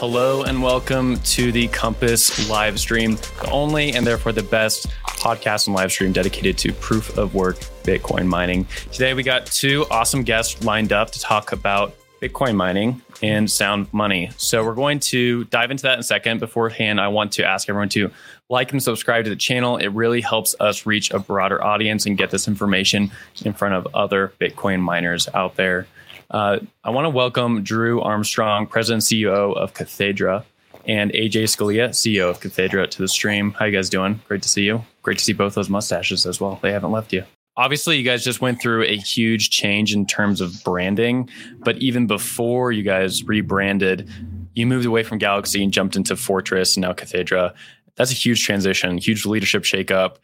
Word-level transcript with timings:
Hello 0.00 0.44
and 0.44 0.62
welcome 0.62 1.18
to 1.24 1.52
the 1.52 1.68
Compass 1.68 2.48
live 2.48 2.80
stream, 2.80 3.16
the 3.16 3.50
only 3.50 3.92
and 3.92 4.06
therefore 4.06 4.32
the 4.32 4.42
best 4.42 4.88
podcast 5.04 5.66
and 5.66 5.76
live 5.76 5.92
stream 5.92 6.10
dedicated 6.10 6.56
to 6.56 6.72
proof 6.72 7.18
of 7.18 7.34
work 7.34 7.58
Bitcoin 7.82 8.26
mining. 8.26 8.64
Today 8.92 9.12
we 9.12 9.22
got 9.22 9.44
two 9.44 9.84
awesome 9.90 10.22
guests 10.22 10.64
lined 10.64 10.94
up 10.94 11.10
to 11.10 11.20
talk 11.20 11.52
about 11.52 11.94
Bitcoin 12.22 12.56
mining 12.56 13.02
and 13.22 13.50
sound 13.50 13.92
money. 13.92 14.30
So 14.38 14.64
we're 14.64 14.74
going 14.74 15.00
to 15.00 15.44
dive 15.44 15.70
into 15.70 15.82
that 15.82 15.92
in 15.92 16.00
a 16.00 16.02
second. 16.02 16.40
Beforehand, 16.40 16.98
I 16.98 17.08
want 17.08 17.32
to 17.32 17.44
ask 17.44 17.68
everyone 17.68 17.90
to 17.90 18.10
like 18.48 18.72
and 18.72 18.82
subscribe 18.82 19.24
to 19.24 19.30
the 19.30 19.36
channel. 19.36 19.76
It 19.76 19.88
really 19.88 20.22
helps 20.22 20.54
us 20.60 20.86
reach 20.86 21.10
a 21.10 21.18
broader 21.18 21.62
audience 21.62 22.06
and 22.06 22.16
get 22.16 22.30
this 22.30 22.48
information 22.48 23.10
in 23.44 23.52
front 23.52 23.74
of 23.74 23.86
other 23.92 24.32
Bitcoin 24.40 24.80
miners 24.80 25.28
out 25.34 25.56
there. 25.56 25.86
Uh, 26.30 26.60
I 26.84 26.90
want 26.90 27.06
to 27.06 27.10
welcome 27.10 27.64
Drew 27.64 28.00
Armstrong, 28.00 28.68
President 28.68 29.02
CEO 29.02 29.56
of 29.56 29.74
Cathedra, 29.74 30.44
and 30.86 31.10
AJ 31.12 31.44
Scalia, 31.44 31.88
CEO 31.88 32.30
of 32.30 32.38
Cathedra, 32.38 32.86
to 32.86 33.02
the 33.02 33.08
stream. 33.08 33.50
How 33.52 33.64
you 33.64 33.72
guys 33.72 33.90
doing? 33.90 34.20
Great 34.28 34.42
to 34.42 34.48
see 34.48 34.62
you. 34.62 34.84
Great 35.02 35.18
to 35.18 35.24
see 35.24 35.32
both 35.32 35.54
those 35.54 35.68
mustaches 35.68 36.26
as 36.26 36.40
well. 36.40 36.60
They 36.62 36.70
haven't 36.70 36.92
left 36.92 37.12
you. 37.12 37.24
Obviously, 37.56 37.98
you 37.98 38.04
guys 38.04 38.24
just 38.24 38.40
went 38.40 38.62
through 38.62 38.84
a 38.84 38.96
huge 38.96 39.50
change 39.50 39.92
in 39.92 40.06
terms 40.06 40.40
of 40.40 40.62
branding, 40.62 41.28
but 41.58 41.76
even 41.78 42.06
before 42.06 42.70
you 42.70 42.84
guys 42.84 43.24
rebranded, 43.24 44.08
you 44.54 44.66
moved 44.66 44.86
away 44.86 45.02
from 45.02 45.18
Galaxy 45.18 45.64
and 45.64 45.72
jumped 45.72 45.96
into 45.96 46.14
Fortress 46.14 46.76
and 46.76 46.82
now 46.82 46.92
Cathedra 46.92 47.52
that's 47.96 48.10
a 48.10 48.14
huge 48.14 48.44
transition, 48.44 48.98
huge 48.98 49.26
leadership 49.26 49.62
shakeup, 49.62 50.16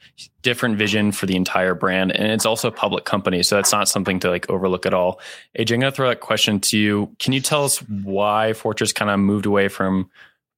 different 0.43 0.77
vision 0.77 1.13
for 1.13 1.27
the 1.27 1.37
entire 1.37 1.75
brand. 1.75 2.13
And 2.13 2.31
it's 2.33 2.47
also 2.47 2.69
a 2.69 2.73
public 2.73 3.05
company. 3.05 3.43
So 3.43 3.57
that's 3.57 3.73
not 3.73 3.89
something 3.89 4.21
to 4.21 4.31
like 4.31 4.49
overlook 4.49 4.87
at 4.87 4.95
all. 4.95 5.21
AJ, 5.59 5.75
I'm 5.75 5.81
going 5.81 5.93
to 5.93 5.97
throw 5.97 6.09
that 6.09 6.21
question 6.21 6.61
to 6.61 6.79
you. 6.79 7.15
Can 7.19 7.33
you 7.33 7.41
tell 7.41 7.65
us 7.65 7.79
why 7.79 8.53
Fortress 8.53 8.93
kind 8.93 9.11
of 9.11 9.19
moved 9.21 9.47
away 9.47 9.69
from 9.69 10.11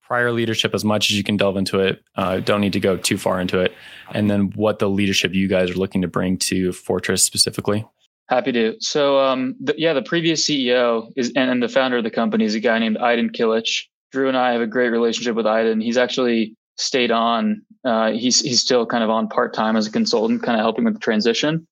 prior 0.03 0.33
leadership 0.33 0.75
as 0.75 0.85
much 0.85 1.11
as 1.11 1.17
you 1.17 1.25
can 1.25 1.37
delve 1.37 1.57
into 1.57 1.81
it? 1.81 2.03
Uh, 2.17 2.41
don't 2.41 2.61
need 2.61 2.73
to 2.73 2.81
go 2.81 2.97
too 2.97 3.19
far 3.19 3.41
into 3.41 3.61
it. 3.61 3.73
And 4.13 4.31
then 4.31 4.53
what 4.55 4.79
the 4.79 4.89
leadership 4.89 5.35
you 5.35 5.49
guys 5.49 5.71
are 5.71 5.75
looking 5.75 6.03
to 6.03 6.09
bring 6.09 6.39
to 6.39 6.73
Fortress 6.73 7.25
specifically? 7.25 7.87
Happy 8.29 8.53
to. 8.53 8.77
So, 8.81 9.19
um, 9.21 9.57
the, 9.59 9.75
yeah, 9.79 9.95
the 9.95 10.03
previous 10.03 10.47
CEO 10.47 11.11
is 11.17 11.33
and, 11.35 11.51
and, 11.51 11.63
the 11.63 11.69
founder 11.69 11.97
of 11.97 12.05
the 12.05 12.11
company 12.11 12.45
is 12.45 12.55
a 12.55 12.61
guy 12.61 12.79
named 12.79 12.99
Aydin 12.99 13.31
Kilic. 13.31 13.87
Drew 14.13 14.29
and 14.29 14.37
I 14.37 14.53
have 14.53 14.61
a 14.61 14.67
great 14.67 14.91
relationship 14.91 15.35
with 15.35 15.47
Aydin. 15.47 15.83
He's 15.83 15.97
actually 15.97 16.55
stayed 16.79 17.11
on. 17.11 17.63
Uh, 17.85 18.13
he's 18.13 18.41
he's 18.41 18.61
still 18.61 18.87
kind 18.87 19.05
of 19.05 19.11
on 19.11 19.29
part 19.29 19.53
time 19.53 19.77
as 19.77 19.87
a 19.87 19.91
consultant, 19.91 20.43
kind 20.43 20.59
of 20.59 20.63
helping 20.63 20.85
with 20.85 20.95
the 20.95 21.01
transition. 21.01 21.67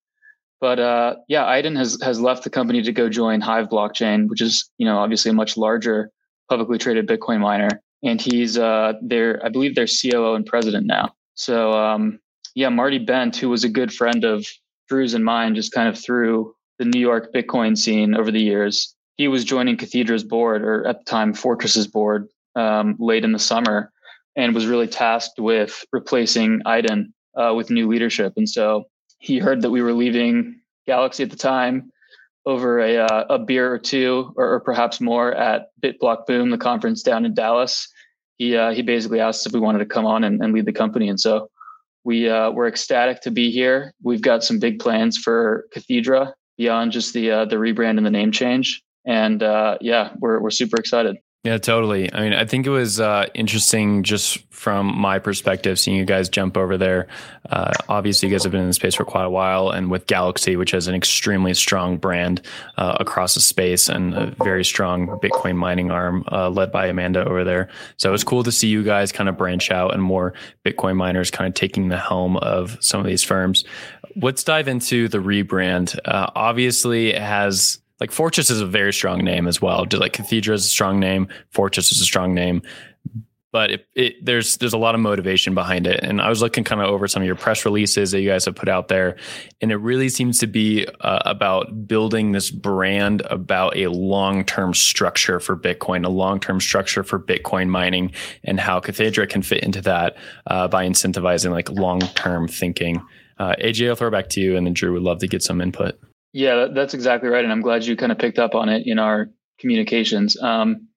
But 0.61 0.79
uh, 0.79 1.17
yeah, 1.29 1.45
Aydin 1.45 1.77
has 1.77 1.98
has 2.03 2.21
left 2.21 2.45
the 2.45 2.51
company 2.51 2.83
to 2.83 2.93
go 2.93 3.09
join 3.09 3.41
Hive 3.41 3.69
Blockchain, 3.69 4.29
which 4.29 4.41
is 4.41 4.71
you 4.79 4.87
know 4.87 4.98
obviously 4.98 5.31
a 5.31 5.35
much 5.35 5.57
larger 5.57 6.11
publicly 6.48 6.79
traded 6.79 7.07
Bitcoin 7.07 7.41
miner, 7.41 7.83
and 8.03 8.21
he's 8.21 8.59
uh, 8.59 8.95
their 9.03 9.45
I 9.45 9.48
believe 9.48 9.75
their 9.75 9.87
COO 9.87 10.35
and 10.35 10.47
president 10.47 10.87
now. 10.87 11.15
So 11.35 11.73
um, 11.73 12.19
yeah, 12.55 12.70
Marty 12.70 12.98
Bent, 12.98 13.37
who 13.37 13.48
was 13.48 13.65
a 13.65 13.69
good 13.69 13.93
friend 13.93 14.25
of 14.25 14.47
Drew's 14.89 15.15
and 15.15 15.25
mine, 15.25 15.55
just 15.55 15.73
kind 15.73 15.89
of 15.89 15.98
through 15.98 16.55
the 16.79 16.85
New 16.85 17.01
York 17.01 17.33
Bitcoin 17.33 17.77
scene 17.77 18.15
over 18.15 18.31
the 18.31 18.41
years. 18.41 18.95
He 19.17 19.29
was 19.29 19.45
joining 19.45 19.77
Cathedra's 19.77 20.25
board, 20.25 20.63
or 20.63 20.87
at 20.87 20.98
the 20.98 21.05
time 21.05 21.33
Fortress's 21.33 21.87
board, 21.87 22.29
um, 22.55 22.97
late 22.98 23.25
in 23.25 23.33
the 23.33 23.39
summer, 23.39 23.93
and 24.37 24.55
was 24.55 24.67
really 24.67 24.87
tasked 24.87 25.39
with 25.39 25.84
replacing 25.92 26.61
Aydin 26.67 27.12
uh, 27.37 27.55
with 27.55 27.70
new 27.70 27.89
leadership. 27.89 28.34
And 28.37 28.48
so 28.48 28.84
he 29.19 29.39
heard 29.39 29.62
that 29.62 29.70
we 29.70 29.83
were 29.83 29.92
leaving 29.92 30.61
Galaxy 30.87 31.23
at 31.23 31.31
the 31.31 31.37
time 31.37 31.91
over 32.45 32.79
a, 32.79 32.98
uh, 32.98 33.25
a 33.29 33.39
beer 33.39 33.73
or 33.73 33.79
two, 33.79 34.33
or, 34.37 34.55
or, 34.55 34.61
perhaps 34.61 35.01
more, 35.01 35.34
at 35.34 35.67
BitBlock 35.83 36.27
Boom, 36.27 36.51
the 36.51 36.59
conference 36.59 37.03
down 37.03 37.25
in 37.25 37.34
Dallas. 37.34 37.89
He 38.39 38.57
uh, 38.57 38.70
he 38.70 38.83
basically 38.83 39.19
asked 39.19 39.47
if 39.47 39.52
we 39.52 39.61
wanted 39.61 39.80
to 39.80 39.86
come 39.86 40.07
on 40.07 40.23
and, 40.23 40.41
and 40.42 40.53
lead 40.53 40.67
the 40.67 40.73
company, 40.73 41.08
and 41.08 41.18
so 41.18 41.51
we 42.05 42.29
uh, 42.29 42.51
we're 42.51 42.68
ecstatic 42.68 43.20
to 43.23 43.30
be 43.30 43.51
here. 43.51 43.95
We've 44.03 44.23
got 44.23 44.45
some 44.45 44.61
big 44.61 44.79
plans 44.79 45.18
for 45.18 45.67
Cathedra 45.73 46.35
beyond 46.57 46.92
just 46.92 47.14
the 47.14 47.30
uh, 47.30 47.45
the 47.47 47.57
rebrand 47.57 47.97
and 47.97 48.07
the 48.07 48.11
name 48.11 48.30
change, 48.30 48.83
and 49.07 49.42
uh, 49.42 49.79
yeah, 49.80 50.13
we're 50.18 50.39
we're 50.41 50.51
super 50.51 50.79
excited. 50.79 51.17
Yeah, 51.46 51.58
totally. 51.58 52.12
I 52.12 52.23
mean, 52.23 52.33
I 52.33 52.45
think 52.45 52.67
it 52.67 52.70
was 52.70 52.98
uh, 52.98 53.27
interesting 53.33 54.02
just 54.02 54.39
from 54.51 54.98
my 54.98 55.20
perspective, 55.20 55.79
seeing 55.79 55.96
you 55.96 56.05
guys 56.05 56.29
jump 56.29 56.57
over 56.57 56.77
there. 56.77 57.07
Uh, 57.48 57.70
obviously, 57.89 58.29
you 58.29 58.34
guys 58.34 58.42
have 58.42 58.51
been 58.51 58.62
in 58.62 58.67
the 58.67 58.73
space 58.73 58.96
for 58.96 59.05
quite 59.05 59.23
a 59.23 59.30
while, 59.30 59.70
and 59.70 59.89
with 59.89 60.08
Galaxy, 60.08 60.56
which 60.56 60.73
has 60.73 60.89
an 60.89 60.96
extremely 60.96 61.55
strong 61.55 61.98
brand 61.98 62.42
uh, 62.79 62.96
across 62.98 63.36
the 63.36 63.40
space 63.40 63.89
and 63.89 64.12
a 64.14 64.35
very 64.42 64.64
strong 64.64 65.06
Bitcoin 65.23 65.55
mining 65.55 65.92
arm 65.92 66.24
uh, 66.33 66.51
led 66.51 66.73
by 66.73 66.86
Amanda 66.89 67.24
over 67.24 67.45
there. 67.45 67.68
So 67.96 68.08
it 68.08 68.12
was 68.12 68.24
cool 68.24 68.42
to 68.42 68.51
see 68.51 68.67
you 68.67 68.83
guys 68.83 69.12
kind 69.12 69.29
of 69.29 69.39
branch 69.39 69.70
out 69.70 69.95
and 69.95 70.02
more 70.02 70.35
Bitcoin 70.64 70.96
miners 70.96 71.30
kind 71.30 71.46
of 71.46 71.55
taking 71.55 71.90
the 71.90 71.96
helm 71.96 72.39
of 72.39 72.77
some 72.80 72.98
of 72.98 73.06
these 73.06 73.23
firms. 73.23 73.64
Let's 74.17 74.42
dive 74.42 74.67
into 74.67 75.06
the 75.06 75.18
rebrand. 75.18 75.96
Uh, 76.05 76.27
obviously, 76.35 77.11
it 77.11 77.23
has 77.23 77.79
like 78.01 78.11
Fortress 78.11 78.51
is 78.51 78.61
a 78.61 78.67
very 78.67 78.92
strong 78.92 79.24
name 79.24 79.46
as 79.46 79.61
well. 79.62 79.86
Like 79.92 80.12
Cathedra 80.12 80.55
is 80.55 80.64
a 80.64 80.68
strong 80.68 81.01
name, 81.01 81.29
Fortress 81.51 81.92
is 81.92 82.01
a 82.01 82.05
strong 82.05 82.34
name, 82.34 82.62
but 83.57 83.70
it, 83.70 83.86
it, 83.95 84.23
there's 84.23 84.58
there's 84.58 84.74
a 84.74 84.79
lot 84.79 84.95
of 84.95 85.01
motivation 85.01 85.55
behind 85.55 85.86
it. 85.86 86.01
And 86.02 86.20
I 86.20 86.29
was 86.29 86.42
looking 86.42 86.62
kind 86.62 86.83
of 86.83 86.89
over 86.89 87.08
some 87.08 87.23
of 87.23 87.27
your 87.27 87.36
press 87.36 87.64
releases 87.64 88.11
that 88.11 88.20
you 88.20 88.29
guys 88.29 88.45
have 88.45 88.55
put 88.55 88.68
out 88.68 88.89
there, 88.89 89.17
and 89.62 89.73
it 89.73 89.77
really 89.77 90.11
seems 90.11 90.39
to 90.40 90.46
be 90.46 90.86
uh, 91.01 91.20
about 91.24 91.89
building 91.89 92.33
this 92.33 92.51
brand 92.51 93.23
about 93.30 93.74
a 93.79 93.86
long 93.86 94.45
term 94.45 94.74
structure 94.74 95.40
for 95.40 95.56
Bitcoin, 95.56 96.05
a 96.05 96.11
long 96.11 96.39
term 96.39 96.61
structure 96.61 97.02
for 97.02 97.18
Bitcoin 97.18 97.68
mining, 97.68 98.12
and 98.45 98.61
how 98.61 98.79
Cathedra 98.79 99.27
can 99.27 99.40
fit 99.40 99.62
into 99.62 99.80
that 99.80 100.18
uh, 100.48 100.68
by 100.68 100.86
incentivizing 100.86 101.51
like 101.51 101.70
long 101.70 102.01
term 102.01 102.48
thinking. 102.48 103.02
Uh, 103.39 103.55
AJ, 103.58 103.89
I'll 103.89 103.96
throw 103.96 104.11
back 104.11 104.29
to 104.30 104.40
you, 104.42 104.58
and 104.58 104.67
then 104.67 104.74
Drew 104.74 104.92
would 104.92 105.02
love 105.02 105.20
to 105.20 105.29
get 105.29 105.42
some 105.42 105.62
input. 105.62 105.98
Yeah, 106.36 106.67
that's 106.70 106.92
exactly 106.92 107.30
right, 107.30 107.42
and 107.42 107.51
I'm 107.51 107.63
glad 107.63 107.86
you 107.86 107.97
kind 107.97 108.13
of 108.13 108.19
picked 108.19 108.39
up 108.39 108.55
on 108.55 108.69
it 108.69 108.83
in 108.85 108.98
our 108.98 109.30
communications. 109.58 110.39
Um, 110.39 110.89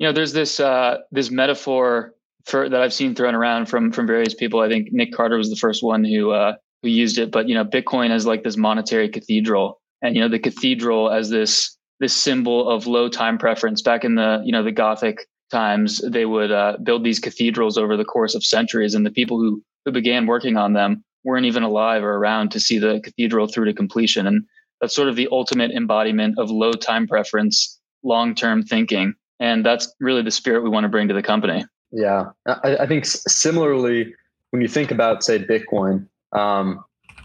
you 0.00 0.06
know, 0.08 0.12
there's 0.12 0.32
this 0.32 0.58
uh, 0.58 0.96
this 1.12 1.30
metaphor 1.30 2.12
for 2.44 2.68
that 2.68 2.82
I've 2.82 2.92
seen 2.92 3.14
thrown 3.14 3.36
around 3.36 3.66
from 3.66 3.92
from 3.92 4.08
various 4.08 4.34
people. 4.34 4.58
I 4.58 4.68
think 4.68 4.88
Nick 4.90 5.12
Carter 5.12 5.36
was 5.36 5.48
the 5.48 5.54
first 5.54 5.84
one 5.84 6.02
who 6.02 6.32
uh, 6.32 6.54
who 6.82 6.88
used 6.88 7.18
it, 7.18 7.30
but 7.30 7.48
you 7.48 7.54
know, 7.54 7.64
Bitcoin 7.64 8.10
as 8.10 8.26
like 8.26 8.42
this 8.42 8.56
monetary 8.56 9.08
cathedral, 9.08 9.80
and 10.02 10.16
you 10.16 10.22
know, 10.22 10.28
the 10.28 10.40
cathedral 10.40 11.08
as 11.08 11.30
this 11.30 11.78
this 12.00 12.16
symbol 12.16 12.68
of 12.68 12.88
low 12.88 13.08
time 13.08 13.38
preference. 13.38 13.82
Back 13.82 14.04
in 14.04 14.16
the 14.16 14.42
you 14.44 14.50
know 14.50 14.64
the 14.64 14.72
Gothic 14.72 15.24
times, 15.52 15.98
they 15.98 16.26
would 16.26 16.50
uh, 16.50 16.78
build 16.82 17.04
these 17.04 17.20
cathedrals 17.20 17.78
over 17.78 17.96
the 17.96 18.04
course 18.04 18.34
of 18.34 18.44
centuries, 18.44 18.96
and 18.96 19.06
the 19.06 19.12
people 19.12 19.38
who 19.38 19.62
who 19.84 19.92
began 19.92 20.26
working 20.26 20.56
on 20.56 20.72
them 20.72 21.04
weren't 21.22 21.46
even 21.46 21.62
alive 21.62 22.02
or 22.02 22.16
around 22.16 22.50
to 22.50 22.58
see 22.58 22.80
the 22.80 23.00
cathedral 23.04 23.46
through 23.46 23.66
to 23.66 23.72
completion. 23.72 24.26
And 24.26 24.46
that's 24.80 24.94
sort 24.94 25.08
of 25.08 25.16
the 25.16 25.28
ultimate 25.30 25.70
embodiment 25.70 26.38
of 26.38 26.50
low 26.50 26.72
time 26.72 27.06
preference, 27.06 27.78
long 28.02 28.34
term 28.34 28.62
thinking. 28.62 29.14
And 29.38 29.64
that's 29.64 29.94
really 30.00 30.22
the 30.22 30.30
spirit 30.30 30.62
we 30.62 30.68
want 30.68 30.84
to 30.84 30.88
bring 30.88 31.08
to 31.08 31.14
the 31.14 31.22
company. 31.22 31.64
Yeah. 31.92 32.30
I, 32.46 32.78
I 32.78 32.86
think 32.86 33.06
similarly, 33.06 34.14
when 34.50 34.62
you 34.62 34.68
think 34.68 34.90
about, 34.90 35.24
say, 35.24 35.38
Bitcoin, 35.38 36.06
um, 36.32 36.84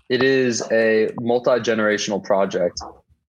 it 0.09 0.23
is 0.23 0.63
a 0.71 1.09
multi 1.19 1.59
generational 1.59 2.23
project 2.23 2.81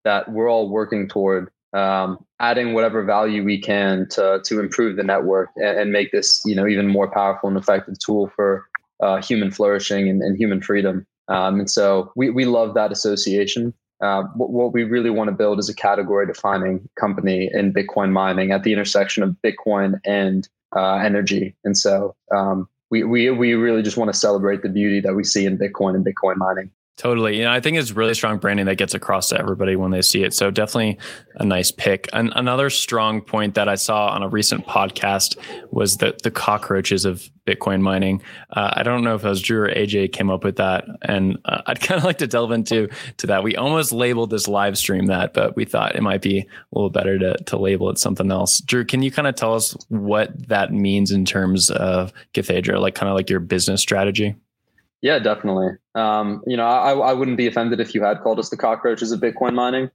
that 0.03 0.31
we're 0.31 0.50
all 0.50 0.69
working 0.69 1.08
toward 1.08 1.50
um, 1.75 2.19
adding 2.40 2.74
whatever 2.74 3.03
value 3.03 3.44
we 3.44 3.59
can 3.59 4.08
to 4.09 4.40
to 4.46 4.59
improve 4.59 4.96
the 4.96 5.03
network 5.03 5.50
and, 5.58 5.80
and, 5.80 5.91
make 5.91 6.12
this 6.12 6.41
you 6.46 6.56
know 6.56 6.66
even 6.68 6.88
more 6.88 7.12
powerful 7.12 7.50
and 7.50 7.58
effective 7.58 7.96
tool 8.00 8.31
for 8.34 8.66
uh, 9.02 9.22
human 9.22 9.52
flourishing 9.52 10.08
and, 10.08 10.22
and 10.22 10.38
human 10.38 10.62
freedom. 10.62 11.06
Um, 11.28 11.59
and 11.59 11.69
so 11.69 12.14
we 12.16 12.30
we 12.30 12.46
love 12.46 12.75
that 12.75 12.91
association. 12.91 13.74
Uh, 14.05 14.23
what, 14.35 14.72
we 14.72 14.84
really 14.84 15.09
want 15.09 15.29
to 15.29 15.35
build 15.35 15.57
is 15.57 15.67
a 15.67 15.73
category 15.73 16.28
defining 16.28 16.87
company 16.99 17.49
in 17.52 17.73
Bitcoin 17.73 18.11
mining 18.11 18.52
at 18.52 18.63
the 18.63 18.72
intersection 18.72 19.23
of 19.23 19.35
Bitcoin 19.43 19.99
and 20.05 20.47
uh, 20.75 20.97
energy. 20.97 21.55
And 21.63 21.75
so 21.75 22.16
um, 22.34 22.69
we, 22.91 23.03
we, 23.03 23.31
we 23.31 23.53
really 23.55 23.81
just 23.81 23.97
want 23.97 24.13
to 24.13 24.19
celebrate 24.19 24.61
the 24.61 24.69
beauty 24.69 24.99
that 24.99 25.16
we 25.16 25.23
see 25.23 25.46
in 25.46 25.57
Bitcoin 25.57 25.96
and 25.96 26.05
Bitcoin 26.05 26.35
mining. 26.37 26.69
Totally. 26.97 27.38
You 27.38 27.44
know, 27.44 27.52
I 27.52 27.59
think 27.59 27.76
it's 27.76 27.92
really 27.92 28.14
strong 28.14 28.38
branding 28.38 28.68
that 28.68 28.78
gets 28.78 28.94
across 28.94 29.28
to 29.30 29.38
everybody 29.38 29.76
when 29.76 29.92
they 29.92 30.02
see 30.02 30.24
it. 30.24 30.34
So 30.34 30.50
definitely 30.50 30.97
a 31.36 31.46
nice 31.46 31.70
pick. 31.70 32.08
And 32.14 32.32
another 32.36 32.70
strong 32.70 33.20
point 33.20 33.56
that 33.56 33.68
I 33.68 33.76
saw 33.76 34.08
on 34.08 34.24
a 34.24 34.30
recent 34.30 34.66
podcast 34.66 35.36
was 35.72 35.97
that 35.97 36.22
the 36.22 36.32
cockroaches 36.32 37.03
of 37.03 37.30
Bitcoin 37.46 37.82
mining. 37.82 38.22
Uh, 38.50 38.72
I 38.78 38.84
don't 38.84 39.03
know 39.03 39.16
if 39.16 39.26
it 39.26 39.28
was 39.28 39.42
Drew 39.42 39.64
or 39.64 39.68
AJ 39.68 40.14
came 40.14 40.30
up 40.30 40.46
with 40.46 40.56
that. 40.56 40.86
And 41.02 41.38
uh, 41.44 41.64
I'd 41.68 41.82
kind 41.82 42.00
of 42.00 42.06
like 42.06 42.20
to 42.20 42.28
delve 42.28 42.52
into 42.52 42.88
to 43.18 43.28
that. 43.28 43.44
We 43.44 43.58
almost 43.58 43.92
labeled 43.92 44.30
this 44.30 44.47
live 44.47 44.78
stream 44.78 45.08
that, 45.08 45.34
but 45.34 45.53
we 45.58 45.66
thought 45.66 45.97
it 45.97 46.02
might 46.02 46.22
be 46.22 46.40
a 46.40 46.46
little 46.72 46.90
better 46.90 47.20
to, 47.20 47.36
to 47.44 47.58
label 47.58 47.90
it 47.90 48.00
something 48.00 48.32
else. 48.32 48.62
Drew, 48.62 48.86
can 48.86 49.03
you 49.03 49.12
kind 49.12 49.28
of 49.28 49.36
tell 49.36 49.53
us 49.53 49.76
what 49.90 50.47
that 50.47 50.72
means 50.72 51.12
in 51.12 51.26
terms 51.26 51.70
of 51.70 52.14
Cathedra, 52.34 52.80
like 52.80 52.96
kind 52.96 53.09
of 53.09 53.16
like 53.16 53.30
your 53.30 53.42
business 53.42 53.82
strategy? 53.82 54.36
Yeah, 55.02 55.20
definitely. 55.20 55.70
Um, 55.94 56.42
you 56.47 56.58
know, 56.58 56.66
I, 56.66 56.94
I 56.94 57.14
wouldn't 57.14 57.38
be 57.38 57.47
offended 57.47 57.80
if 57.80 57.94
you 57.94 58.03
had 58.03 58.22
called 58.22 58.40
us 58.40 58.50
the 58.50 58.58
cockroaches 58.58 59.12
of 59.12 59.20
Bitcoin 59.20 59.53
mining. 59.53 59.90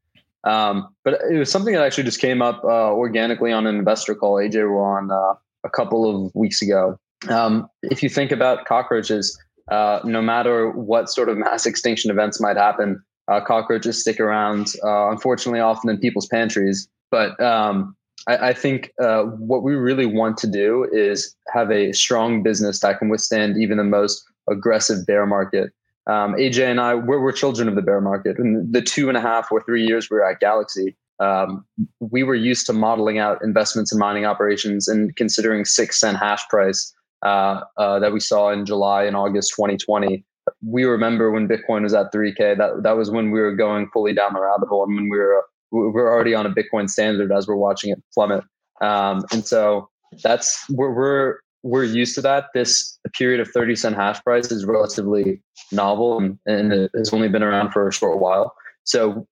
Um, 0.44 0.88
but 1.04 1.20
it 1.30 1.38
was 1.38 1.50
something 1.50 1.74
that 1.74 1.82
actually 1.82 2.04
just 2.04 2.20
came 2.20 2.40
up 2.40 2.62
uh, 2.64 2.92
organically 2.92 3.52
on 3.52 3.66
an 3.66 3.76
investor 3.76 4.14
call 4.14 4.36
AJ 4.36 4.68
were 4.68 4.82
on 4.82 5.10
uh, 5.10 5.34
a 5.64 5.70
couple 5.70 6.26
of 6.26 6.34
weeks 6.34 6.62
ago. 6.62 6.98
Um, 7.28 7.68
if 7.82 8.02
you 8.02 8.08
think 8.08 8.32
about 8.32 8.64
cockroaches, 8.64 9.38
uh, 9.70 10.00
no 10.04 10.22
matter 10.22 10.70
what 10.70 11.10
sort 11.10 11.28
of 11.28 11.36
mass 11.36 11.66
extinction 11.66 12.10
events 12.10 12.40
might 12.40 12.56
happen, 12.56 13.02
uh, 13.28 13.40
cockroaches 13.40 14.00
stick 14.00 14.18
around, 14.18 14.74
uh, 14.84 15.10
unfortunately, 15.10 15.60
often 15.60 15.90
in 15.90 15.98
people's 15.98 16.26
pantries. 16.26 16.88
But 17.10 17.40
um, 17.40 17.94
I, 18.26 18.48
I, 18.48 18.52
think 18.52 18.92
uh, 19.00 19.22
what 19.22 19.62
we 19.62 19.74
really 19.74 20.06
want 20.06 20.36
to 20.38 20.46
do 20.46 20.88
is 20.92 21.34
have 21.52 21.70
a 21.70 21.92
strong 21.92 22.42
business 22.42 22.80
that 22.80 22.98
can 22.98 23.08
withstand 23.08 23.56
even 23.58 23.78
the 23.78 23.84
most 23.84 24.24
aggressive 24.50 25.06
bear 25.06 25.26
market. 25.26 25.70
Um, 26.06 26.34
AJ 26.34 26.70
and 26.70 26.80
I, 26.80 26.94
we're, 26.94 27.20
we're 27.20 27.32
children 27.32 27.68
of 27.68 27.74
the 27.74 27.82
bear 27.82 28.00
market. 28.00 28.38
In 28.38 28.66
the 28.70 28.82
two 28.82 29.08
and 29.08 29.16
a 29.16 29.20
half 29.20 29.52
or 29.52 29.62
three 29.62 29.84
years 29.84 30.10
we 30.10 30.16
were 30.16 30.28
at 30.28 30.40
Galaxy, 30.40 30.96
um, 31.20 31.64
we 32.00 32.22
were 32.22 32.34
used 32.34 32.66
to 32.66 32.72
modeling 32.72 33.18
out 33.18 33.42
investments 33.44 33.92
in 33.92 33.98
mining 33.98 34.24
operations 34.24 34.88
and 34.88 35.14
considering 35.16 35.64
six 35.64 36.00
cent 36.00 36.16
hash 36.16 36.46
price 36.48 36.94
uh, 37.22 37.60
uh, 37.76 37.98
that 37.98 38.12
we 38.12 38.20
saw 38.20 38.50
in 38.50 38.64
July 38.64 39.04
and 39.04 39.14
August 39.14 39.52
2020. 39.54 40.24
We 40.66 40.84
remember 40.84 41.30
when 41.30 41.46
Bitcoin 41.46 41.82
was 41.82 41.92
at 41.92 42.12
3K. 42.12 42.56
That 42.56 42.82
that 42.82 42.96
was 42.96 43.10
when 43.10 43.30
we 43.30 43.38
were 43.40 43.54
going 43.54 43.88
fully 43.92 44.14
down 44.14 44.32
the 44.32 44.40
rabbit 44.40 44.68
hole, 44.68 44.84
and 44.84 44.96
when 44.96 45.10
we 45.10 45.18
were 45.18 45.44
we 45.70 45.80
were 45.90 46.12
already 46.12 46.34
on 46.34 46.46
a 46.46 46.50
Bitcoin 46.50 46.88
standard 46.88 47.30
as 47.30 47.46
we're 47.46 47.56
watching 47.56 47.92
it 47.92 48.02
plummet. 48.14 48.42
Um, 48.80 49.24
and 49.30 49.46
so 49.46 49.90
that's 50.22 50.64
we're, 50.70 50.92
we're 50.92 51.38
we're 51.62 51.84
used 51.84 52.14
to 52.14 52.22
that. 52.22 52.46
This 52.54 52.98
period 53.16 53.40
of 53.40 53.48
30 53.48 53.76
cent 53.76 53.96
hash 53.96 54.22
price 54.22 54.50
is 54.50 54.64
relatively 54.64 55.42
novel 55.72 56.18
and, 56.18 56.38
and 56.46 56.88
has 56.96 57.12
only 57.12 57.28
been 57.28 57.42
around 57.42 57.70
for 57.70 57.86
a 57.86 57.92
short 57.92 58.18
while. 58.18 58.54
So 58.84 59.26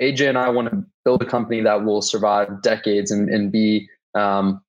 AJ 0.00 0.28
and 0.28 0.38
I 0.38 0.48
want 0.48 0.70
to 0.70 0.82
build 1.04 1.22
a 1.22 1.26
company 1.26 1.60
that 1.62 1.84
will 1.84 2.02
survive 2.02 2.62
decades 2.62 3.10
and, 3.10 3.28
and 3.28 3.52
be 3.52 3.88
um, 4.14 4.60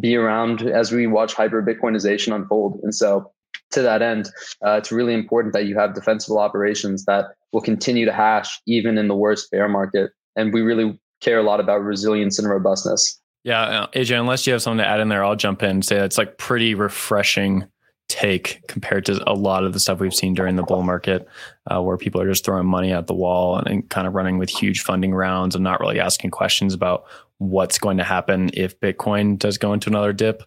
be 0.00 0.16
around 0.16 0.62
as 0.62 0.92
we 0.92 1.06
watch 1.06 1.34
hyper 1.34 1.62
Bitcoinization 1.62 2.34
unfold. 2.34 2.80
And 2.82 2.94
so, 2.94 3.32
to 3.72 3.82
that 3.82 4.02
end, 4.02 4.28
uh, 4.64 4.72
it's 4.72 4.92
really 4.92 5.14
important 5.14 5.52
that 5.54 5.66
you 5.66 5.76
have 5.78 5.94
defensible 5.94 6.38
operations 6.38 7.04
that 7.06 7.26
will 7.52 7.60
continue 7.60 8.04
to 8.04 8.12
hash 8.12 8.60
even 8.66 8.96
in 8.98 9.08
the 9.08 9.14
worst 9.14 9.50
bear 9.50 9.68
market. 9.68 10.10
And 10.36 10.52
we 10.52 10.60
really 10.60 10.98
care 11.20 11.38
a 11.38 11.42
lot 11.42 11.60
about 11.60 11.82
resilience 11.82 12.38
and 12.38 12.48
robustness. 12.48 13.20
Yeah, 13.46 13.62
uh, 13.62 13.86
AJ, 13.94 14.18
unless 14.18 14.44
you 14.44 14.54
have 14.54 14.62
something 14.62 14.78
to 14.78 14.86
add 14.88 14.98
in 14.98 15.08
there, 15.08 15.24
I'll 15.24 15.36
jump 15.36 15.62
in 15.62 15.70
and 15.70 15.84
say 15.84 15.98
it's 15.98 16.18
like 16.18 16.36
pretty 16.36 16.74
refreshing 16.74 17.64
take 18.08 18.60
compared 18.66 19.04
to 19.04 19.22
a 19.24 19.34
lot 19.34 19.62
of 19.62 19.72
the 19.72 19.78
stuff 19.78 20.00
we've 20.00 20.12
seen 20.12 20.34
during 20.34 20.56
the 20.56 20.64
bull 20.64 20.82
market, 20.82 21.28
uh, 21.70 21.80
where 21.80 21.96
people 21.96 22.20
are 22.20 22.28
just 22.28 22.44
throwing 22.44 22.66
money 22.66 22.92
at 22.92 23.06
the 23.06 23.14
wall 23.14 23.56
and, 23.56 23.68
and, 23.68 23.88
kind 23.88 24.08
of 24.08 24.14
running 24.14 24.38
with 24.38 24.50
huge 24.50 24.82
funding 24.82 25.14
rounds 25.14 25.54
and 25.54 25.62
not 25.62 25.78
really 25.78 26.00
asking 26.00 26.32
questions 26.32 26.74
about 26.74 27.04
what's 27.38 27.78
going 27.78 27.98
to 27.98 28.04
happen 28.04 28.50
if 28.52 28.80
Bitcoin 28.80 29.38
does 29.38 29.58
go 29.58 29.72
into 29.72 29.90
another 29.90 30.12
dip. 30.12 30.42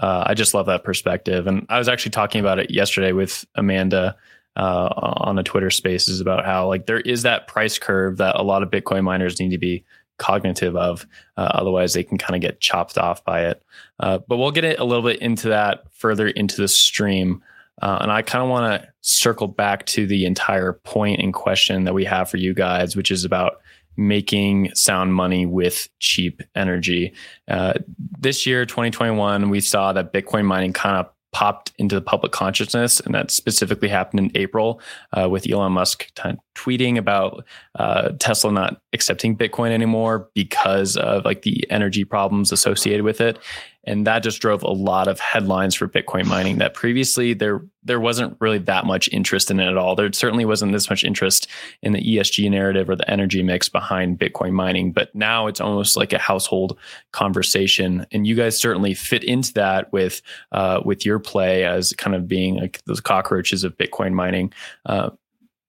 Uh, 0.00 0.24
I 0.26 0.34
just 0.34 0.52
love 0.52 0.66
that 0.66 0.82
perspective. 0.82 1.46
And 1.46 1.66
I 1.68 1.78
was 1.78 1.88
actually 1.88 2.10
talking 2.10 2.40
about 2.40 2.58
it 2.58 2.72
yesterday 2.72 3.12
with 3.12 3.44
Amanda 3.54 4.16
uh, 4.56 4.88
on 4.96 5.36
the 5.36 5.44
Twitter 5.44 5.70
spaces 5.70 6.20
about 6.20 6.44
how 6.44 6.66
like 6.66 6.86
there 6.86 7.00
is 7.00 7.22
that 7.22 7.46
price 7.46 7.78
curve 7.78 8.16
that 8.16 8.34
a 8.34 8.42
lot 8.42 8.64
of 8.64 8.70
Bitcoin 8.70 9.04
miners 9.04 9.38
need 9.38 9.50
to 9.50 9.58
be 9.58 9.84
cognitive 10.20 10.76
of. 10.76 11.04
Uh, 11.36 11.50
otherwise, 11.54 11.94
they 11.94 12.04
can 12.04 12.18
kind 12.18 12.36
of 12.36 12.40
get 12.40 12.60
chopped 12.60 12.96
off 12.96 13.24
by 13.24 13.46
it. 13.46 13.62
Uh, 13.98 14.18
but 14.28 14.36
we'll 14.36 14.52
get 14.52 14.64
it 14.64 14.78
a 14.78 14.84
little 14.84 15.02
bit 15.02 15.20
into 15.20 15.48
that 15.48 15.82
further 15.92 16.28
into 16.28 16.56
the 16.56 16.68
stream. 16.68 17.42
Uh, 17.82 17.98
and 18.02 18.12
I 18.12 18.22
kind 18.22 18.44
of 18.44 18.50
want 18.50 18.82
to 18.82 18.88
circle 19.00 19.48
back 19.48 19.86
to 19.86 20.06
the 20.06 20.26
entire 20.26 20.74
point 20.74 21.20
in 21.20 21.32
question 21.32 21.84
that 21.84 21.94
we 21.94 22.04
have 22.04 22.30
for 22.30 22.36
you 22.36 22.54
guys, 22.54 22.94
which 22.94 23.10
is 23.10 23.24
about 23.24 23.60
making 23.96 24.70
sound 24.74 25.14
money 25.14 25.46
with 25.46 25.88
cheap 25.98 26.42
energy. 26.54 27.12
Uh, 27.48 27.74
this 28.18 28.46
year, 28.46 28.64
2021, 28.64 29.50
we 29.50 29.60
saw 29.60 29.92
that 29.92 30.12
Bitcoin 30.12 30.44
mining 30.44 30.72
kind 30.72 30.96
of 30.96 31.10
popped 31.32 31.72
into 31.78 31.94
the 31.94 32.00
public 32.00 32.32
consciousness, 32.32 33.00
and 33.00 33.14
that 33.14 33.30
specifically 33.30 33.88
happened 33.88 34.20
in 34.20 34.32
April 34.34 34.80
uh, 35.16 35.28
with 35.28 35.48
Elon 35.50 35.72
Musk 35.72 36.12
t- 36.14 36.30
tweeting 36.54 36.98
about 36.98 37.44
uh, 37.76 38.10
Tesla 38.18 38.52
not 38.52 38.80
accepting 38.92 39.36
Bitcoin 39.36 39.70
anymore 39.70 40.28
because 40.34 40.96
of 40.96 41.24
like 41.24 41.42
the 41.42 41.64
energy 41.70 42.04
problems 42.04 42.52
associated 42.52 43.04
with 43.04 43.20
it 43.20 43.38
and 43.84 44.06
that 44.06 44.22
just 44.22 44.40
drove 44.40 44.62
a 44.62 44.70
lot 44.70 45.08
of 45.08 45.18
headlines 45.18 45.74
for 45.74 45.88
Bitcoin 45.88 46.26
mining. 46.26 46.58
That 46.58 46.74
previously 46.74 47.32
there 47.32 47.62
there 47.82 48.00
wasn't 48.00 48.36
really 48.40 48.58
that 48.58 48.84
much 48.84 49.08
interest 49.10 49.50
in 49.50 49.58
it 49.58 49.66
at 49.66 49.78
all. 49.78 49.96
There 49.96 50.12
certainly 50.12 50.44
wasn't 50.44 50.72
this 50.72 50.90
much 50.90 51.02
interest 51.02 51.48
in 51.82 51.92
the 51.92 52.02
ESG 52.02 52.50
narrative 52.50 52.90
or 52.90 52.96
the 52.96 53.10
energy 53.10 53.42
mix 53.42 53.70
behind 53.70 54.18
Bitcoin 54.18 54.52
mining, 54.52 54.92
but 54.92 55.14
now 55.14 55.46
it's 55.46 55.62
almost 55.62 55.96
like 55.96 56.12
a 56.12 56.18
household 56.18 56.78
conversation. 57.12 58.06
And 58.12 58.26
you 58.26 58.34
guys 58.34 58.60
certainly 58.60 58.92
fit 58.92 59.24
into 59.24 59.54
that 59.54 59.90
with 59.92 60.20
uh, 60.52 60.82
with 60.84 61.06
your 61.06 61.18
play 61.18 61.64
as 61.64 61.92
kind 61.94 62.14
of 62.14 62.28
being 62.28 62.56
like 62.56 62.84
those 62.84 63.00
cockroaches 63.00 63.64
of 63.64 63.78
Bitcoin 63.78 64.12
mining. 64.12 64.52
Uh, 64.84 65.10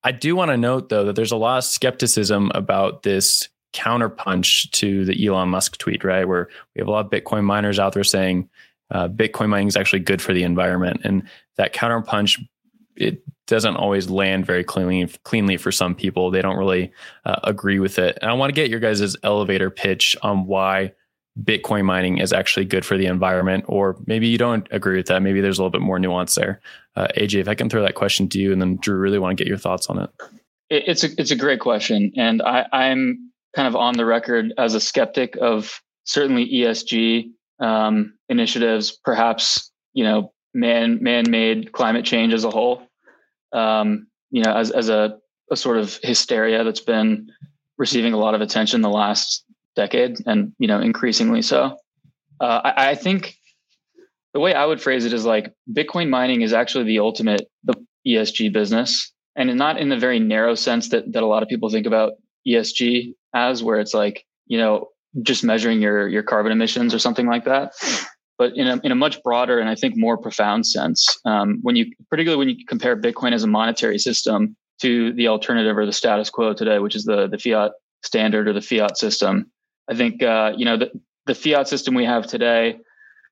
I 0.04 0.12
do 0.12 0.34
want 0.36 0.50
to 0.50 0.56
note 0.56 0.88
though 0.88 1.04
that 1.04 1.16
there's 1.16 1.32
a 1.32 1.36
lot 1.36 1.58
of 1.58 1.64
skepticism 1.64 2.50
about 2.54 3.04
this 3.04 3.48
counterpunch 3.72 4.70
to 4.72 5.04
the 5.04 5.26
Elon 5.26 5.48
Musk 5.48 5.78
tweet, 5.78 6.04
right? 6.04 6.26
Where 6.26 6.48
we 6.74 6.80
have 6.80 6.88
a 6.88 6.90
lot 6.90 7.04
of 7.04 7.10
Bitcoin 7.10 7.44
miners 7.44 7.78
out 7.78 7.92
there 7.92 8.04
saying 8.04 8.48
uh, 8.90 9.08
Bitcoin 9.08 9.48
mining 9.48 9.68
is 9.68 9.76
actually 9.76 10.00
good 10.00 10.20
for 10.20 10.32
the 10.32 10.42
environment, 10.42 11.00
and 11.04 11.22
that 11.56 11.74
counterpunch 11.74 12.40
it 12.96 13.22
doesn't 13.46 13.76
always 13.76 14.10
land 14.10 14.46
very 14.46 14.62
cleanly 14.64 15.06
cleanly 15.24 15.56
for 15.56 15.72
some 15.72 15.94
people. 15.94 16.30
They 16.30 16.42
don't 16.42 16.58
really 16.58 16.92
uh, 17.24 17.40
agree 17.44 17.78
with 17.78 17.98
it. 17.98 18.18
And 18.20 18.30
I 18.30 18.34
want 18.34 18.50
to 18.50 18.54
get 18.54 18.70
your 18.70 18.80
guys' 18.80 19.16
elevator 19.22 19.70
pitch 19.70 20.16
on 20.22 20.46
why 20.46 20.92
Bitcoin 21.42 21.84
mining 21.84 22.18
is 22.18 22.32
actually 22.32 22.66
good 22.66 22.84
for 22.84 22.98
the 22.98 23.06
environment, 23.06 23.64
or 23.66 23.96
maybe 24.06 24.28
you 24.28 24.36
don't 24.36 24.68
agree 24.70 24.96
with 24.96 25.06
that. 25.06 25.22
Maybe 25.22 25.40
there's 25.40 25.58
a 25.58 25.62
little 25.62 25.70
bit 25.70 25.80
more 25.80 25.98
nuance 25.98 26.34
there. 26.34 26.60
Uh, 26.94 27.08
AJ, 27.16 27.40
if 27.40 27.48
I 27.48 27.54
can 27.54 27.70
throw 27.70 27.82
that 27.82 27.94
question 27.94 28.28
to 28.30 28.38
you, 28.38 28.52
and 28.52 28.60
then 28.60 28.76
Drew, 28.76 28.96
really 28.98 29.18
want 29.18 29.36
to 29.36 29.42
get 29.42 29.48
your 29.48 29.58
thoughts 29.58 29.88
on 29.88 29.98
it. 29.98 30.10
It's 30.68 31.04
a 31.04 31.08
it's 31.18 31.30
a 31.30 31.36
great 31.36 31.60
question, 31.60 32.12
and 32.16 32.42
I, 32.42 32.66
I'm 32.72 33.31
kind 33.54 33.68
of 33.68 33.76
on 33.76 33.94
the 33.94 34.04
record 34.04 34.52
as 34.58 34.74
a 34.74 34.80
skeptic 34.80 35.36
of 35.40 35.80
certainly 36.04 36.50
ESG 36.50 37.30
um, 37.60 38.14
initiatives, 38.28 38.98
perhaps 39.04 39.70
you 39.92 40.04
know 40.04 40.32
man 40.54 41.02
man-made 41.02 41.72
climate 41.72 42.04
change 42.04 42.32
as 42.32 42.44
a 42.44 42.50
whole. 42.50 42.82
Um, 43.52 44.06
you 44.30 44.42
know, 44.42 44.54
as 44.54 44.70
as 44.70 44.88
a, 44.88 45.18
a 45.50 45.56
sort 45.56 45.78
of 45.78 45.98
hysteria 46.02 46.64
that's 46.64 46.80
been 46.80 47.30
receiving 47.78 48.12
a 48.12 48.18
lot 48.18 48.34
of 48.34 48.40
attention 48.40 48.80
the 48.80 48.90
last 48.90 49.44
decade, 49.76 50.16
and 50.26 50.52
you 50.58 50.66
know 50.66 50.80
increasingly 50.80 51.42
so. 51.42 51.76
Uh, 52.40 52.60
I, 52.64 52.90
I 52.90 52.94
think 52.94 53.36
the 54.34 54.40
way 54.40 54.54
I 54.54 54.64
would 54.64 54.80
phrase 54.80 55.04
it 55.04 55.12
is 55.12 55.24
like 55.24 55.52
Bitcoin 55.72 56.08
mining 56.08 56.42
is 56.42 56.52
actually 56.52 56.84
the 56.84 56.98
ultimate 56.98 57.48
the 57.64 57.74
ESG 58.06 58.52
business, 58.52 59.12
and 59.36 59.54
not 59.56 59.78
in 59.78 59.90
the 59.90 59.98
very 59.98 60.18
narrow 60.18 60.54
sense 60.54 60.88
that 60.88 61.12
that 61.12 61.22
a 61.22 61.26
lot 61.26 61.42
of 61.42 61.48
people 61.48 61.68
think 61.68 61.86
about 61.86 62.12
ESG 62.46 63.14
as, 63.34 63.62
where 63.62 63.80
it's 63.80 63.94
like, 63.94 64.24
you 64.46 64.58
know, 64.58 64.88
just 65.22 65.44
measuring 65.44 65.80
your 65.80 66.08
your 66.08 66.22
carbon 66.22 66.52
emissions 66.52 66.94
or 66.94 66.98
something 66.98 67.26
like 67.26 67.44
that. 67.44 67.72
But 68.38 68.56
in 68.56 68.66
a 68.66 68.80
in 68.82 68.92
a 68.92 68.96
much 68.96 69.22
broader 69.22 69.58
and 69.58 69.68
I 69.68 69.74
think 69.74 69.96
more 69.96 70.16
profound 70.16 70.66
sense, 70.66 71.18
um, 71.24 71.58
when 71.62 71.76
you 71.76 71.92
particularly 72.10 72.38
when 72.38 72.48
you 72.48 72.64
compare 72.66 72.96
Bitcoin 72.96 73.32
as 73.32 73.44
a 73.44 73.46
monetary 73.46 73.98
system 73.98 74.56
to 74.80 75.12
the 75.12 75.28
alternative 75.28 75.76
or 75.76 75.86
the 75.86 75.92
status 75.92 76.30
quo 76.30 76.54
today, 76.54 76.78
which 76.78 76.96
is 76.96 77.04
the 77.04 77.28
the 77.28 77.38
fiat 77.38 77.72
standard 78.02 78.48
or 78.48 78.52
the 78.52 78.62
fiat 78.62 78.96
system, 78.96 79.50
I 79.88 79.94
think 79.94 80.22
uh, 80.22 80.52
you 80.56 80.64
know 80.64 80.76
the 80.76 80.90
the 81.26 81.34
fiat 81.34 81.68
system 81.68 81.94
we 81.94 82.04
have 82.04 82.26
today 82.26 82.78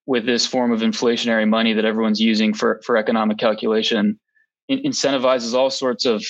with 0.07 0.27
this 0.27 0.47
form 0.47 0.73
of 0.73 0.81
inflationary 0.81 1.49
money 1.49 1.73
that 1.73 1.85
everyone's 1.85 2.21
using 2.21 2.55
for 2.55 2.81
for 2.85 2.97
economic 2.97 3.39
calculation 3.39 4.19
incentivizes 4.71 5.55
all 5.55 5.71
sorts 5.71 6.05
of 6.05 6.25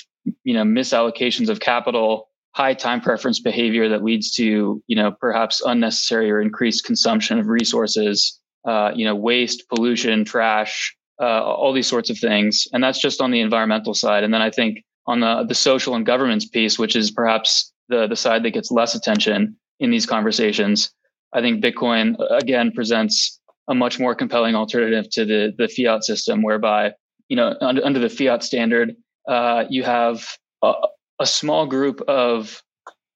you 0.45 0.55
know 0.55 0.63
misallocations 0.63 1.49
of 1.49 1.61
capital 1.61 2.30
high 2.53 2.75
time 2.75 3.01
preference 3.01 3.41
behavior 3.41 3.89
that 3.89 4.03
leads 4.03 4.33
to 4.33 4.83
you 4.87 4.97
know 4.97 5.13
perhaps 5.21 5.61
unnecessary 5.65 6.31
or 6.31 6.41
increased 6.41 6.85
consumption 6.85 7.39
of 7.39 7.47
resources 7.47 8.41
uh, 8.67 8.91
you 8.95 9.05
know 9.05 9.15
waste 9.15 9.69
pollution 9.69 10.25
trash 10.25 10.97
uh, 11.21 11.43
all 11.43 11.73
these 11.73 11.87
sorts 11.87 12.09
of 12.09 12.19
things. 12.19 12.67
And 12.73 12.83
that's 12.83 12.99
just 12.99 13.21
on 13.21 13.31
the 13.31 13.41
environmental 13.41 13.93
side. 13.95 14.25
And 14.25 14.33
then 14.33 14.43
i 14.43 14.51
think 14.51 14.83
on 15.07 15.21
the 15.21 15.45
the 15.47 15.55
social 15.55 15.95
and 15.95 16.07
governance 16.07 16.47
piece 16.47 16.79
which 16.79 16.97
is 16.97 17.11
perhaps 17.11 17.73
the 17.89 18.07
the 18.07 18.17
side 18.17 18.43
that 18.45 18.51
gets 18.51 18.71
less 18.71 18.95
attention 18.95 19.57
in 19.81 19.91
these 19.91 20.07
conversations 20.07 20.91
i 21.33 21.41
think 21.41 21.63
bitcoin 21.65 22.15
again 22.31 22.71
presents 22.73 23.41
a 23.69 23.75
much 23.75 23.99
more 23.99 24.15
compelling 24.15 24.55
alternative 24.55 25.11
to 25.11 25.25
the 25.25 25.53
the 25.59 25.69
fiat 25.69 26.05
system 26.05 26.43
whereby 26.43 26.93
you 27.29 27.37
know 27.37 27.55
under, 27.61 27.85
under 27.85 27.99
the 27.99 28.09
fiat 28.09 28.43
standard 28.43 28.95
uh, 29.29 29.65
you 29.69 29.83
have 29.83 30.27
a 31.21 31.27
small 31.27 31.67
group 31.67 32.01
of 32.09 32.63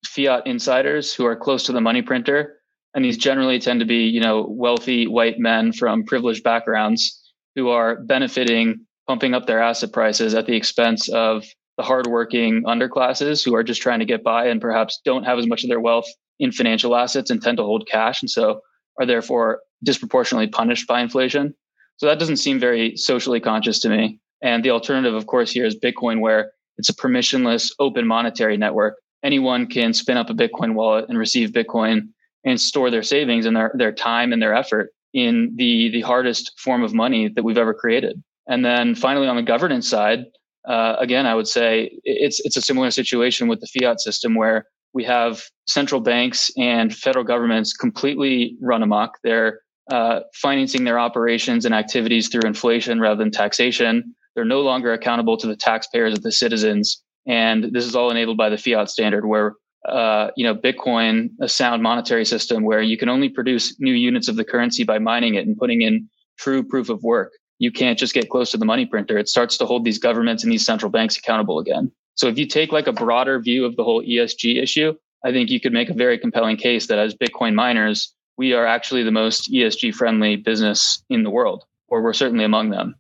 fiat 0.05 0.47
insiders 0.47 1.13
who 1.13 1.25
are 1.25 1.35
close 1.35 1.65
to 1.65 1.73
the 1.73 1.81
money 1.81 2.03
printer 2.03 2.59
and 2.95 3.05
these 3.05 3.19
generally 3.19 3.59
tend 3.59 3.81
to 3.81 3.87
be 3.87 4.05
you 4.05 4.21
know 4.21 4.47
wealthy 4.49 5.07
white 5.07 5.39
men 5.39 5.73
from 5.73 6.05
privileged 6.05 6.45
backgrounds 6.45 7.33
who 7.57 7.71
are 7.71 7.97
benefiting 8.03 8.87
pumping 9.09 9.35
up 9.35 9.47
their 9.47 9.61
asset 9.61 9.93
prices 9.93 10.35
at 10.35 10.47
the 10.47 10.55
expense 10.55 11.09
of 11.09 11.45
the 11.77 11.83
hardworking 11.83 12.63
underclasses 12.65 13.45
who 13.45 13.55
are 13.55 13.65
just 13.65 13.83
trying 13.83 13.99
to 13.99 14.05
get 14.05 14.23
by 14.23 14.47
and 14.47 14.61
perhaps 14.61 15.01
don't 15.05 15.25
have 15.25 15.39
as 15.39 15.47
much 15.47 15.65
of 15.65 15.69
their 15.69 15.81
wealth 15.81 16.07
in 16.39 16.53
financial 16.53 16.95
assets 16.95 17.31
and 17.31 17.43
tend 17.43 17.57
to 17.57 17.65
hold 17.65 17.89
cash 17.91 18.23
and 18.23 18.31
so 18.31 18.61
are 19.01 19.07
therefore 19.07 19.61
disproportionately 19.83 20.47
punished 20.47 20.87
by 20.87 21.01
inflation. 21.01 21.55
So 21.97 22.07
that 22.07 22.19
doesn't 22.19 22.37
seem 22.37 22.59
very 22.59 22.97
socially 22.97 23.41
conscious 23.41 23.79
to 23.81 23.89
me. 23.89 24.21
And 24.43 24.65
the 24.65 24.71
alternative, 24.71 25.15
of 25.15 25.27
course, 25.27 25.51
here 25.51 25.65
is 25.65 25.77
Bitcoin, 25.79 26.21
where 26.21 26.53
it's 26.78 26.88
a 26.88 26.95
permissionless 26.95 27.73
open 27.78 28.07
monetary 28.07 28.57
network. 28.57 28.97
Anyone 29.23 29.66
can 29.66 29.93
spin 29.95 30.16
up 30.16 30.31
a 30.31 30.35
Bitcoin 30.35 30.75
wallet 30.75 31.07
and 31.09 31.19
receive 31.19 31.50
Bitcoin 31.50 32.09
and 32.45 32.61
store 32.61 32.90
their 32.90 33.02
savings 33.02 33.47
and 33.47 33.57
their, 33.57 33.73
their 33.75 33.93
time 33.93 34.33
and 34.33 34.43
their 34.43 34.54
effort 34.54 34.90
in 35.14 35.52
the, 35.57 35.90
the 35.90 36.02
hardest 36.02 36.52
form 36.59 36.83
of 36.83 36.93
money 36.93 37.28
that 37.28 37.45
we've 37.45 37.57
ever 37.59 37.73
created. 37.73 38.23
And 38.47 38.64
then 38.64 38.95
finally, 38.95 39.26
on 39.26 39.37
the 39.37 39.43
governance 39.43 39.88
side, 39.88 40.25
uh, 40.69 40.97
again, 40.99 41.26
I 41.26 41.35
would 41.35 41.49
say 41.49 41.90
it's 42.04 42.40
it's 42.45 42.57
a 42.57 42.62
similar 42.62 42.90
situation 42.90 43.49
with 43.49 43.61
the 43.61 43.66
fiat 43.66 44.00
system 44.00 44.35
where 44.35 44.66
we 44.93 45.04
have 45.04 45.43
central 45.66 46.00
banks 46.00 46.50
and 46.57 46.95
federal 46.95 47.25
governments 47.25 47.73
completely 47.73 48.57
run 48.61 48.83
amok. 48.83 49.19
They're 49.23 49.61
uh, 49.90 50.21
financing 50.35 50.85
their 50.85 50.99
operations 50.99 51.66
and 51.66 51.75
activities 51.75 52.28
through 52.28 52.47
inflation 52.47 53.00
rather 53.00 53.16
than 53.16 53.31
taxation. 53.31 54.14
They're 54.35 54.45
no 54.45 54.62
longer 54.62 54.93
accountable 54.93 55.37
to 55.38 55.47
the 55.47 55.57
taxpayers 55.57 56.12
of 56.12 56.23
the 56.23 56.33
citizens, 56.33 57.03
and 57.26 57.73
this 57.73 57.85
is 57.85 57.95
all 57.95 58.11
enabled 58.11 58.37
by 58.37 58.49
the 58.49 58.59
fiat 58.59 58.91
standard, 58.91 59.26
where 59.26 59.55
uh, 59.88 60.31
you 60.37 60.45
know 60.45 60.55
Bitcoin, 60.55 61.31
a 61.41 61.49
sound 61.49 61.83
monetary 61.83 62.25
system, 62.25 62.64
where 62.64 62.83
you 62.83 62.97
can 62.97 63.09
only 63.09 63.29
produce 63.29 63.79
new 63.81 63.93
units 63.93 64.29
of 64.29 64.37
the 64.37 64.45
currency 64.45 64.85
by 64.85 64.99
mining 64.99 65.35
it 65.35 65.47
and 65.47 65.57
putting 65.57 65.83
in 65.83 66.09
true 66.38 66.62
proof 66.62 66.88
of 66.88 67.03
work. 67.03 67.33
You 67.59 67.71
can't 67.71 67.99
just 67.99 68.14
get 68.14 68.31
close 68.31 68.50
to 68.50 68.59
the 68.59 68.64
money 68.64 68.87
printer. 68.87 69.17
It 69.17 69.29
starts 69.29 69.57
to 69.59 69.67
hold 69.67 69.85
these 69.85 69.99
governments 69.99 70.43
and 70.43 70.53
these 70.53 70.67
central 70.67 70.91
banks 70.91 71.17
accountable 71.17 71.59
again. 71.59 71.93
So 72.17 72.29
if 72.29 72.38
you 72.38 72.47
take 72.47 72.73
like 72.73 72.87
a 72.87 72.93
broader 72.93 73.38
view 73.41 73.64
of 73.64 73.76
the 73.76 73.85
whole 73.85 74.03
ESG 74.03 74.62
issue, 74.62 74.95
I 75.25 75.33
think 75.33 75.50
you 75.50 75.61
could 75.61 75.73
make 75.73 75.88
a 75.88 75.95
very 75.95 76.19
compelling 76.19 76.57
case 76.57 76.87
that 76.88 76.99
as 76.99 77.14
Bitcoin 77.14 77.55
miners, 77.55 78.12
we 78.37 78.53
are 78.53 78.67
actually 78.67 79.03
the 79.03 79.12
most 79.12 79.50
ESG 79.50 79.95
friendly 79.95 80.37
business 80.37 81.03
in 81.09 81.23
the 81.23 81.31
world, 81.31 81.64
or 81.88 82.03
we're 82.03 82.12
certainly 82.12 82.45
among 82.45 82.71
them. 82.71 82.95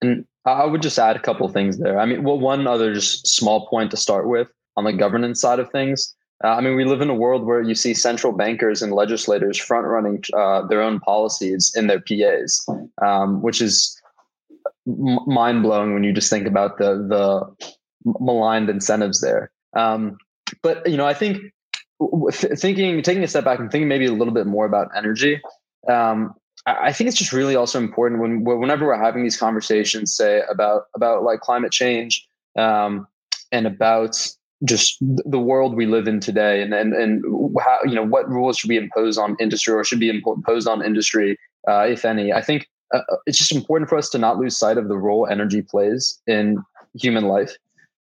And 0.00 0.24
I 0.44 0.64
would 0.64 0.82
just 0.82 0.98
add 0.98 1.16
a 1.16 1.20
couple 1.20 1.48
things 1.48 1.78
there. 1.78 1.98
I 1.98 2.06
mean, 2.06 2.22
well, 2.22 2.38
one 2.38 2.66
other 2.66 2.94
just 2.94 3.26
small 3.26 3.66
point 3.66 3.90
to 3.90 3.96
start 3.96 4.28
with 4.28 4.48
on 4.76 4.84
the 4.84 4.92
governance 4.92 5.40
side 5.40 5.58
of 5.58 5.70
things. 5.70 6.14
Uh, 6.44 6.48
I 6.48 6.60
mean, 6.60 6.76
we 6.76 6.84
live 6.84 7.00
in 7.00 7.10
a 7.10 7.14
world 7.14 7.44
where 7.44 7.60
you 7.60 7.74
see 7.74 7.94
central 7.94 8.32
bankers 8.32 8.80
and 8.80 8.92
legislators 8.92 9.58
front 9.58 9.86
running 9.86 10.22
uh, 10.34 10.66
their 10.68 10.80
own 10.80 11.00
policies 11.00 11.72
in 11.74 11.88
their 11.88 12.00
PAs, 12.00 12.64
um, 13.04 13.42
which 13.42 13.60
is 13.60 14.00
m- 14.86 15.18
mind 15.26 15.64
blowing 15.64 15.94
when 15.94 16.04
you 16.04 16.12
just 16.12 16.30
think 16.30 16.46
about 16.46 16.78
the 16.78 16.94
the 17.08 17.74
maligned 18.20 18.70
incentives 18.70 19.20
there. 19.20 19.50
Um, 19.76 20.16
but 20.62 20.88
you 20.88 20.96
know, 20.96 21.06
I 21.06 21.14
think 21.14 21.38
thinking, 22.30 23.02
taking 23.02 23.24
a 23.24 23.28
step 23.28 23.44
back 23.44 23.58
and 23.58 23.70
thinking 23.70 23.88
maybe 23.88 24.06
a 24.06 24.12
little 24.12 24.34
bit 24.34 24.46
more 24.46 24.64
about 24.64 24.88
energy. 24.96 25.40
Um, 25.88 26.34
I 26.80 26.92
think 26.92 27.08
it's 27.08 27.18
just 27.18 27.32
really 27.32 27.56
also 27.56 27.78
important 27.78 28.20
when 28.20 28.44
whenever 28.44 28.86
we're 28.86 29.02
having 29.02 29.22
these 29.22 29.36
conversations, 29.36 30.14
say 30.14 30.42
about 30.50 30.84
about 30.94 31.22
like 31.22 31.40
climate 31.40 31.72
change 31.72 32.26
um, 32.56 33.06
and 33.52 33.66
about 33.66 34.16
just 34.64 34.96
the 35.00 35.38
world 35.38 35.76
we 35.76 35.86
live 35.86 36.08
in 36.08 36.20
today, 36.20 36.62
and 36.62 36.74
and 36.74 36.92
and 36.94 37.24
how 37.60 37.78
you 37.84 37.94
know 37.94 38.04
what 38.04 38.28
rules 38.28 38.58
should 38.58 38.68
be 38.68 38.76
imposed 38.76 39.18
on 39.18 39.36
industry 39.40 39.74
or 39.74 39.84
should 39.84 40.00
be 40.00 40.10
imposed 40.10 40.68
on 40.68 40.84
industry, 40.84 41.38
uh, 41.68 41.86
if 41.88 42.04
any. 42.04 42.32
I 42.32 42.42
think 42.42 42.68
uh, 42.92 43.00
it's 43.26 43.38
just 43.38 43.52
important 43.52 43.88
for 43.88 43.96
us 43.96 44.08
to 44.10 44.18
not 44.18 44.38
lose 44.38 44.56
sight 44.56 44.78
of 44.78 44.88
the 44.88 44.98
role 44.98 45.26
energy 45.30 45.62
plays 45.62 46.20
in 46.26 46.62
human 46.94 47.24
life. 47.24 47.56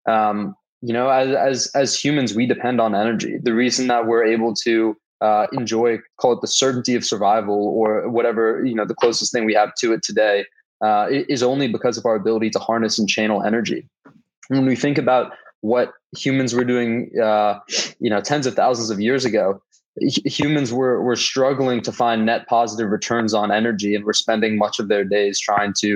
Um, 0.07 0.55
you 0.81 0.93
know, 0.93 1.10
as 1.10 1.36
as 1.36 1.72
as 1.75 2.00
humans, 2.00 2.36
we 2.36 2.45
depend 2.45 2.79
on 2.79 2.95
energy. 2.95 3.38
The 3.41 3.53
reason 3.53 3.88
that 3.88 4.07
we're 4.07 4.24
able 4.24 4.53
to 4.63 4.95
uh, 5.25 5.48
enjoy, 5.60 5.89
call 6.22 6.32
it 6.36 6.41
the 6.41 6.53
certainty 6.63 6.96
of 7.00 7.03
survival, 7.13 7.60
or 7.79 7.88
whatever 8.17 8.44
you 8.70 8.75
know, 8.77 8.86
the 8.86 9.00
closest 9.03 9.29
thing 9.32 9.44
we 9.46 9.55
have 9.62 9.72
to 9.82 9.88
it 9.96 10.01
today, 10.10 10.38
uh, 10.88 11.05
is 11.36 11.41
only 11.51 11.67
because 11.77 11.98
of 11.98 12.05
our 12.05 12.15
ability 12.24 12.50
to 12.55 12.60
harness 12.60 13.00
and 13.00 13.08
channel 13.15 13.39
energy. 13.51 13.82
When 14.50 14.65
we 14.72 14.75
think 14.75 14.98
about 15.05 15.25
what 15.62 15.88
humans 16.15 16.53
were 16.53 16.67
doing, 16.74 16.91
uh, 17.29 17.53
you 18.00 18.10
know, 18.12 18.22
tens 18.22 18.46
of 18.46 18.53
thousands 18.55 18.89
of 18.89 19.00
years 19.00 19.25
ago, 19.25 19.46
humans 20.41 20.70
were 20.79 21.01
were 21.01 21.15
struggling 21.15 21.82
to 21.82 21.91
find 21.91 22.25
net 22.25 22.41
positive 22.48 22.91
returns 22.91 23.34
on 23.34 23.48
energy, 23.62 23.96
and 23.96 24.03
were 24.05 24.20
spending 24.25 24.58
much 24.58 24.79
of 24.79 24.88
their 24.91 25.05
days 25.17 25.39
trying 25.39 25.74
to 25.84 25.89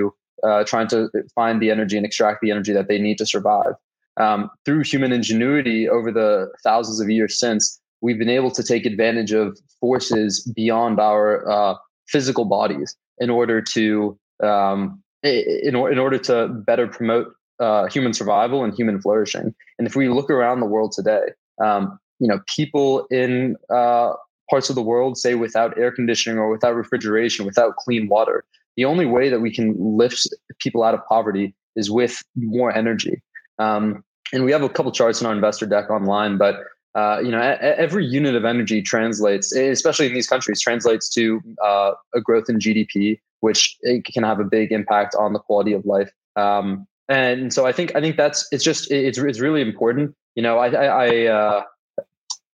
uh, 0.48 0.63
trying 0.63 0.88
to 0.88 1.09
find 1.36 1.62
the 1.62 1.69
energy 1.69 1.98
and 1.98 2.05
extract 2.05 2.39
the 2.41 2.50
energy 2.50 2.74
that 2.74 2.88
they 2.88 2.98
need 2.98 3.17
to 3.17 3.25
survive 3.25 3.74
um, 4.19 4.50
through 4.65 4.83
human 4.83 5.12
ingenuity 5.12 5.89
over 5.89 6.12
the 6.12 6.51
thousands 6.63 7.00
of 7.00 7.09
years 7.09 7.39
since, 7.39 7.79
we've 8.01 8.17
been 8.17 8.29
able 8.29 8.51
to 8.51 8.63
take 8.63 8.85
advantage 8.85 9.31
of 9.31 9.57
forces 9.79 10.41
beyond 10.55 10.99
our 10.99 11.49
uh, 11.49 11.75
physical 12.07 12.45
bodies 12.45 12.95
in 13.19 13.29
order 13.29 13.61
to 13.61 14.17
um, 14.41 15.01
in, 15.23 15.75
in 15.75 15.99
order 15.99 16.17
to 16.17 16.47
better 16.47 16.87
promote 16.87 17.33
uh, 17.59 17.87
human 17.87 18.13
survival 18.13 18.63
and 18.63 18.73
human 18.73 19.01
flourishing. 19.01 19.53
And 19.77 19.87
if 19.87 19.95
we 19.95 20.07
look 20.07 20.29
around 20.29 20.61
the 20.61 20.65
world 20.65 20.93
today, 20.93 21.23
um, 21.63 21.99
you 22.19 22.27
know, 22.27 22.39
people 22.47 23.05
in 23.11 23.57
uh, 23.69 24.13
parts 24.49 24.69
of 24.69 24.75
the 24.75 24.81
world, 24.81 25.17
say 25.17 25.35
without 25.35 25.77
air 25.77 25.91
conditioning 25.91 26.39
or 26.39 26.49
without 26.49 26.75
refrigeration, 26.75 27.45
without 27.45 27.75
clean 27.75 28.07
water, 28.07 28.45
the 28.77 28.85
only 28.85 29.05
way 29.05 29.29
that 29.29 29.41
we 29.41 29.53
can 29.53 29.75
lift 29.77 30.27
people 30.59 30.83
out 30.83 30.93
of 30.93 31.05
poverty 31.07 31.53
is 31.75 31.91
with 31.91 32.23
more 32.35 32.75
energy. 32.75 33.21
Um, 33.57 34.03
and 34.31 34.45
we 34.45 34.51
have 34.51 34.63
a 34.63 34.69
couple 34.69 34.91
charts 34.91 35.19
in 35.21 35.27
our 35.27 35.33
investor 35.33 35.65
deck 35.65 35.89
online, 35.89 36.37
but 36.37 36.63
uh, 36.96 37.19
you 37.24 37.31
know, 37.31 37.39
every 37.39 38.05
unit 38.05 38.36
of 38.36 38.46
energy 38.46 38.81
translates, 38.81 39.51
especially 39.51 40.08
in 40.08 40.13
these 40.13 40.27
countries, 40.27 40.60
translates 40.60 41.08
to 41.10 41.41
uh, 41.63 41.91
a 42.15 42.22
growth 42.22 42.50
in 42.50 42.58
GDP, 42.58 43.19
which 43.41 43.77
can 44.12 44.24
have 44.24 44.39
a 44.39 44.43
big 44.43 44.72
impact 44.72 45.15
on 45.15 45.34
the 45.34 45.39
quality 45.39 45.74
of 45.74 45.86
life. 45.86 46.12
Um, 46.36 46.88
and 47.08 47.53
so 47.53 47.65
I 47.65 47.72
think 47.72 47.96
I 47.96 48.01
think 48.01 48.17
that's 48.17 48.48
it's 48.51 48.63
just 48.63 48.91
it's 48.91 49.17
it's 49.17 49.39
really 49.39 49.62
important. 49.62 50.15
You 50.36 50.43
know, 50.43 50.58
I 50.58 50.67
I, 50.69 50.86
I 50.86 51.25
uh, 51.25 51.63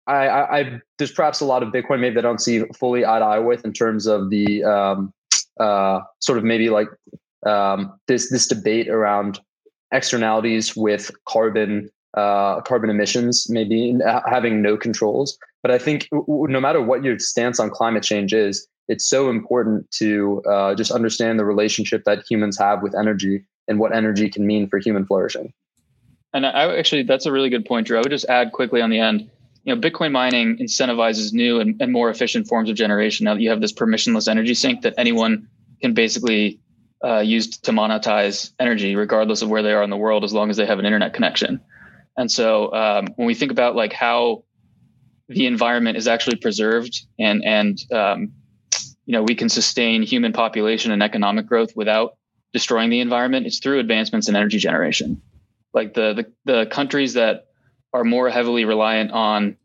I, 0.06 0.60
I, 0.60 0.82
there's 0.98 1.12
perhaps 1.12 1.40
a 1.40 1.46
lot 1.46 1.64
of 1.64 1.70
Bitcoin 1.70 2.00
maybe 2.02 2.18
I 2.18 2.22
don't 2.22 2.42
see 2.42 2.64
fully 2.78 3.06
eye 3.06 3.20
to 3.20 3.26
eye 3.26 3.40
with 3.40 3.64
in 3.64 3.72
terms 3.72 4.06
of 4.06 4.30
the 4.30 4.64
um, 4.64 5.14
uh, 5.60 6.02
sort 6.20 6.38
of 6.38 6.44
maybe 6.44 6.70
like 6.70 6.90
um, 7.46 7.94
this 8.08 8.30
this 8.30 8.48
debate 8.48 8.90
around 8.90 9.40
externalities 9.92 10.76
with 10.76 11.12
carbon 11.28 11.90
uh, 12.16 12.62
carbon 12.62 12.90
emissions, 12.90 13.50
maybe 13.50 13.98
having 14.26 14.62
no 14.62 14.78
controls. 14.78 15.38
But 15.62 15.72
I 15.72 15.78
think 15.78 16.08
no 16.12 16.60
matter 16.60 16.82
what 16.82 17.04
your 17.04 17.18
stance 17.20 17.60
on 17.60 17.70
climate 17.70 18.04
change 18.04 18.34
is, 18.34 18.68
it's 18.88 19.08
so 19.08 19.30
important 19.30 19.90
to 19.92 20.42
uh, 20.50 20.76
just 20.76 20.92
understand 20.92 21.40
the 21.40 21.46
relationship 21.46 22.04
that 22.06 22.24
humans 22.30 22.58
have 22.58 22.82
with 22.82 22.94
energy 22.96 23.46
and 23.68 23.80
what 23.80 23.96
energy 23.96 24.30
can 24.30 24.46
mean 24.46 24.68
for 24.68 24.78
human 24.80 25.06
flourishing. 25.06 25.54
And 26.34 26.46
I 26.46 26.76
actually, 26.78 27.04
that's 27.04 27.26
a 27.26 27.32
really 27.32 27.50
good 27.50 27.66
point, 27.66 27.88
Drew. 27.88 27.98
I 27.98 28.02
would 28.02 28.10
just 28.10 28.26
add 28.26 28.52
quickly 28.52 28.82
on 28.82 28.90
the 28.90 29.00
end. 29.00 29.30
You 29.64 29.74
know, 29.74 29.80
Bitcoin 29.80 30.12
mining 30.12 30.58
incentivizes 30.58 31.32
new 31.32 31.60
and, 31.62 31.82
and 31.82 31.92
more 31.92 32.10
efficient 32.10 32.48
forms 32.48 32.70
of 32.70 32.76
generation. 32.76 33.24
Now 33.26 33.36
that 33.36 33.42
you 33.42 33.50
have 33.50 33.62
this 33.62 33.72
permissionless 33.72 34.28
energy 34.28 34.54
sink 34.54 34.82
that 34.82 34.96
anyone 34.98 35.48
can 35.82 35.94
basically 35.94 36.60
uh, 37.04 37.20
used 37.20 37.64
to 37.66 37.72
monetize 37.72 38.52
energy, 38.60 38.96
regardless 38.96 39.42
of 39.42 39.50
where 39.50 39.62
they 39.62 39.72
are 39.72 39.84
in 39.84 39.90
the 39.90 39.98
world, 39.98 40.24
as 40.24 40.34
long 40.34 40.50
as 40.50 40.58
they 40.58 40.66
have 40.66 40.80
an 40.80 40.86
internet 40.86 41.14
connection. 41.14 41.62
And 42.18 42.32
so, 42.32 42.74
um, 42.74 43.08
when 43.16 43.28
we 43.28 43.34
think 43.34 43.52
about 43.52 43.76
like 43.76 43.94
how 43.94 44.44
the 45.28 45.46
environment 45.46 45.98
is 45.98 46.08
actually 46.08 46.38
preserved, 46.38 47.06
and 47.20 47.44
and 47.44 47.80
um, 47.92 48.34
you 49.06 49.14
know 49.14 49.24
we 49.24 49.36
can 49.36 49.50
sustain 49.50 50.04
human 50.04 50.34
population 50.34 50.92
and 50.92 51.02
economic 51.02 51.48
growth 51.48 51.76
without 51.76 52.18
destroying 52.52 52.90
the 52.90 53.00
environment, 53.00 53.48
it's 53.48 53.60
through 53.60 53.80
advancements 53.80 54.30
in 54.30 54.36
energy 54.36 54.60
generation. 54.60 55.22
Like 55.74 55.94
the 55.94 56.14
the, 56.14 56.54
the 56.54 56.66
countries 56.68 57.14
that 57.14 57.48
are 57.94 58.04
more 58.04 58.30
heavily 58.30 58.66
reliant 58.66 59.12
on 59.12 59.58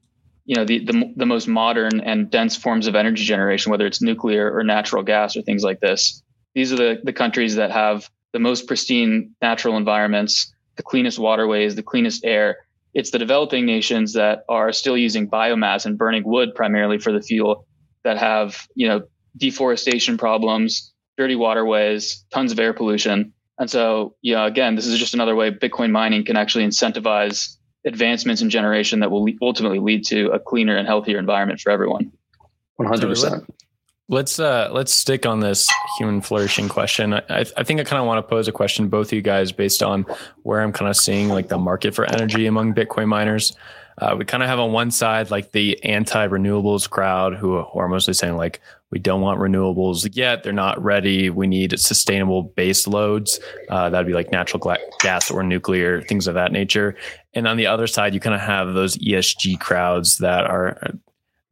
you 0.47 0.57
know 0.57 0.65
the, 0.65 0.85
the 0.85 1.13
the 1.17 1.27
most 1.27 1.49
modern 1.49 2.01
and 2.01 2.31
dense 2.31 2.57
forms 2.57 2.87
of 2.87 2.95
energy 2.95 3.25
generation, 3.25 3.71
whether 3.71 3.87
it's 3.87 4.01
nuclear 4.01 4.51
or 4.57 4.65
natural 4.65 5.03
gas 5.03 5.37
or 5.37 5.43
things 5.43 5.63
like 5.63 5.81
this 5.81 6.23
these 6.59 6.73
are 6.73 6.77
the, 6.77 7.01
the 7.05 7.13
countries 7.13 7.55
that 7.55 7.71
have 7.71 8.11
the 8.33 8.41
most 8.41 8.67
pristine 8.67 9.35
natural 9.41 9.77
environments, 9.77 10.53
the 10.79 10.83
cleanest 10.83 11.19
waterways, 11.19 11.75
the 11.75 11.83
cleanest 11.83 12.25
air. 12.25 12.57
It's 12.95 13.11
the 13.11 13.19
developing 13.19 13.67
nations 13.67 14.15
that 14.15 14.45
are 14.49 14.73
still 14.73 14.97
using 14.97 15.29
biomass 15.29 15.85
and 15.85 15.99
burning 15.99 16.23
wood 16.25 16.55
primarily 16.55 16.99
for 16.99 17.13
the 17.13 17.21
fuel 17.21 17.67
that 18.05 18.17
have, 18.17 18.67
you 18.75 18.89
know, 18.89 19.03
deforestation 19.37 20.17
problems, 20.17 20.95
dirty 21.19 21.37
waterways, 21.37 22.25
tons 22.33 22.53
of 22.53 22.59
air 22.59 22.73
pollution. 22.73 23.35
And 23.59 23.69
so, 23.69 24.15
you 24.23 24.35
know, 24.35 24.47
again, 24.47 24.77
this 24.77 24.87
is 24.87 24.99
just 24.99 25.15
another 25.15 25.35
way 25.35 25.51
Bitcoin 25.51 25.91
mining 25.91 26.25
can 26.25 26.37
actually 26.37 26.65
incentivize 26.65 27.57
advancements 27.85 28.41
in 28.41 28.49
generation 28.49 29.01
that 29.01 29.11
will 29.11 29.27
ultimately 29.43 29.81
lead 29.81 30.05
to 30.07 30.29
a 30.29 30.39
cleaner 30.39 30.77
and 30.77 30.87
healthier 30.87 31.19
environment 31.19 31.61
for 31.61 31.71
everyone. 31.71 32.13
100%. 32.81 33.47
Let's 34.09 34.41
uh 34.41 34.69
let's 34.73 34.93
stick 34.93 35.27
on 35.27 35.41
this 35.41 35.69
human 35.99 36.21
flourishing 36.21 36.69
question. 36.69 37.15
I 37.15 37.45
I 37.57 37.63
think 37.63 37.81
I 37.81 37.85
kind 37.85 38.01
of 38.01 38.07
want 38.07 38.19
to 38.19 38.29
pose 38.29 38.49
a 38.49 38.53
question 38.53 38.87
to 38.87 38.91
both 38.91 39.09
of 39.09 39.13
you 39.13 39.23
guys 39.23 39.53
based 39.53 39.83
on 39.83 40.07
where 40.43 40.61
I'm 40.61 40.73
kind 40.73 40.89
of 40.89 40.97
seeing 40.97 41.29
like 41.29 41.49
the 41.49 41.59
market 41.59 41.95
for 41.95 42.05
energy 42.07 42.47
among 42.47 42.75
Bitcoin 42.75 43.09
miners. 43.09 43.55
Uh, 44.01 44.15
we 44.17 44.25
kind 44.25 44.45
of 44.45 44.49
have 44.49 44.61
on 44.61 44.71
one 44.71 44.93
side 44.93 45.29
like 45.29 45.51
the 45.51 45.83
anti-renewables 45.83 46.89
crowd 46.89 47.35
who, 47.35 47.61
who 47.63 47.79
are 47.81 47.89
mostly 47.89 48.15
saying 48.15 48.37
like 48.37 48.61
we 48.91 48.99
don't 49.01 49.21
want 49.21 49.41
renewables 49.41 50.09
yet 50.15 50.45
they're 50.45 50.53
not 50.53 50.81
ready 50.81 51.31
we 51.31 51.49
need 51.49 51.77
sustainable 51.81 52.45
base 52.45 52.87
loads 52.87 53.41
uh, 53.71 53.91
that'd 53.91 54.07
be 54.07 54.13
like 54.13 54.31
natural 54.31 54.77
gas 55.01 55.33
or 55.33 55.43
nuclear 55.43 56.01
things 56.03 56.29
of 56.29 56.35
that 56.35 56.53
nature 56.53 56.95
and 57.35 57.49
on 57.49 57.57
the 57.57 57.67
other 57.67 57.89
side 57.89 58.15
you 58.15 58.21
kind 58.21 58.37
of 58.37 58.41
have 58.41 58.73
those 58.73 58.97
esg 58.99 59.59
crowds 59.59 60.19
that 60.19 60.45
are 60.45 60.79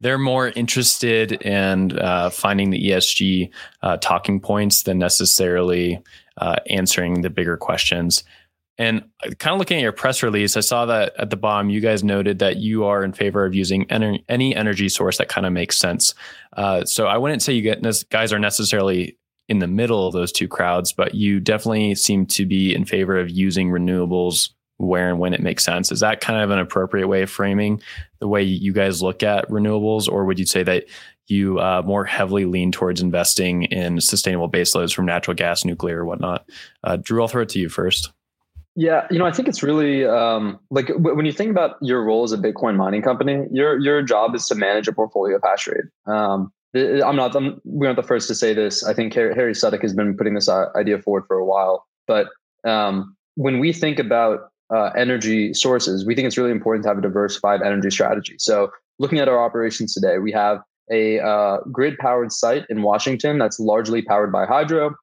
they're 0.01 0.17
more 0.17 0.49
interested 0.49 1.31
in 1.31 1.97
uh, 1.97 2.29
finding 2.29 2.69
the 2.69 2.89
esg 2.89 3.49
uh, 3.81 3.97
talking 3.97 4.39
points 4.39 4.83
than 4.83 4.97
necessarily 4.97 6.01
uh, 6.37 6.55
answering 6.69 7.21
the 7.21 7.29
bigger 7.29 7.57
questions 7.57 8.23
and 8.77 9.03
kind 9.39 9.53
of 9.53 9.59
looking 9.59 9.77
at 9.77 9.83
your 9.83 9.91
press 9.91 10.21
release, 10.21 10.55
I 10.55 10.59
saw 10.59 10.85
that 10.85 11.13
at 11.17 11.31
the 11.31 11.35
bottom, 11.35 11.69
you 11.69 11.79
guys 11.79 12.03
noted 12.03 12.39
that 12.39 12.57
you 12.57 12.85
are 12.85 13.03
in 13.03 13.11
favor 13.11 13.43
of 13.43 13.55
using 13.55 13.85
ener- 13.85 14.23
any 14.29 14.55
energy 14.55 14.87
source 14.87 15.17
that 15.17 15.29
kind 15.29 15.47
of 15.47 15.53
makes 15.53 15.77
sense. 15.77 16.13
Uh, 16.55 16.85
so 16.85 17.07
I 17.07 17.17
wouldn't 17.17 17.41
say 17.41 17.53
you 17.53 17.75
guys 18.09 18.33
are 18.33 18.39
necessarily 18.39 19.17
in 19.49 19.59
the 19.59 19.67
middle 19.67 20.05
of 20.05 20.13
those 20.13 20.31
two 20.31 20.47
crowds, 20.47 20.93
but 20.93 21.15
you 21.15 21.39
definitely 21.39 21.95
seem 21.95 22.25
to 22.27 22.45
be 22.45 22.75
in 22.75 22.85
favor 22.85 23.17
of 23.17 23.31
using 23.31 23.69
renewables 23.69 24.51
where 24.77 25.09
and 25.09 25.19
when 25.19 25.33
it 25.33 25.41
makes 25.41 25.63
sense. 25.63 25.91
Is 25.91 25.99
that 25.99 26.21
kind 26.21 26.41
of 26.41 26.49
an 26.49 26.59
appropriate 26.59 27.07
way 27.07 27.23
of 27.23 27.29
framing 27.29 27.81
the 28.19 28.27
way 28.27 28.43
you 28.43 28.73
guys 28.73 29.01
look 29.01 29.23
at 29.23 29.49
renewables, 29.49 30.07
or 30.07 30.25
would 30.25 30.39
you 30.39 30.45
say 30.45 30.63
that 30.63 30.85
you 31.27 31.59
uh, 31.59 31.81
more 31.85 32.05
heavily 32.05 32.45
lean 32.45 32.71
towards 32.71 33.01
investing 33.01 33.63
in 33.63 33.99
sustainable 33.99 34.49
baseloads 34.49 34.93
from 34.93 35.05
natural 35.05 35.35
gas, 35.35 35.65
nuclear, 35.65 36.05
whatnot? 36.05 36.49
Uh, 36.83 36.97
Drew, 36.97 37.21
I'll 37.21 37.27
throw 37.27 37.41
it 37.41 37.49
to 37.49 37.59
you 37.59 37.69
first. 37.69 38.11
Yeah, 38.75 39.07
you 39.09 39.17
know, 39.17 39.25
I 39.25 39.31
think 39.31 39.47
it's 39.47 39.63
really 39.63 40.05
um, 40.05 40.59
like 40.69 40.89
when 40.95 41.25
you 41.25 41.31
think 41.31 41.49
about 41.49 41.77
your 41.81 42.03
role 42.03 42.23
as 42.23 42.31
a 42.31 42.37
Bitcoin 42.37 42.75
mining 42.75 43.01
company, 43.01 43.47
your 43.51 43.79
your 43.79 44.03
job 44.03 44.35
is 44.35 44.47
to 44.47 44.55
manage 44.55 44.87
a 44.87 44.93
portfolio 44.93 45.37
of 45.37 45.41
hash 45.43 45.67
rate. 45.67 45.85
Um, 46.05 46.53
I'm 46.75 47.15
not. 47.15 47.35
I'm, 47.35 47.59
we're 47.63 47.87
not 47.87 47.95
the 47.95 48.03
first 48.03 48.27
to 48.27 48.35
say 48.35 48.53
this. 48.53 48.85
I 48.85 48.93
think 48.93 49.15
Harry, 49.15 49.33
Harry 49.33 49.53
has 49.55 49.93
been 49.93 50.15
putting 50.15 50.35
this 50.35 50.47
uh, 50.47 50.67
idea 50.75 50.99
forward 50.99 51.23
for 51.27 51.37
a 51.37 51.45
while. 51.45 51.87
But 52.05 52.27
um, 52.65 53.15
when 53.35 53.59
we 53.59 53.73
think 53.73 53.97
about 53.99 54.51
uh, 54.73 54.91
energy 54.97 55.53
sources, 55.53 56.05
we 56.05 56.15
think 56.15 56.27
it's 56.27 56.37
really 56.37 56.51
important 56.51 56.83
to 56.83 56.89
have 56.89 56.97
a 56.97 57.01
diversified 57.01 57.61
energy 57.61 57.89
strategy. 57.89 58.35
So, 58.39 58.71
looking 58.99 59.19
at 59.19 59.29
our 59.29 59.39
operations 59.43 59.93
today, 59.93 60.17
we 60.17 60.31
have 60.31 60.59
a 60.91 61.19
uh, 61.19 61.57
grid 61.71 61.97
powered 61.97 62.31
site 62.31 62.65
in 62.69 62.81
Washington 62.81 63.37
that's 63.37 63.59
largely 63.59 64.01
powered 64.01 64.31
by 64.31 64.45
hydro. 64.45 64.95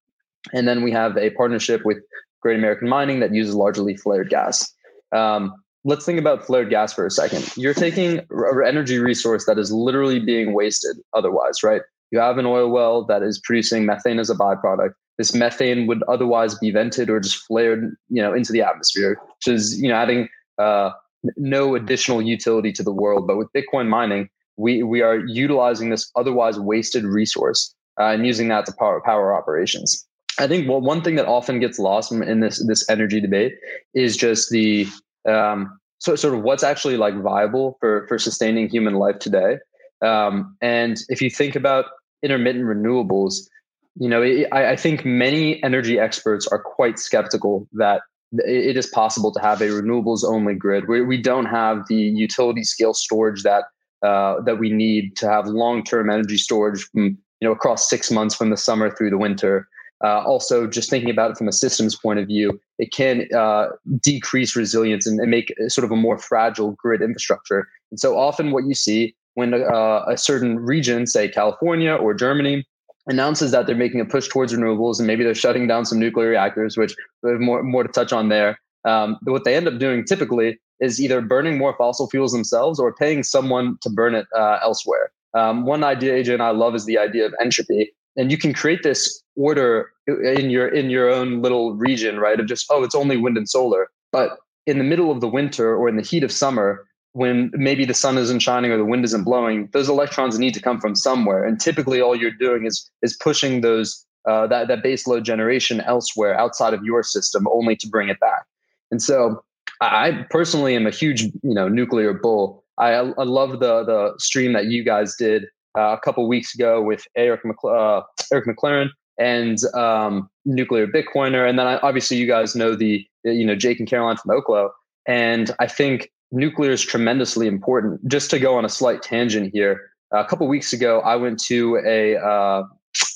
And 0.53 0.69
then 0.69 0.83
we 0.83 0.91
have 0.93 1.17
a 1.17 1.31
partnership 1.31 1.83
with 1.85 1.99
Great 2.41 2.59
American 2.59 2.89
Mining 2.89 3.21
that 3.21 3.35
uses 3.35 3.55
largely 3.55 3.97
flared 3.97 4.29
gas. 4.29 4.71
Um, 5.13 5.55
let's 5.85 6.05
think 6.05 6.19
about 6.19 6.45
flared 6.45 6.71
gas 6.71 6.93
for 6.93 7.07
a 7.07 7.11
second. 7.11 7.51
You're 7.57 7.75
taking 7.75 8.19
an 8.31 8.63
energy 8.67 8.99
resource 8.99 9.47
that 9.47 9.59
is 9.59 9.73
literally 9.73 10.19
being 10.19 10.53
wasted 10.53 10.97
otherwise, 11.13 11.63
right? 11.63 11.83
You 12.11 12.19
have 12.19 12.39
an 12.39 12.47
oil 12.47 12.71
well 12.71 13.05
that 13.07 13.23
is 13.23 13.41
producing 13.43 13.87
methane 13.87 14.19
as 14.19 14.31
a 14.31 14.35
byproduct. 14.35 14.93
This 15.19 15.35
methane 15.35 15.87
would 15.87 16.03
otherwise 16.09 16.59
be 16.59 16.71
vented 16.71 17.09
or 17.09 17.21
just 17.21 17.37
flared, 17.47 17.97
you 18.09 18.21
know, 18.21 18.35
into 18.35 18.53
the 18.53 18.63
atmosphere, 18.63 19.19
which 19.37 19.55
is, 19.55 19.81
you 19.81 19.89
know, 19.89 19.95
adding 19.95 20.29
uh, 20.59 20.91
no 21.37 21.75
additional 21.75 22.21
utility 22.21 22.73
to 22.73 22.83
the 22.83 22.93
world. 22.93 23.27
But 23.27 23.37
with 23.37 23.49
Bitcoin 23.53 23.89
mining, 23.89 24.29
we 24.57 24.83
we 24.83 25.03
are 25.03 25.19
utilizing 25.19 25.91
this 25.91 26.11
otherwise 26.17 26.59
wasted 26.59 27.05
resource 27.05 27.75
uh, 27.99 28.07
and 28.07 28.27
using 28.27 28.49
that 28.49 28.67
to 28.67 28.73
power 28.73 29.01
power 29.05 29.35
operations. 29.35 30.07
I 30.39 30.49
think 30.49 30.69
well, 30.69 30.81
one 30.81 31.03
thing 31.03 31.15
that 31.17 31.27
often 31.27 31.61
gets 31.61 31.79
lost 31.79 32.11
in 32.13 32.41
this 32.41 32.65
this 32.67 32.89
energy 32.91 33.21
debate 33.21 33.55
is 33.95 34.17
just 34.17 34.51
the 34.51 34.87
um, 35.29 35.79
so, 35.99 36.17
sort 36.17 36.35
of 36.35 36.43
what's 36.43 36.63
actually 36.63 36.97
like 36.97 37.21
viable 37.23 37.77
for 37.81 38.07
for 38.09 38.19
sustaining 38.19 38.69
human 38.69 38.95
life 38.95 39.19
today. 39.19 39.59
Um, 40.03 40.57
and 40.61 40.99
if 41.09 41.23
you 41.23 41.31
think 41.31 41.57
about 41.57 41.87
intermittent 42.23 42.65
renewables, 42.65 43.49
you 43.97 44.09
know, 44.09 44.23
it, 44.23 44.49
I, 44.53 44.73
I 44.73 44.77
think 44.77 45.05
many 45.05 45.63
energy 45.63 45.99
experts 45.99 46.47
are 46.49 46.59
quite 46.59 46.99
skeptical 46.99 47.69
that 47.73 48.03
it 48.33 48.77
is 48.77 48.87
possible 48.87 49.33
to 49.33 49.41
have 49.41 49.61
a 49.61 49.69
renewables 49.69 50.25
only 50.25 50.55
grid 50.55 50.89
where 50.89 51.05
we 51.05 51.21
don't 51.21 51.47
have 51.47 51.87
the 51.89 51.95
utility 51.95 52.65
scale 52.65 52.95
storage 52.95 53.43
that 53.45 53.65
uh, 54.03 54.41
that 54.43 54.59
we 54.59 54.71
need 54.71 55.17
to 55.17 55.29
have 55.29 55.47
long 55.47 55.85
term 55.85 56.11
energy 56.11 56.37
storage 56.37 56.85
from 56.85 57.05
you 57.41 57.49
know 57.49 57.53
across 57.53 57.89
six 57.89 58.11
months 58.11 58.35
from 58.35 58.51
the 58.51 58.57
summer 58.57 58.91
through 58.91 59.11
the 59.11 59.19
winter. 59.19 59.69
Uh, 60.03 60.23
also, 60.25 60.67
just 60.67 60.91
thinking 60.91 61.09
about 61.09 61.31
it 61.31 61.37
from 61.39 61.49
a 61.49 61.53
systems 61.53 61.97
point 61.97 62.19
of 62.19 62.27
view, 62.27 62.61
it 62.79 62.93
can 62.93 63.27
uh, 63.35 63.69
decrease 64.03 64.55
resilience 64.55 65.07
and, 65.07 65.19
and, 65.21 65.31
make 65.31 65.55
sort 65.69 65.85
of 65.85 65.91
a 65.91 65.97
more 65.97 66.19
fragile 66.19 66.73
grid 66.73 67.01
infrastructure. 67.01 67.69
And 67.91 67.99
so 67.99 68.19
often, 68.19 68.51
what 68.51 68.67
you 68.67 68.75
see 68.75 69.15
when 69.35 69.55
uh, 69.55 70.05
a 70.07 70.19
certain 70.19 70.59
region, 70.59 71.07
say 71.07 71.29
California 71.29 71.95
or 71.95 72.13
Germany, 72.13 72.67
announces 73.07 73.51
that 73.51 73.67
they're 73.67 73.77
making 73.77 74.01
a 74.01 74.05
push 74.05 74.29
towards 74.29 74.53
renewables 74.53 74.99
and 74.99 75.07
maybe 75.07 75.25
they're 75.25 75.35
shutting 75.35 75.67
down 75.67 75.85
some 75.85 75.99
nuclear 75.99 76.29
reactors, 76.29 76.77
which 76.77 76.95
we 77.23 77.31
have 77.31 77.41
more, 77.41 77.63
more 77.63 77.83
to 77.83 77.89
touch 77.89 78.13
on 78.13 78.29
there. 78.29 78.59
Um, 78.85 79.19
what 79.25 79.45
they 79.45 79.55
end 79.55 79.69
up 79.69 79.79
doing 79.79 80.05
typically 80.05 80.59
is 80.81 81.01
either 81.01 81.21
burning 81.21 81.59
more 81.59 81.75
fossil 81.77 82.09
fuels 82.09 82.33
themselves 82.33 82.79
or 82.79 82.95
paying 82.95 83.23
someone 83.23 83.79
to 83.83 83.91
burn 83.91 84.15
it 84.15 84.27
uh, 84.37 84.59
elsewhere. 84.63 85.11
Um, 85.35 85.65
one 85.65 85.85
idea 85.85 86.15
AJ 86.15 86.35
and 86.35 86.43
I 86.43 86.51
love 86.51 86.75
is 86.75 86.85
the 86.85 86.99
idea 86.99 87.27
of 87.27 87.35
entropy 87.41 87.93
and 88.17 88.31
you 88.31 88.39
can 88.39 88.53
create 88.53 88.83
this 88.83 89.23
order 89.37 89.91
in 90.07 90.51
your 90.51 90.69
in 90.69 90.91
your 90.91 91.11
own 91.11 91.43
little 91.43 91.75
region 91.75 92.19
right 92.19 92.39
of 92.39 92.47
just 92.47 92.67
oh 92.71 92.85
it's 92.85 92.95
only 92.95 93.17
wind 93.17 93.37
and 93.37 93.49
solar 93.49 93.89
but 94.13 94.39
in 94.67 94.79
the 94.79 94.85
middle 94.85 95.11
of 95.11 95.21
the 95.21 95.29
winter 95.29 95.75
or 95.75 95.89
in 95.89 95.97
the 95.97 96.03
heat 96.03 96.23
of 96.23 96.31
summer 96.31 96.87
when 97.15 97.51
maybe 97.55 97.85
the 97.85 97.95
sun 97.95 98.19
isn't 98.19 98.41
shining 98.41 98.73
or 98.73 98.77
the 98.77 98.85
wind 98.85 99.05
isn't 99.05 99.23
blowing 99.23 99.69
those 99.73 99.89
electrons 99.89 100.37
need 100.37 100.53
to 100.53 100.61
come 100.61 100.81
from 100.81 100.97
somewhere. 100.97 101.45
And 101.45 101.61
typically 101.61 102.01
all 102.01 102.15
you're 102.15 102.33
doing 102.33 102.67
is 102.67 102.91
is 103.03 103.17
pushing 103.17 103.61
those 103.61 104.05
uh, 104.29 104.47
that 104.49 104.69
that 104.69 104.83
base 104.83 105.07
load 105.07 105.25
generation 105.25 105.81
elsewhere 105.83 106.39
outside 106.39 106.75
of 106.75 106.85
your 106.85 107.03
system 107.03 107.47
only 107.49 107.77
to 107.77 107.89
bring 107.89 108.09
it 108.09 108.21
back. 108.21 108.45
And 108.91 109.01
so 109.01 109.43
i 109.81 110.25
personally 110.31 110.77
am 110.77 110.87
a 110.87 110.91
huge 110.91 111.23
you 111.23 111.55
know 111.55 111.69
nuclear 111.69 112.13
bull. 112.13 112.65
I, 112.79 112.91
I 112.91 113.25
love 113.25 113.61
the 113.61 113.85
the 113.85 114.15
stream 114.19 114.53
that 114.53 114.67
you 114.67 114.83
guys 114.83 115.15
did 115.15 115.45
uh, 115.79 115.97
a 115.97 116.01
couple 116.01 116.27
weeks 116.29 116.55
ago 116.55 116.83
with 116.83 117.07
Eric, 117.17 117.43
uh, 117.65 118.03
Eric 118.33 118.47
McLaren 118.47 118.89
and 119.19 119.59
um, 119.75 120.29
Nuclear 120.45 120.89
Bitcoiner, 120.89 121.49
and 121.49 121.59
then 121.59 121.69
I, 121.69 121.79
obviously 121.79 122.17
you 122.17 122.27
guys 122.27 122.57
know 122.57 122.75
the 122.75 123.07
you 123.25 123.47
know 123.47 123.55
Jake 123.55 123.79
and 123.79 123.89
Caroline 123.89 124.17
from 124.17 124.37
Oklo, 124.37 124.71
and 125.07 125.55
I 125.61 125.69
think 125.69 126.11
nuclear 126.33 126.73
is 126.73 126.83
tremendously 126.83 127.47
important. 127.47 128.07
Just 128.09 128.31
to 128.31 128.39
go 128.39 128.57
on 128.57 128.65
a 128.65 128.69
slight 128.69 129.03
tangent 129.03 129.53
here, 129.53 129.91
a 130.13 130.25
couple 130.25 130.47
weeks 130.47 130.73
ago 130.73 131.01
I 131.01 131.17
went 131.17 131.43
to 131.45 131.81
a 131.85 132.17
uh, 132.17 132.65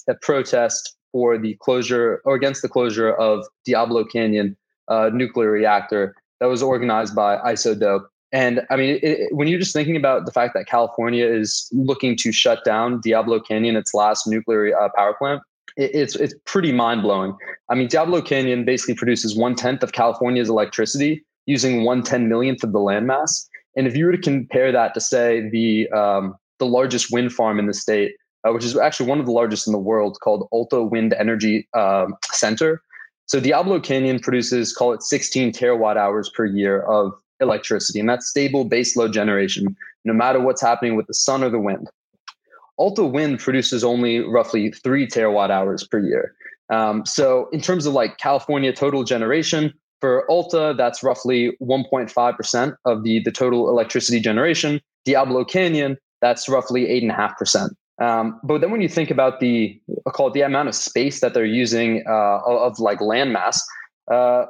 a 0.08 0.14
protest 0.22 0.96
for 1.12 1.38
the 1.38 1.54
closure 1.60 2.20
or 2.24 2.34
against 2.34 2.62
the 2.62 2.68
closure 2.68 3.12
of 3.12 3.44
Diablo 3.64 4.04
Canyon 4.04 4.56
uh, 4.88 5.10
nuclear 5.12 5.50
reactor 5.50 6.14
that 6.40 6.46
was 6.46 6.62
organized 6.62 7.14
by 7.14 7.36
ISODOPE. 7.38 8.04
And 8.30 8.60
I 8.70 8.76
mean, 8.76 8.98
it, 9.02 9.34
when 9.34 9.48
you're 9.48 9.58
just 9.58 9.72
thinking 9.72 9.96
about 9.96 10.26
the 10.26 10.32
fact 10.32 10.54
that 10.54 10.66
California 10.66 11.26
is 11.26 11.68
looking 11.72 12.16
to 12.16 12.32
shut 12.32 12.64
down 12.64 13.00
Diablo 13.00 13.40
Canyon, 13.40 13.76
its 13.76 13.94
last 13.94 14.26
nuclear 14.26 14.78
uh, 14.78 14.88
power 14.94 15.14
plant, 15.14 15.42
it, 15.76 15.90
it's 15.94 16.14
it's 16.16 16.34
pretty 16.44 16.72
mind 16.72 17.02
blowing. 17.02 17.34
I 17.70 17.74
mean, 17.74 17.88
Diablo 17.88 18.20
Canyon 18.20 18.64
basically 18.64 18.94
produces 18.94 19.36
one 19.36 19.54
tenth 19.54 19.82
of 19.82 19.92
California's 19.92 20.50
electricity 20.50 21.24
using 21.48 21.82
one 21.82 22.02
ten 22.02 22.28
millionth 22.28 22.62
of 22.62 22.72
the 22.72 22.78
landmass. 22.78 23.48
And 23.74 23.86
if 23.86 23.96
you 23.96 24.04
were 24.04 24.12
to 24.12 24.18
compare 24.18 24.70
that 24.70 24.92
to 24.94 25.00
say 25.00 25.48
the 25.48 25.88
um, 25.90 26.36
the 26.58 26.66
largest 26.66 27.10
wind 27.10 27.32
farm 27.32 27.58
in 27.58 27.66
the 27.66 27.74
state, 27.74 28.12
uh, 28.46 28.52
which 28.52 28.64
is 28.64 28.76
actually 28.76 29.08
one 29.08 29.18
of 29.18 29.26
the 29.26 29.32
largest 29.32 29.66
in 29.66 29.72
the 29.72 29.78
world, 29.78 30.18
called 30.22 30.46
Alta 30.52 30.82
Wind 30.82 31.14
Energy 31.18 31.66
um, 31.74 32.14
Center. 32.30 32.82
So 33.26 33.40
Diablo 33.40 33.80
Canyon 33.80 34.20
produces, 34.20 34.72
call 34.72 34.92
it 34.92 35.02
16 35.02 35.52
terawatt 35.52 35.96
hours 35.96 36.30
per 36.30 36.44
year 36.46 36.82
of 36.82 37.12
electricity, 37.40 38.00
and 38.00 38.08
that's 38.08 38.28
stable 38.28 38.68
baseload 38.68 39.12
generation, 39.12 39.76
no 40.04 40.12
matter 40.12 40.40
what's 40.40 40.62
happening 40.62 40.96
with 40.96 41.06
the 41.06 41.14
sun 41.14 41.42
or 41.42 41.50
the 41.50 41.60
wind. 41.60 41.88
Alta 42.78 43.04
Wind 43.04 43.38
produces 43.38 43.84
only 43.84 44.20
roughly 44.20 44.70
three 44.70 45.06
terawatt 45.06 45.50
hours 45.50 45.86
per 45.86 45.98
year. 45.98 46.34
Um, 46.70 47.04
so, 47.06 47.48
in 47.52 47.60
terms 47.60 47.86
of 47.86 47.92
like 47.92 48.18
California 48.18 48.72
total 48.72 49.04
generation, 49.04 49.72
for 50.00 50.30
Alta, 50.30 50.74
that's 50.76 51.02
roughly 51.02 51.56
1.5% 51.60 52.76
of 52.84 53.02
the, 53.02 53.20
the 53.24 53.32
total 53.32 53.68
electricity 53.68 54.20
generation. 54.20 54.80
Diablo 55.04 55.44
Canyon, 55.44 55.96
that's 56.20 56.48
roughly 56.48 56.86
8.5%. 56.86 57.70
Um, 58.00 58.40
but 58.44 58.60
then 58.60 58.70
when 58.70 58.80
you 58.80 58.88
think 58.88 59.10
about 59.10 59.40
the, 59.40 59.80
I'll 60.06 60.12
call 60.12 60.28
it 60.28 60.34
the 60.34 60.42
amount 60.42 60.68
of 60.68 60.74
space 60.74 61.20
that 61.20 61.34
they're 61.34 61.44
using 61.44 62.04
uh, 62.08 62.40
of, 62.46 62.78
like 62.78 63.00
landmass, 63.00 63.58
uh, 64.10 64.46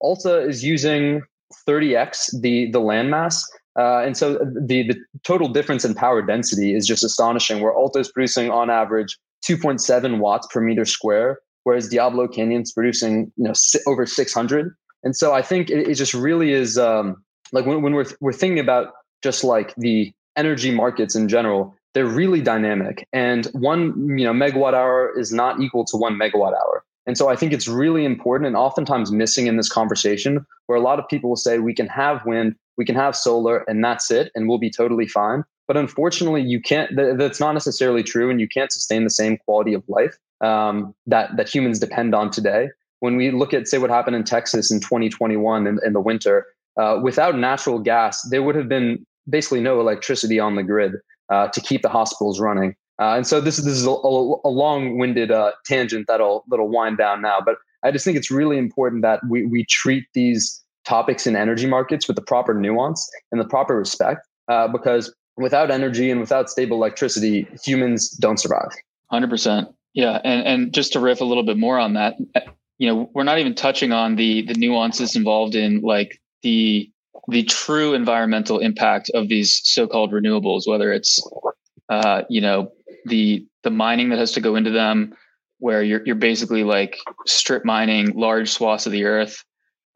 Alta 0.00 0.40
is 0.40 0.62
using 0.64 1.22
30x 1.66 2.40
the 2.40 2.70
the 2.70 2.80
landmass. 2.80 3.42
Uh, 3.78 3.98
and 3.98 4.16
so 4.16 4.38
the 4.66 4.86
the 4.88 4.96
total 5.22 5.48
difference 5.48 5.84
in 5.84 5.94
power 5.94 6.22
density 6.22 6.74
is 6.74 6.86
just 6.86 7.04
astonishing. 7.04 7.60
Where 7.60 7.72
Alta 7.72 7.98
is 7.98 8.10
producing 8.10 8.50
on 8.50 8.70
average 8.70 9.18
2.7 9.46 10.18
watts 10.18 10.46
per 10.52 10.60
meter 10.60 10.84
square, 10.84 11.38
whereas 11.64 11.88
Diablo 11.88 12.28
Canyon's 12.28 12.72
producing 12.72 13.32
you 13.36 13.44
know 13.44 13.52
over 13.86 14.06
600. 14.06 14.74
And 15.02 15.16
so 15.16 15.32
I 15.32 15.42
think 15.42 15.70
it, 15.70 15.88
it 15.88 15.94
just 15.94 16.14
really 16.14 16.52
is 16.52 16.78
um, 16.78 17.22
like 17.52 17.66
when, 17.66 17.82
when 17.82 17.94
we're 17.94 18.06
we're 18.20 18.32
thinking 18.32 18.58
about 18.58 18.92
just 19.22 19.44
like 19.44 19.74
the 19.76 20.12
energy 20.36 20.70
markets 20.70 21.14
in 21.14 21.28
general, 21.28 21.74
they're 21.94 22.06
really 22.06 22.40
dynamic, 22.40 23.06
and 23.12 23.46
one 23.46 24.18
you 24.18 24.24
know 24.24 24.32
megawatt 24.32 24.74
hour 24.74 25.12
is 25.18 25.32
not 25.32 25.60
equal 25.60 25.84
to 25.86 25.96
one 25.96 26.18
megawatt 26.18 26.52
hour. 26.52 26.84
And 27.06 27.16
so 27.16 27.28
I 27.28 27.34
think 27.34 27.52
it's 27.52 27.66
really 27.66 28.04
important 28.04 28.46
and 28.46 28.56
oftentimes 28.56 29.10
missing 29.10 29.46
in 29.46 29.56
this 29.56 29.68
conversation 29.68 30.46
where 30.66 30.78
a 30.78 30.82
lot 30.82 30.98
of 30.98 31.08
people 31.08 31.30
will 31.30 31.36
say 31.36 31.58
we 31.58 31.74
can 31.74 31.88
have 31.88 32.24
wind, 32.24 32.54
we 32.76 32.84
can 32.84 32.94
have 32.94 33.16
solar, 33.16 33.64
and 33.68 33.82
that's 33.82 34.10
it, 34.10 34.30
and 34.34 34.48
we'll 34.48 34.58
be 34.58 34.70
totally 34.70 35.06
fine. 35.06 35.42
But 35.66 35.76
unfortunately, 35.76 36.42
you 36.42 36.60
can't. 36.60 36.90
that's 36.96 37.40
not 37.40 37.52
necessarily 37.52 38.02
true, 38.02 38.30
and 38.30 38.40
you 38.40 38.48
can't 38.48 38.72
sustain 38.72 39.04
the 39.04 39.10
same 39.10 39.38
quality 39.38 39.72
of 39.72 39.82
life 39.88 40.16
um, 40.40 40.94
that 41.06 41.36
that 41.36 41.48
humans 41.48 41.78
depend 41.78 42.14
on 42.14 42.30
today. 42.30 42.70
When 43.00 43.16
we 43.16 43.30
look 43.30 43.52
at, 43.52 43.68
say, 43.68 43.78
what 43.78 43.90
happened 43.90 44.16
in 44.16 44.24
Texas 44.24 44.70
in 44.70 44.80
2021 44.80 45.66
in, 45.66 45.78
in 45.84 45.92
the 45.92 46.00
winter, 46.00 46.46
uh, 46.76 47.00
without 47.02 47.36
natural 47.36 47.78
gas, 47.78 48.22
there 48.30 48.42
would 48.42 48.54
have 48.54 48.68
been 48.68 49.04
basically 49.28 49.60
no 49.60 49.80
electricity 49.80 50.38
on 50.38 50.54
the 50.54 50.62
grid 50.62 50.94
uh, 51.30 51.48
to 51.48 51.60
keep 51.60 51.82
the 51.82 51.88
hospitals 51.88 52.40
running. 52.40 52.74
Uh, 53.00 53.16
and 53.16 53.26
so 53.26 53.40
this 53.40 53.58
is 53.58 53.64
this 53.64 53.74
is 53.74 53.86
a, 53.86 53.90
a, 53.90 54.50
long-winded 54.50 55.30
uh, 55.30 55.52
tangent 55.64 56.06
that'll 56.06 56.44
that'll 56.50 56.68
wind 56.68 56.98
down 56.98 57.22
now. 57.22 57.38
But 57.42 57.56
I 57.82 57.90
just 57.90 58.04
think 58.04 58.18
it's 58.18 58.30
really 58.30 58.58
important 58.58 59.00
that 59.02 59.20
we 59.28 59.46
we 59.46 59.64
treat 59.64 60.04
these 60.12 60.62
topics 60.84 61.26
in 61.26 61.34
energy 61.34 61.66
markets 61.66 62.06
with 62.06 62.16
the 62.16 62.22
proper 62.22 62.52
nuance 62.52 63.10
and 63.32 63.40
the 63.40 63.46
proper 63.46 63.76
respect, 63.76 64.28
uh, 64.48 64.68
because 64.68 65.14
without 65.38 65.70
energy 65.70 66.10
and 66.10 66.20
without 66.20 66.50
stable 66.50 66.76
electricity, 66.76 67.48
humans 67.64 68.10
don't 68.10 68.38
survive. 68.38 68.68
Hundred 69.10 69.30
percent. 69.30 69.68
Yeah, 69.94 70.20
and 70.22 70.46
and 70.46 70.74
just 70.74 70.92
to 70.92 71.00
riff 71.00 71.22
a 71.22 71.24
little 71.24 71.42
bit 71.42 71.56
more 71.56 71.78
on 71.78 71.94
that, 71.94 72.16
you 72.80 72.88
know, 72.88 73.10
we're 73.12 73.24
not 73.24 73.38
even 73.38 73.54
touching 73.54 73.92
on 73.92 74.16
the 74.16 74.40
the 74.46 74.54
nuances 74.54 75.14
involved 75.14 75.54
in 75.54 75.82
like 75.82 76.18
the 76.42 76.90
the 77.28 77.42
true 77.42 77.92
environmental 77.92 78.58
impact 78.58 79.10
of 79.12 79.28
these 79.28 79.60
so-called 79.62 80.12
renewables, 80.12 80.66
whether 80.66 80.90
it's 80.90 81.20
uh, 81.90 82.22
you 82.30 82.40
know 82.40 82.72
the 83.04 83.46
the 83.64 83.70
mining 83.70 84.08
that 84.08 84.18
has 84.18 84.32
to 84.32 84.40
go 84.40 84.56
into 84.56 84.70
them, 84.70 85.14
where 85.58 85.82
you're 85.82 86.00
you're 86.06 86.14
basically 86.14 86.64
like 86.64 86.96
strip 87.26 87.66
mining 87.66 88.18
large 88.18 88.50
swaths 88.50 88.86
of 88.86 88.92
the 88.92 89.04
earth 89.04 89.44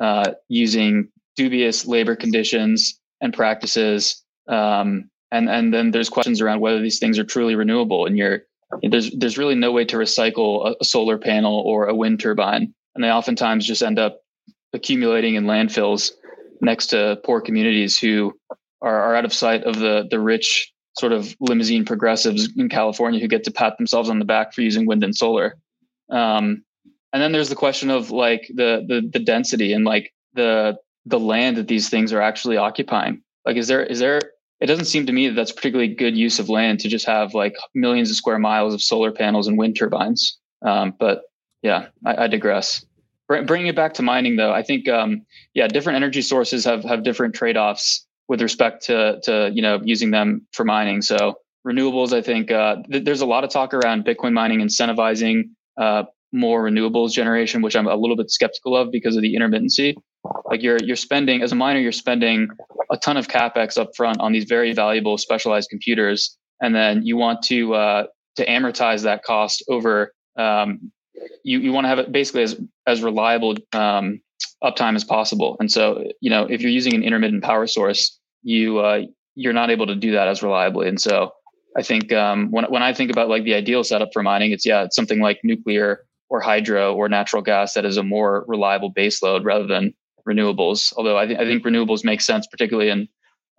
uh, 0.01 0.33
using 0.49 1.09
dubious 1.37 1.87
labor 1.87 2.15
conditions 2.15 3.01
and 3.23 3.33
practices, 3.33 4.23
um, 4.47 5.09
and 5.33 5.49
and 5.49 5.73
then 5.73 5.91
there's 5.91 6.11
questions 6.11 6.43
around 6.43 6.61
whether 6.61 6.83
these 6.83 6.99
things 6.99 7.19
are 7.19 7.25
truly 7.25 7.55
renewable, 7.55 8.05
and 8.05 8.19
you're 8.19 8.43
there's 8.83 9.11
there's 9.13 9.39
really 9.39 9.55
no 9.55 9.73
way 9.73 9.85
to 9.85 9.97
recycle 9.97 10.67
a, 10.69 10.75
a 10.81 10.85
solar 10.85 11.19
panel 11.19 11.61
or 11.61 11.87
a 11.87 11.95
wind 11.95 12.21
turbine, 12.21 12.75
and 12.95 13.05
they 13.05 13.11
oftentimes 13.11 13.67
just 13.67 13.83
end 13.83 13.99
up 13.99 14.21
accumulating 14.73 15.37
in 15.37 15.45
landfills 15.45 16.13
next 16.61 16.89
to 16.89 17.19
poor 17.25 17.41
communities 17.41 17.99
who 17.99 18.33
are, 18.83 19.01
are 19.01 19.17
out 19.17 19.25
of 19.25 19.33
sight 19.33 19.65
of 19.65 19.79
the 19.79 20.07
the 20.11 20.21
rich 20.21 20.73
sort 20.99 21.13
of 21.13 21.35
limousine 21.41 21.85
progressives 21.85 22.49
in 22.57 22.69
California 22.69 23.21
who 23.21 23.29
get 23.29 23.45
to 23.45 23.51
pat 23.51 23.77
themselves 23.79 24.09
on 24.09 24.19
the 24.19 24.25
back 24.25 24.53
for 24.53 24.63
using 24.63 24.87
wind 24.87 25.03
and 25.03 25.17
solar. 25.17 25.57
Um, 26.11 26.65
and 27.13 27.23
then 27.23 27.33
there's 27.33 27.49
the 27.49 27.57
question 27.57 27.91
of 27.91 28.11
like 28.11 28.49
the, 28.55 28.85
the 28.87 29.09
the 29.13 29.19
density 29.19 29.73
and 29.73 29.85
like 29.85 30.13
the 30.35 30.77
the 31.07 31.21
land 31.21 31.57
that 31.57 31.69
these 31.69 31.89
things 31.89 32.13
are 32.13 32.21
actually 32.21 32.57
occupying. 32.57 33.23
Like, 33.45 33.57
is 33.57 33.69
there 33.69 33.83
is 33.83 33.99
there? 33.99 34.21
It 34.65 34.69
doesn't 34.69 34.87
seem 34.87 35.05
to 35.05 35.13
me 35.13 35.29
that 35.29 35.35
that's 35.35 35.53
particularly 35.53 35.95
good 35.95 36.17
use 36.17 36.39
of 36.39 36.49
land 36.49 36.81
to 36.81 36.89
just 36.89 37.05
have 37.05 37.35
like 37.35 37.55
millions 37.75 38.09
of 38.09 38.17
square 38.17 38.39
miles 38.39 38.73
of 38.73 38.81
solar 38.81 39.13
panels 39.13 39.47
and 39.47 39.59
wind 39.59 39.77
turbines. 39.77 40.39
Um, 40.65 40.95
but 40.99 41.21
yeah, 41.61 41.89
I, 42.07 42.25
I 42.25 42.27
digress. 42.29 42.83
Bringing 43.29 43.67
it 43.67 43.77
back 43.77 43.93
to 43.95 44.03
mining, 44.03 44.37
though, 44.37 44.55
I 44.55 44.63
think 44.63 44.89
um, 44.89 45.27
yeah, 45.53 45.67
different 45.67 45.97
energy 45.97 46.23
sources 46.23 46.65
have 46.65 46.83
have 46.85 47.05
different 47.05 47.35
trade 47.35 47.59
offs 47.59 48.07
with 48.27 48.41
respect 48.41 48.87
to 48.87 49.21
to 49.25 49.51
you 49.53 49.61
know 49.61 49.83
using 49.85 50.13
them 50.13 50.47
for 50.53 50.65
mining. 50.65 51.03
So 51.03 51.35
renewables, 51.67 52.15
I 52.15 52.23
think 52.23 52.51
uh, 52.51 52.77
th- 52.91 53.05
there's 53.05 53.21
a 53.21 53.27
lot 53.27 53.45
of 53.45 53.51
talk 53.51 53.75
around 53.75 54.07
Bitcoin 54.07 54.33
mining 54.33 54.61
incentivizing 54.61 55.51
uh, 55.77 56.05
more 56.33 56.65
renewables 56.65 57.13
generation, 57.13 57.61
which 57.61 57.77
I'm 57.77 57.87
a 57.87 57.97
little 57.97 58.17
bit 58.17 58.31
skeptical 58.31 58.75
of 58.75 58.91
because 58.91 59.15
of 59.15 59.21
the 59.21 59.35
intermittency. 59.35 59.95
Like 60.47 60.63
you're 60.63 60.79
you're 60.79 60.97
spending 60.97 61.43
as 61.43 61.53
a 61.53 61.55
miner, 61.55 61.81
you're 61.81 61.93
spending 61.93 62.49
a 62.91 62.97
ton 62.97 63.17
of 63.17 63.29
capex 63.29 63.79
up 63.79 63.91
front 63.97 64.21
on 64.21 64.33
these 64.33 64.45
very 64.45 64.73
valuable 64.73 65.19
specialized 65.19 65.71
computers, 65.71 66.37
and 66.61 66.75
then 66.75 67.05
you 67.05 67.17
want 67.17 67.43
to 67.43 67.75
uh, 67.75 68.05
to 68.37 68.47
amortize 68.47 69.03
that 69.03 69.25
cost 69.25 69.65
over. 69.69 70.13
Um, 70.37 70.93
you 71.45 71.61
you 71.61 71.73
want 71.73 71.85
to 71.85 71.89
have 71.89 71.99
it 71.99 72.13
basically 72.13 72.43
as 72.43 72.61
as 72.87 73.03
reliable 73.03 73.57
um, 73.73 74.21
uptime 74.63 74.97
as 74.97 75.05
possible. 75.05 75.57
And 75.61 75.71
so, 75.71 76.05
you 76.21 76.31
know, 76.31 76.45
if 76.45 76.61
you're 76.61 76.71
using 76.71 76.95
an 76.95 77.03
intermittent 77.03 77.43
power 77.43 77.67
source, 77.67 78.19
you 78.43 78.79
uh, 78.79 79.03
you're 79.35 79.53
not 79.53 79.71
able 79.71 79.87
to 79.87 79.95
do 79.95 80.13
that 80.13 80.29
as 80.29 80.43
reliably. 80.43 80.89
And 80.89 81.01
so, 81.01 81.33
I 81.77 81.83
think 81.83 82.13
um, 82.13 82.51
when 82.51 82.65
when 82.67 82.83
I 82.83 82.93
think 82.93 83.11
about 83.11 83.29
like 83.29 83.45
the 83.45 83.55
ideal 83.55 83.85
setup 83.85 84.11
for 84.13 84.23
mining, 84.23 84.53
it's 84.53 84.65
yeah, 84.65 84.85
it's 84.85 84.97
something 84.97 85.21
like 85.21 85.41
nuclear 85.45 86.07
or 86.31 86.41
hydro 86.41 86.95
or 86.95 87.09
natural 87.09 87.43
gas 87.43 87.75
that 87.75 87.85
is 87.85 87.97
a 87.97 88.03
more 88.03 88.45
reliable 88.49 88.93
baseload 88.93 89.45
rather 89.45 89.67
than 89.67 89.93
renewables. 90.29 90.93
Although 90.97 91.19
I, 91.19 91.27
th- 91.27 91.39
I 91.39 91.45
think 91.45 91.65
renewables 91.65 92.05
make 92.05 92.21
sense, 92.21 92.47
particularly 92.47 92.91
in 92.91 93.09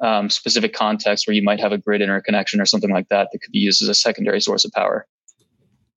um, 0.02 0.30
specific 0.30 0.74
contexts 0.74 1.28
where 1.28 1.34
you 1.34 1.44
might 1.44 1.60
have 1.60 1.72
a 1.72 1.78
grid 1.78 2.02
interconnection 2.02 2.60
or 2.60 2.66
something 2.66 2.92
like 2.92 3.10
that 3.10 3.30
that 3.32 3.40
could 3.40 3.52
be 3.52 3.60
used 3.60 3.82
as 3.82 3.88
a 3.88 3.94
secondary 3.94 4.42
source 4.42 4.66
of 4.66 4.72
power. 4.72 5.08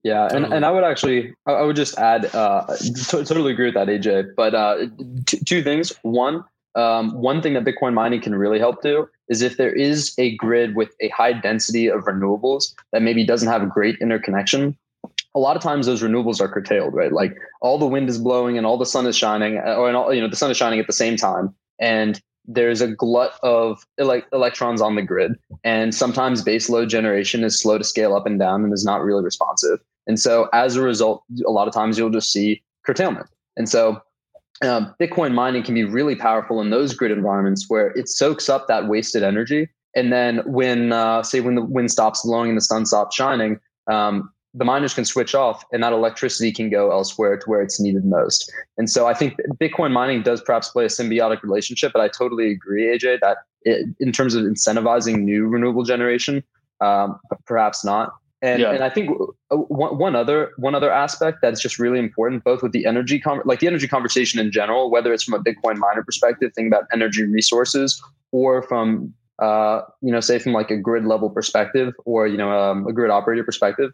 Yeah, 0.05 0.29
and, 0.31 0.47
and 0.47 0.65
I 0.65 0.71
would 0.71 0.85
actually 0.85 1.35
I 1.47 1.63
would 1.63 1.77
just 1.77 1.99
add 1.99 2.33
uh, 2.35 2.77
t- 2.77 3.25
totally 3.25 3.53
agree 3.53 3.67
with 3.67 3.75
that, 3.75 3.89
AJ. 3.89 4.37
But 4.37 4.55
uh, 4.55 4.87
t- 5.27 5.41
two 5.45 5.63
things. 5.63 5.93
One, 6.03 6.45
um, 6.77 7.13
one 7.21 7.43
thing 7.43 7.55
that 7.55 7.65
Bitcoin 7.65 7.95
mining 7.95 8.21
can 8.21 8.35
really 8.35 8.61
help 8.61 8.81
do 8.81 9.09
is 9.29 9.43
if 9.43 9.57
there 9.57 9.73
is 9.73 10.15
a 10.17 10.37
grid 10.37 10.77
with 10.77 10.95
a 11.01 11.09
high 11.09 11.33
density 11.33 11.89
of 11.89 12.05
renewables 12.05 12.75
that 12.93 13.03
maybe 13.03 13.27
doesn't 13.27 13.49
have 13.49 13.63
a 13.63 13.67
great 13.67 13.97
interconnection. 14.01 14.79
A 15.35 15.39
lot 15.39 15.57
of 15.57 15.63
times 15.63 15.87
those 15.87 16.03
renewables 16.03 16.41
are 16.41 16.49
curtailed, 16.49 16.95
right? 16.95 17.13
Like 17.13 17.37
all 17.61 17.79
the 17.79 17.87
wind 17.87 18.09
is 18.09 18.19
blowing 18.19 18.57
and 18.57 18.67
all 18.67 18.79
the 18.79 18.87
sun 18.87 19.07
is 19.07 19.17
shining, 19.17 19.59
uh, 19.59 19.75
or 19.75 19.93
all, 19.95 20.13
you 20.13 20.21
know 20.21 20.29
the 20.29 20.37
sun 20.37 20.51
is 20.51 20.57
shining 20.57 20.81
at 20.81 20.87
the 20.87 20.93
same 20.93 21.17
time, 21.17 21.55
and 21.79 22.21
there's 22.49 22.81
a 22.81 22.89
glut 22.89 23.39
of 23.43 23.87
ele- 23.99 24.23
electrons 24.33 24.81
on 24.81 24.97
the 24.97 25.03
grid. 25.03 25.33
And 25.65 25.95
sometimes 25.95 26.43
base 26.43 26.71
load 26.71 26.89
generation 26.89 27.45
is 27.45 27.61
slow 27.61 27.77
to 27.77 27.85
scale 27.85 28.17
up 28.17 28.27
and 28.27 28.39
down 28.39 28.65
and 28.65 28.73
is 28.73 28.87
not 28.87 29.03
really 29.03 29.23
responsive. 29.23 29.79
And 30.07 30.19
so 30.19 30.49
as 30.55 30.75
a 30.75 30.83
result, 30.83 31.23
a 31.47 31.51
lot 31.51 31.69
of 31.69 31.75
times 31.75 31.99
you'll 31.99 32.09
just 32.09 32.33
see 32.33 32.63
curtailment. 32.87 33.27
And 33.59 33.69
so 33.69 34.01
um, 34.63 34.95
Bitcoin 34.99 35.35
mining 35.35 35.63
can 35.63 35.75
be 35.75 35.85
really 35.85 36.17
powerful 36.17 36.63
in 36.63 36.71
those 36.71 36.95
grid 36.95 37.13
environments 37.13 37.67
where 37.69 37.89
it 37.89 38.09
soaks 38.09 38.49
up 38.49 38.67
that 38.67 38.89
wasted 38.89 39.23
energy. 39.23 39.69
And 39.95 40.11
then 40.11 40.39
when, 40.47 40.93
uh, 40.93 41.23
say, 41.23 41.41
when 41.41 41.55
the 41.55 41.63
wind 41.63 41.91
stops 41.91 42.23
blowing 42.25 42.49
and 42.49 42.57
the 42.57 42.63
sun 42.63 42.87
stops 42.87 43.15
shining, 43.15 43.61
um, 43.91 44.31
the 44.55 44.65
miners 44.65 44.95
can 44.95 45.05
switch 45.05 45.35
off 45.35 45.65
and 45.73 45.83
that 45.83 45.93
electricity 45.93 46.53
can 46.53 46.71
go 46.71 46.91
elsewhere 46.91 47.37
to 47.37 47.45
where 47.49 47.63
it's 47.63 47.79
needed 47.81 48.05
most. 48.05 48.51
And 48.79 48.89
so 48.91 49.07
I 49.07 49.15
think 49.15 49.35
Bitcoin 49.61 49.93
mining 49.93 50.23
does 50.23 50.41
perhaps 50.41 50.71
play 50.71 50.85
a 50.85 50.89
symbiotic 50.89 51.43
relationship, 51.43 51.93
but 51.93 52.01
I 52.01 52.09
totally 52.09 52.51
agree, 52.51 52.87
AJ, 52.87 53.21
that 53.21 53.39
it, 53.63 53.87
in 54.01 54.13
terms 54.13 54.35
of 54.35 54.45
incentivizing 54.45 55.21
new 55.21 55.47
renewable 55.47 55.85
generation, 55.85 56.43
um, 56.81 57.19
perhaps 57.45 57.85
not. 57.85 58.13
And, 58.41 58.63
yeah. 58.63 58.71
and 58.71 58.85
I 58.85 58.89
think 58.89 59.11
one, 59.51 59.99
one 59.99 60.15
other 60.15 60.53
one 60.59 60.77
other 60.77 60.93
aspect 60.93 61.39
that's 61.43 61.61
just 61.61 61.81
really 61.81 61.99
important, 61.99 62.45
both 62.45 62.63
with 62.63 62.71
the 62.71 62.87
energy 62.87 63.19
con- 63.19 63.43
like 63.45 63.59
the 63.59 63.67
energy 63.67 63.89
conversation 63.89 64.39
in 64.39 64.53
general, 64.53 64.93
whether 64.93 65.13
it's 65.13 65.25
from 65.25 65.35
a 65.35 65.43
Bitcoin 65.43 65.77
miner 65.77 66.05
perspective, 66.05 66.53
thinking 66.55 66.73
about 66.73 66.85
energy 66.93 67.25
resources, 67.25 68.01
or 68.31 68.63
from 68.63 69.13
uh, 69.41 69.81
you 70.03 70.13
know, 70.13 70.21
say 70.21 70.39
from 70.39 70.53
like 70.53 70.71
a 70.71 70.77
grid 70.77 71.05
level 71.05 71.31
perspective, 71.31 71.95
or 72.05 72.29
you 72.29 72.37
know, 72.37 72.53
um, 72.53 72.87
a 72.87 72.93
grid 72.93 73.11
operator 73.11 73.43
perspective 73.43 73.91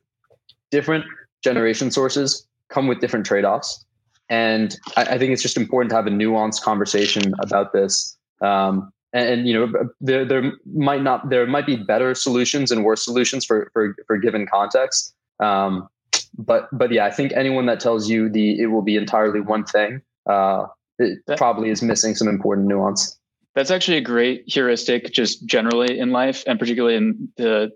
different 0.70 1.04
generation 1.42 1.90
sources 1.90 2.46
come 2.70 2.86
with 2.86 3.00
different 3.00 3.26
trade-offs. 3.26 3.84
And 4.28 4.76
I, 4.96 5.02
I, 5.02 5.18
think 5.18 5.32
it's 5.32 5.42
just 5.42 5.56
important 5.56 5.90
to 5.90 5.96
have 5.96 6.06
a 6.06 6.10
nuanced 6.10 6.62
conversation 6.62 7.34
about 7.40 7.72
this. 7.72 8.16
Um, 8.40 8.90
and, 9.12 9.28
and, 9.28 9.48
you 9.48 9.54
know 9.54 9.90
there, 10.00 10.24
there 10.24 10.52
might 10.74 11.02
not 11.02 11.28
there 11.28 11.46
might 11.46 11.66
be 11.66 11.76
better 11.76 12.14
solutions 12.14 12.72
and 12.72 12.84
worse 12.84 13.04
solutions 13.04 13.44
for 13.44 13.70
for, 13.72 13.94
for 14.06 14.16
given 14.16 14.46
context. 14.46 15.14
Um, 15.40 15.88
but 16.36 16.68
but 16.72 16.90
yeah 16.90 17.04
i 17.04 17.12
think 17.12 17.32
anyone 17.32 17.66
that 17.66 17.78
tells 17.78 18.08
you 18.08 18.28
the 18.28 18.60
it 18.60 18.66
will 18.66 18.82
be 18.82 18.96
entirely 18.96 19.40
one 19.40 19.64
thing 19.64 20.02
uh, 20.28 20.66
it 20.98 21.18
that, 21.26 21.38
probably 21.38 21.70
is 21.70 21.82
missing 21.82 22.14
some 22.14 22.28
important 22.28 22.66
nuance. 22.66 23.18
That's 23.54 23.70
actually 23.70 23.98
a 23.98 24.02
great 24.02 24.44
heuristic 24.46 25.12
just 25.12 25.44
generally 25.46 25.98
in 25.98 26.10
life 26.10 26.44
and 26.46 26.58
particularly 26.58 26.96
in 26.96 27.28
the 27.36 27.72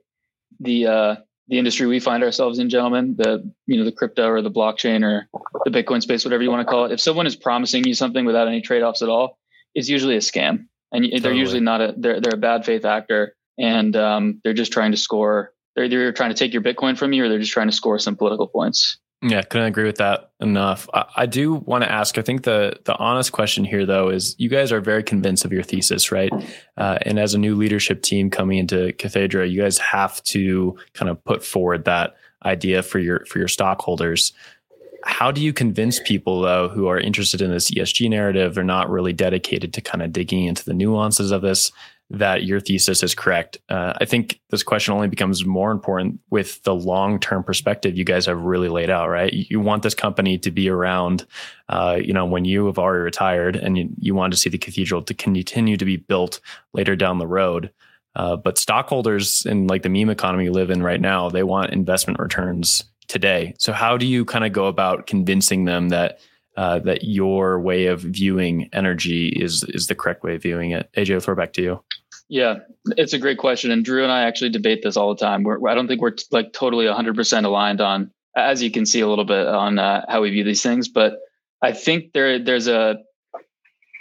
the 0.61 0.87
uh, 0.87 1.16
the 1.49 1.59
industry 1.59 1.87
we 1.87 2.01
find 2.01 2.23
ourselves 2.23 2.59
in, 2.59 2.69
gentlemen, 2.69 3.15
the 3.17 3.51
you 3.67 3.79
know 3.79 3.85
the 3.85 3.93
crypto 3.93 4.29
or 4.29 4.43
the 4.43 4.51
blockchain 4.51 5.03
or 5.05 5.29
the 5.65 5.71
Bitcoin 5.71 6.03
space, 6.03 6.25
whatever 6.25 6.43
you 6.43 6.51
want 6.51 6.67
to 6.67 6.71
call 6.71 6.85
it. 6.85 6.93
If 6.93 7.01
someone 7.01 7.27
is 7.27 7.37
promising 7.37 7.85
you 7.85 7.95
something 7.95 8.25
without 8.25 8.49
any 8.49 8.61
trade 8.61 8.83
offs 8.83 9.03
at 9.03 9.09
all, 9.09 9.39
it's 9.75 9.89
usually 9.89 10.17
a 10.17 10.21
scam, 10.21 10.67
and 10.93 11.07
they're 11.23 11.33
usually 11.33 11.61
not 11.61 11.81
a 11.81 11.95
they're 11.97 12.21
they're 12.21 12.35
a 12.35 12.39
bad 12.39 12.65
faith 12.65 12.85
actor, 12.85 13.35
and 13.59 13.97
um, 13.97 14.41
they're 14.45 14.55
just 14.55 14.73
trying 14.73 14.93
to 14.93 14.99
score 14.99 15.53
they're 15.79 15.85
either 15.85 16.13
trying 16.13 16.31
to 16.31 16.37
take 16.37 16.53
your 16.53 16.63
Bitcoin 16.63 16.99
from 16.99 17.13
you 17.13 17.25
or 17.25 17.29
they're 17.29 17.39
just 17.39 17.53
trying 17.53 17.69
to 17.69 17.73
score 17.73 18.01
some 18.01 18.17
political 18.17 18.49
points. 18.49 18.99
Yeah, 19.20 19.42
couldn't 19.42 19.66
agree 19.66 19.85
with 19.85 19.96
that 19.96 20.31
enough. 20.40 20.88
I, 20.94 21.04
I, 21.16 21.26
do 21.26 21.54
want 21.54 21.83
to 21.83 21.90
ask. 21.90 22.18
I 22.18 22.22
think 22.22 22.44
the 22.44 22.78
the 22.85 22.96
honest 22.98 23.33
question 23.33 23.64
here, 23.64 23.85
though, 23.85 24.11
is 24.11 24.37
you 24.38 24.48
guys 24.48 24.70
are 24.70 24.81
very 24.81 25.02
convinced 25.02 25.44
of 25.44 25.52
your 25.52 25.64
thesis, 25.64 26.12
right? 26.12 26.33
Uh, 26.76 26.98
and 27.02 27.18
as 27.18 27.35
a 27.35 27.38
new 27.38 27.57
leadership 27.57 28.02
team 28.02 28.31
coming 28.31 28.59
into 28.59 28.92
Cathedra, 28.92 29.48
you 29.48 29.61
guys 29.61 29.78
have 29.78 30.22
to 30.24 30.78
kind 30.92 31.11
of 31.11 31.22
put 31.24 31.44
forward 31.44 31.85
that 31.87 32.14
idea 32.44 32.81
for 32.81 33.00
your 33.00 33.24
for 33.24 33.40
your 33.40 33.48
stockholders. 33.48 34.33
How 35.02 35.33
do 35.33 35.40
you 35.40 35.52
convince 35.52 36.00
people 36.00 36.40
though 36.40 36.68
who 36.68 36.87
are 36.87 36.98
interested 36.98 37.40
in 37.40 37.50
this 37.50 37.72
ESG 37.72 38.09
narrative, 38.11 38.54
they're 38.54 38.62
not 38.62 38.88
really 38.88 39.12
dedicated 39.12 39.72
to 39.74 39.81
kind 39.81 40.02
of 40.02 40.12
digging 40.12 40.44
into 40.44 40.64
the 40.64 40.74
nuances 40.74 41.33
of 41.33 41.42
this, 41.42 41.72
that 42.11 42.44
your 42.44 42.59
thesis 42.59 43.03
is 43.03 43.14
correct? 43.14 43.59
Uh, 43.68 43.92
I 44.01 44.05
think 44.05 44.40
this 44.51 44.62
question 44.62 44.94
only 44.94 45.09
becomes 45.09 45.44
more 45.44 45.71
important 45.71 46.21
with 46.31 46.62
the 46.62 46.75
long 46.75 47.21
term 47.21 47.44
perspective 47.44 47.97
you 47.97 48.05
guys 48.05 48.27
have 48.27 48.40
really 48.40 48.68
laid 48.68 48.90
out. 48.90 49.09
Right, 49.09 49.33
you 49.33 49.61
want 49.61 49.83
this 49.83 49.94
company 49.94 50.38
to 50.38 50.51
be 50.51 50.68
around, 50.68 51.27
uh, 51.68 51.99
you 52.03 52.12
know, 52.12 52.25
when 52.25 52.44
you 52.44 52.66
have 52.66 52.79
already 52.79 53.03
retired, 53.03 53.57
and 53.57 53.77
you, 53.77 53.88
you 53.99 54.14
want 54.14 54.33
to 54.33 54.38
see 54.38 54.51
the 54.51 54.59
cathedral 54.59 55.03
to 55.03 55.14
continue 55.14 55.77
to 55.77 55.85
be 55.85 55.97
built 55.97 56.40
later 56.73 56.97
down 56.97 57.18
the 57.18 57.27
road. 57.27 57.71
Uh, 58.16 58.37
but 58.37 58.59
stockholders 58.59 59.47
in 59.47 59.66
like 59.66 59.83
the 59.83 59.88
meme 59.88 60.11
economy 60.11 60.44
we 60.44 60.51
live 60.51 60.71
in 60.71 60.83
right 60.83 61.01
now, 61.01 61.29
they 61.29 61.42
want 61.42 61.73
investment 61.73 62.18
returns 62.18 62.85
today. 63.07 63.55
So 63.59 63.73
how 63.73 63.97
do 63.97 64.07
you 64.07 64.25
kind 64.25 64.44
of 64.44 64.53
go 64.53 64.66
about 64.66 65.07
convincing 65.07 65.64
them 65.64 65.90
that 65.90 66.21
uh, 66.57 66.81
that 66.81 67.05
your 67.05 67.61
way 67.61 67.87
of 67.87 68.01
viewing 68.01 68.68
energy 68.73 69.29
is 69.29 69.62
is 69.64 69.87
the 69.87 69.94
correct 69.94 70.25
way 70.25 70.35
of 70.35 70.42
viewing 70.42 70.73
it? 70.73 70.90
AJ, 70.97 71.14
I'll 71.14 71.21
throw 71.21 71.37
back 71.37 71.53
to 71.55 71.62
you. 71.62 71.85
Yeah, 72.29 72.57
it's 72.97 73.14
a 73.14 73.19
great 73.19 73.38
question, 73.38 73.71
and 73.71 73.85
Drew 73.85 74.03
and 74.03 74.12
I 74.12 74.25
actually 74.25 74.51
debate 74.51 74.81
this 74.83 74.97
all 74.97 75.14
the 75.14 75.21
time. 75.21 75.45
We're, 75.45 75.67
I 75.69 75.75
don't 75.75 75.88
think 75.88 76.01
we're 76.01 76.17
like 76.31 76.53
totally 76.53 76.85
100% 76.85 77.45
aligned 77.45 77.81
on, 77.81 78.11
as 78.37 78.62
you 78.62 78.71
can 78.71 78.85
see 78.85 79.01
a 79.01 79.09
little 79.09 79.25
bit 79.25 79.47
on 79.47 79.79
uh, 79.79 80.05
how 80.09 80.21
we 80.21 80.31
view 80.31 80.45
these 80.45 80.62
things. 80.62 80.88
But 80.88 81.19
I 81.62 81.73
think 81.73 82.12
there 82.12 82.38
there's 82.38 82.69
a 82.69 82.99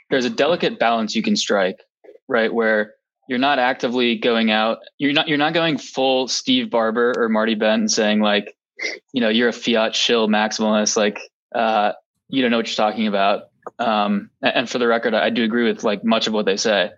there's 0.09 0.25
a 0.25 0.29
delicate 0.29 0.77
balance 0.77 1.15
you 1.15 1.23
can 1.23 1.37
strike, 1.37 1.79
right? 2.27 2.53
Where 2.53 2.95
you're 3.27 3.39
not 3.39 3.59
actively 3.59 4.17
going 4.17 4.49
out 4.49 4.79
you're 4.97 5.13
not 5.13 5.27
you're 5.27 5.37
not 5.37 5.53
going 5.53 5.77
full 5.77 6.27
steve 6.27 6.69
Barbour 6.69 7.13
or 7.17 7.29
marty 7.29 7.55
bent 7.55 7.91
saying 7.91 8.21
like 8.21 8.55
you 9.11 9.21
know 9.21 9.29
you're 9.29 9.49
a 9.49 9.53
fiat 9.53 9.95
shill 9.95 10.27
maximalist 10.27 10.97
like 10.97 11.19
uh, 11.53 11.93
you 12.29 12.41
don't 12.41 12.51
know 12.51 12.57
what 12.57 12.67
you're 12.67 12.75
talking 12.75 13.07
about 13.07 13.49
um, 13.79 14.29
and 14.41 14.69
for 14.69 14.79
the 14.79 14.87
record 14.87 15.13
i 15.13 15.29
do 15.29 15.43
agree 15.43 15.67
with 15.67 15.83
like 15.83 16.03
much 16.03 16.27
of 16.27 16.33
what 16.33 16.45
they 16.45 16.57
say 16.57 16.89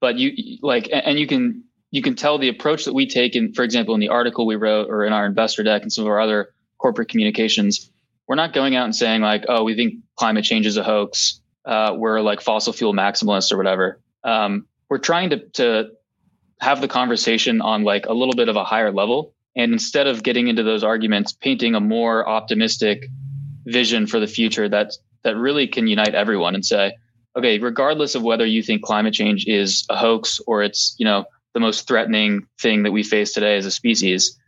but 0.00 0.16
you 0.16 0.58
like 0.62 0.88
and 0.92 1.18
you 1.18 1.26
can 1.26 1.64
you 1.90 2.02
can 2.02 2.14
tell 2.14 2.38
the 2.38 2.48
approach 2.48 2.84
that 2.84 2.94
we 2.94 3.06
take 3.06 3.36
in 3.36 3.52
for 3.52 3.62
example 3.62 3.94
in 3.94 4.00
the 4.00 4.08
article 4.08 4.46
we 4.46 4.56
wrote 4.56 4.88
or 4.88 5.04
in 5.04 5.12
our 5.12 5.26
investor 5.26 5.62
deck 5.62 5.82
and 5.82 5.92
some 5.92 6.04
of 6.04 6.08
our 6.08 6.20
other 6.20 6.50
corporate 6.78 7.08
communications 7.08 7.90
we're 8.26 8.36
not 8.36 8.52
going 8.52 8.76
out 8.76 8.84
and 8.84 8.94
saying 8.94 9.20
like 9.20 9.44
oh 9.48 9.64
we 9.64 9.74
think 9.74 9.94
climate 10.20 10.44
change 10.44 10.66
is 10.66 10.76
a 10.76 10.84
hoax. 10.84 11.40
Uh, 11.64 11.94
we're 11.96 12.20
like 12.20 12.42
fossil 12.42 12.74
fuel 12.74 12.92
maximalists 12.92 13.50
or 13.50 13.56
whatever. 13.56 14.00
Um, 14.22 14.66
we're 14.90 14.98
trying 14.98 15.30
to 15.30 15.38
to 15.60 15.92
have 16.60 16.82
the 16.82 16.88
conversation 16.88 17.62
on 17.62 17.84
like 17.84 18.04
a 18.04 18.12
little 18.12 18.34
bit 18.34 18.50
of 18.50 18.56
a 18.56 18.64
higher 18.64 18.92
level. 18.92 19.34
And 19.56 19.72
instead 19.72 20.06
of 20.06 20.22
getting 20.22 20.48
into 20.48 20.62
those 20.62 20.84
arguments 20.84 21.32
painting 21.32 21.74
a 21.74 21.80
more 21.80 22.28
optimistic 22.28 23.06
vision 23.64 24.06
for 24.06 24.20
the 24.20 24.26
future 24.26 24.68
that 24.68 24.92
that 25.22 25.36
really 25.36 25.66
can 25.66 25.86
unite 25.86 26.14
everyone 26.14 26.54
and 26.54 26.64
say 26.64 26.92
okay 27.36 27.58
regardless 27.58 28.14
of 28.14 28.22
whether 28.22 28.46
you 28.46 28.62
think 28.62 28.82
climate 28.82 29.14
change 29.14 29.46
is 29.46 29.84
a 29.90 29.96
hoax 29.96 30.40
or 30.46 30.62
it's 30.62 30.94
you 30.98 31.04
know 31.04 31.24
the 31.54 31.60
most 31.60 31.86
threatening 31.86 32.46
thing 32.60 32.82
that 32.82 32.92
we 32.92 33.02
face 33.02 33.32
today 33.32 33.56
as 33.56 33.66
a 33.66 33.70
species 33.70 34.38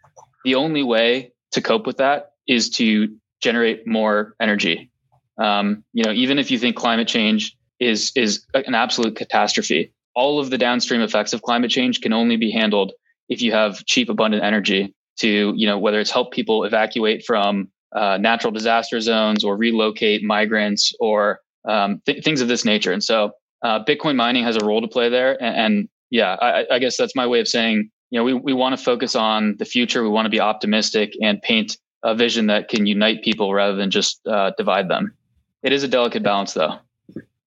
the 0.45 0.55
only 0.55 0.83
way 0.83 1.33
to 1.53 1.61
cope 1.61 1.87
with 1.87 1.99
that 1.99 2.33
is 2.49 2.71
to 2.71 3.15
generate 3.41 3.87
more 3.87 4.35
energy. 4.41 4.91
Um, 5.39 5.85
you 5.93 6.05
know 6.05 6.13
even 6.13 6.39
if 6.39 6.51
you 6.51 6.59
think 6.59 6.77
climate 6.77 7.09
change 7.09 7.57
is 7.81 8.13
is 8.15 8.47
an 8.55 8.75
absolute 8.75 9.17
catastrophe 9.17 9.93
all 10.15 10.39
of 10.39 10.51
the 10.51 10.59
downstream 10.59 11.01
effects 11.01 11.33
of 11.33 11.43
climate 11.43 11.71
change 11.71 12.01
can 12.01 12.13
only 12.13 12.37
be 12.37 12.51
handled 12.51 12.93
if 13.29 13.41
you 13.43 13.53
have 13.53 13.85
cheap, 13.87 14.09
abundant 14.09 14.43
energy 14.43 14.95
to, 15.19 15.55
you 15.57 15.67
know, 15.67 15.79
whether 15.79 16.01
it's 16.01 16.11
help 16.11 16.33
people 16.33 16.65
evacuate 16.65 17.25
from 17.25 17.69
uh, 17.95 18.19
natural 18.19 18.53
disaster 18.53 19.01
zones 19.01 19.45
or 19.45 19.57
relocate 19.57 20.23
migrants 20.23 20.93
or 21.01 21.41
um, 21.65 22.03
th- 22.07 22.25
things 22.25 22.41
of 22.41 22.49
this 22.49 22.65
nature. 22.65 22.93
And 22.93 23.03
so 23.03 23.33
uh, 23.63 23.85
Bitcoin 23.85 24.17
mining 24.17 24.45
has 24.45 24.57
a 24.57 24.65
role 24.65 24.81
to 24.81 24.89
play 24.89 25.09
there. 25.09 25.43
And, 25.43 25.57
and 25.57 25.89
yeah, 26.11 26.37
I, 26.41 26.67
I, 26.71 26.79
guess 26.79 26.97
that's 26.97 27.15
my 27.15 27.27
way 27.27 27.41
of 27.41 27.49
saying, 27.49 27.91
you 28.11 28.19
know, 28.19 28.25
we, 28.25 28.35
we 28.35 28.53
want 28.53 28.77
to 28.77 28.83
focus 28.83 29.15
on 29.15 29.57
the 29.59 29.65
future. 29.65 30.03
We 30.03 30.09
want 30.09 30.27
to 30.27 30.31
be 30.31 30.41
optimistic 30.41 31.15
and 31.23 31.41
paint 31.41 31.79
a 32.03 32.15
vision 32.15 32.47
that 32.49 32.69
can 32.69 32.87
unite 32.87 33.23
people 33.23 33.55
rather 33.55 33.77
than 33.77 33.91
just 33.91 34.27
uh, 34.27 34.53
divide 34.59 34.89
them. 34.89 35.15
It 35.63 35.73
is 35.73 35.83
a 35.83 35.89
delicate 35.89 36.23
balance, 36.23 36.55
though. 36.55 36.79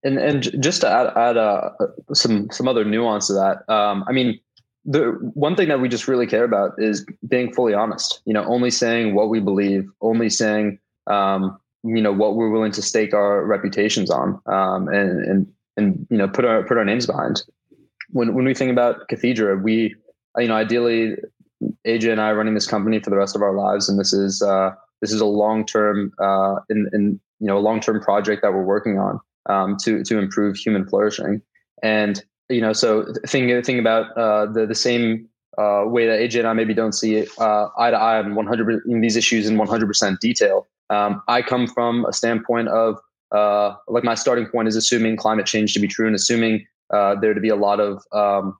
And 0.04 0.18
and 0.18 0.64
just 0.64 0.82
to 0.82 0.90
add, 0.90 1.08
add 1.18 1.36
uh, 1.36 1.72
some 2.14 2.50
some 2.52 2.68
other 2.68 2.86
nuance 2.86 3.28
to 3.28 3.34
that, 3.34 3.68
um, 3.74 4.06
I 4.08 4.12
mean, 4.12 4.40
the 4.86 5.18
one 5.34 5.56
thing 5.56 5.68
that 5.70 5.82
we 5.82 5.90
just 5.90 6.08
really 6.08 6.28
care 6.28 6.44
about 6.44 6.74
is 6.78 7.06
being 7.28 7.52
fully 7.54 7.74
honest. 7.74 8.22
You 8.26 8.34
know, 8.34 8.46
only 8.46 8.70
saying 8.70 9.16
what 9.16 9.30
we 9.30 9.40
believe, 9.40 9.90
only 10.02 10.30
saying 10.30 10.80
um, 11.08 11.60
you 11.86 12.02
know 12.02 12.12
what 12.12 12.36
we're 12.36 12.50
willing 12.50 12.72
to 12.74 12.82
stake 12.82 13.14
our 13.14 13.46
reputations 13.46 14.10
on, 14.10 14.42
um, 14.48 14.88
and 14.88 15.24
and 15.26 15.48
and 15.78 16.08
you 16.10 16.18
know 16.18 16.28
put 16.28 16.46
our 16.46 16.64
put 16.64 16.78
our 16.78 16.86
names 16.86 17.06
behind. 17.06 17.44
When 18.10 18.34
when 18.34 18.46
we 18.46 18.54
think 18.54 18.72
about 18.72 19.08
Cathedra, 19.08 19.58
we 19.62 19.96
you 20.38 20.48
know 20.48 20.56
ideally 20.56 21.16
AJ 21.88 22.12
and 22.12 22.22
I 22.22 22.30
are 22.30 22.36
running 22.36 22.54
this 22.54 22.68
company 22.68 23.00
for 23.00 23.10
the 23.10 23.18
rest 23.18 23.36
of 23.36 23.42
our 23.42 23.54
lives, 23.54 23.88
and 23.88 24.00
this 24.00 24.14
is 24.14 24.42
uh, 24.42 24.72
this 25.02 25.12
is 25.12 25.22
a 25.22 25.26
long 25.26 25.66
term 25.66 26.12
uh, 26.20 26.56
in, 26.70 26.90
in 26.94 27.20
you 27.40 27.48
know 27.48 27.58
a 27.58 27.60
long 27.60 27.80
term 27.80 28.02
project 28.02 28.42
that 28.42 28.54
we're 28.54 28.64
working 28.64 28.98
on 28.98 29.20
um, 29.48 29.78
to 29.84 30.04
to 30.04 30.18
improve 30.18 30.58
human 30.58 30.88
flourishing. 30.88 31.42
And 31.84 32.24
you 32.50 32.62
know, 32.62 32.74
so 32.74 33.06
thinking 33.28 33.62
thing 33.64 33.80
about 33.80 34.16
uh, 34.18 34.48
the 34.52 34.66
the 34.66 34.76
same 34.76 35.28
uh, 35.58 35.84
way 35.86 36.06
that 36.08 36.20
AJ 36.20 36.40
and 36.40 36.48
I 36.48 36.54
maybe 36.54 36.74
don't 36.74 36.94
see 36.94 37.26
uh, 37.38 37.68
eye 37.78 37.92
to 37.92 37.98
eye 37.98 38.20
on 38.20 38.36
100 38.36 38.84
in 38.88 39.02
these 39.02 39.16
issues 39.16 39.48
in 39.48 39.58
100% 39.58 40.20
detail. 40.20 40.68
Um, 40.90 41.22
I 41.28 41.42
come 41.42 41.68
from 41.68 42.06
a 42.06 42.14
standpoint 42.14 42.68
of 42.70 43.00
uh, 43.32 43.76
like 43.88 44.04
my 44.04 44.16
starting 44.16 44.46
point 44.48 44.68
is 44.68 44.76
assuming 44.76 45.18
climate 45.18 45.46
change 45.46 45.74
to 45.74 45.80
be 45.80 45.88
true 45.88 46.08
and 46.08 46.16
assuming 46.16 46.66
uh, 46.94 47.16
there 47.20 47.34
to 47.34 47.42
be 47.42 47.50
a 47.50 47.56
lot 47.56 47.80
of 47.80 48.04
um, 48.12 48.58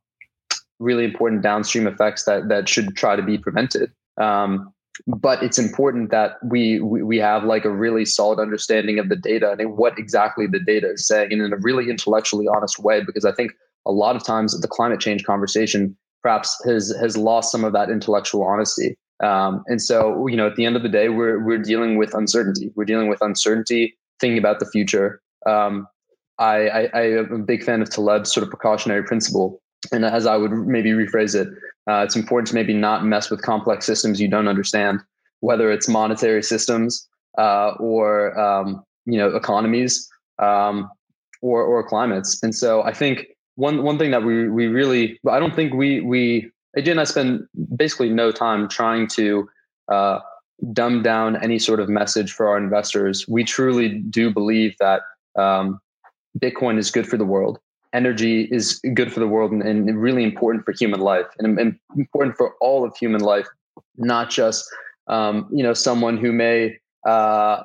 really 0.80 1.06
important 1.06 1.42
downstream 1.42 1.88
effects 1.88 2.24
that 2.26 2.50
that 2.50 2.68
should 2.68 2.96
try 2.96 3.16
to 3.16 3.22
be 3.22 3.38
prevented. 3.38 3.92
Um, 4.20 4.74
but 5.08 5.44
it's 5.44 5.60
important 5.60 6.12
that 6.12 6.38
we, 6.44 6.80
we, 6.80 7.04
we 7.04 7.18
have 7.18 7.44
like 7.44 7.66
a 7.66 7.70
really 7.70 8.06
solid 8.06 8.40
understanding 8.40 9.00
of 9.00 9.10
the 9.10 9.16
data 9.16 9.56
and 9.60 9.78
what 9.78 9.98
exactly 10.00 10.48
the 10.48 10.60
data 10.60 10.92
is 10.92 11.08
saying 11.08 11.32
and 11.32 11.42
in 11.42 11.54
a 11.54 11.58
really 11.58 11.90
intellectually 11.90 12.48
honest 12.48 12.80
way 12.80 13.04
because 13.04 13.26
i 13.26 13.32
think 13.32 13.52
a 13.86 13.92
lot 13.92 14.16
of 14.16 14.24
times 14.24 14.60
the 14.60 14.68
climate 14.68 15.00
change 15.00 15.24
conversation 15.26 15.96
perhaps 16.22 16.58
has 16.66 16.96
has 17.00 17.18
lost 17.18 17.52
some 17.52 17.64
of 17.64 17.74
that 17.74 17.90
intellectual 17.90 18.44
honesty 18.44 18.98
um, 19.24 19.64
and 19.68 19.82
so 19.82 20.28
you 20.28 20.36
know 20.36 20.48
at 20.48 20.56
the 20.56 20.66
end 20.66 20.76
of 20.76 20.84
the 20.84 20.90
day 20.90 21.10
we're 21.10 21.44
we're 21.44 21.58
dealing 21.58 21.98
with 21.98 22.14
uncertainty. 22.14 22.72
We're 22.76 22.86
dealing 22.86 23.08
with 23.08 23.22
uncertainty 23.22 23.98
thinking 24.20 24.38
about 24.38 24.60
the 24.60 24.66
future. 24.66 25.22
Um, 25.46 25.88
I, 26.38 26.68
I, 26.68 26.90
I 26.94 27.02
am 27.18 27.32
a 27.32 27.38
big 27.40 27.64
fan 27.64 27.82
of 27.82 27.90
Taleb's 27.90 28.34
sort 28.34 28.44
of 28.44 28.50
precautionary 28.50 29.04
principle. 29.04 29.62
And 29.92 30.04
as 30.04 30.26
I 30.26 30.36
would 30.36 30.52
maybe 30.52 30.92
rephrase 30.92 31.36
it, 31.36 31.48
uh, 31.90 32.04
it's 32.04 32.16
important 32.16 32.48
to 32.50 32.56
maybe 32.56 32.74
not 32.74 33.06
mess 33.06 33.30
with 33.30 33.42
complex 33.42 33.86
systems 33.86 34.20
you 34.20 34.28
don't 34.28 34.48
understand, 34.48 35.00
whether 35.42 35.72
it's 35.72 35.88
monetary 35.88 36.42
systems 36.42 37.08
uh, 37.38 37.72
or 37.80 38.38
um, 38.40 38.84
you 39.06 39.18
know 39.18 39.36
economies 39.36 40.10
um, 40.40 40.90
or 41.42 41.64
or 41.64 41.88
climates. 41.88 42.42
And 42.42 42.56
so 42.56 42.82
I 42.84 42.94
think 42.94 43.28
one 43.56 43.84
one 43.84 43.98
thing 44.00 44.12
that 44.12 44.24
we 44.24 44.50
we 44.50 44.68
really 44.68 45.20
I 45.30 45.40
don't 45.40 45.56
think 45.56 45.74
we 45.74 46.02
we 46.02 46.50
And 46.76 47.00
I 47.00 47.04
spend 47.06 47.48
basically 47.76 48.10
no 48.10 48.32
time 48.32 48.68
trying 48.68 49.08
to 49.10 49.50
uh, 49.92 50.20
dumb 50.74 51.04
down 51.04 51.42
any 51.42 51.60
sort 51.60 51.80
of 51.80 51.90
message 51.90 52.32
for 52.32 52.48
our 52.48 52.58
investors. 52.58 53.26
We 53.28 53.44
truly 53.44 54.00
do 54.10 54.32
believe 54.32 54.76
that 54.80 55.02
um, 55.38 55.80
Bitcoin 56.38 56.78
is 56.78 56.92
good 56.92 57.08
for 57.08 57.18
the 57.18 57.26
world 57.26 57.60
energy 57.96 58.42
is 58.52 58.82
good 58.94 59.12
for 59.12 59.22
the 59.22 59.28
world 59.28 59.52
and, 59.52 59.64
and 59.64 60.00
really 60.00 60.24
important 60.24 60.66
for 60.66 60.74
human 60.74 61.00
life 61.00 61.28
and, 61.40 61.58
and, 61.58 61.80
important 61.98 62.36
for 62.36 62.54
all 62.60 62.84
of 62.84 62.96
human 62.98 63.22
life, 63.22 63.48
not 63.96 64.30
just 64.30 64.66
um, 65.08 65.48
you 65.52 65.64
know 65.64 65.74
someone 65.74 66.18
who 66.18 66.32
may 66.32 66.78
uh, 67.08 67.64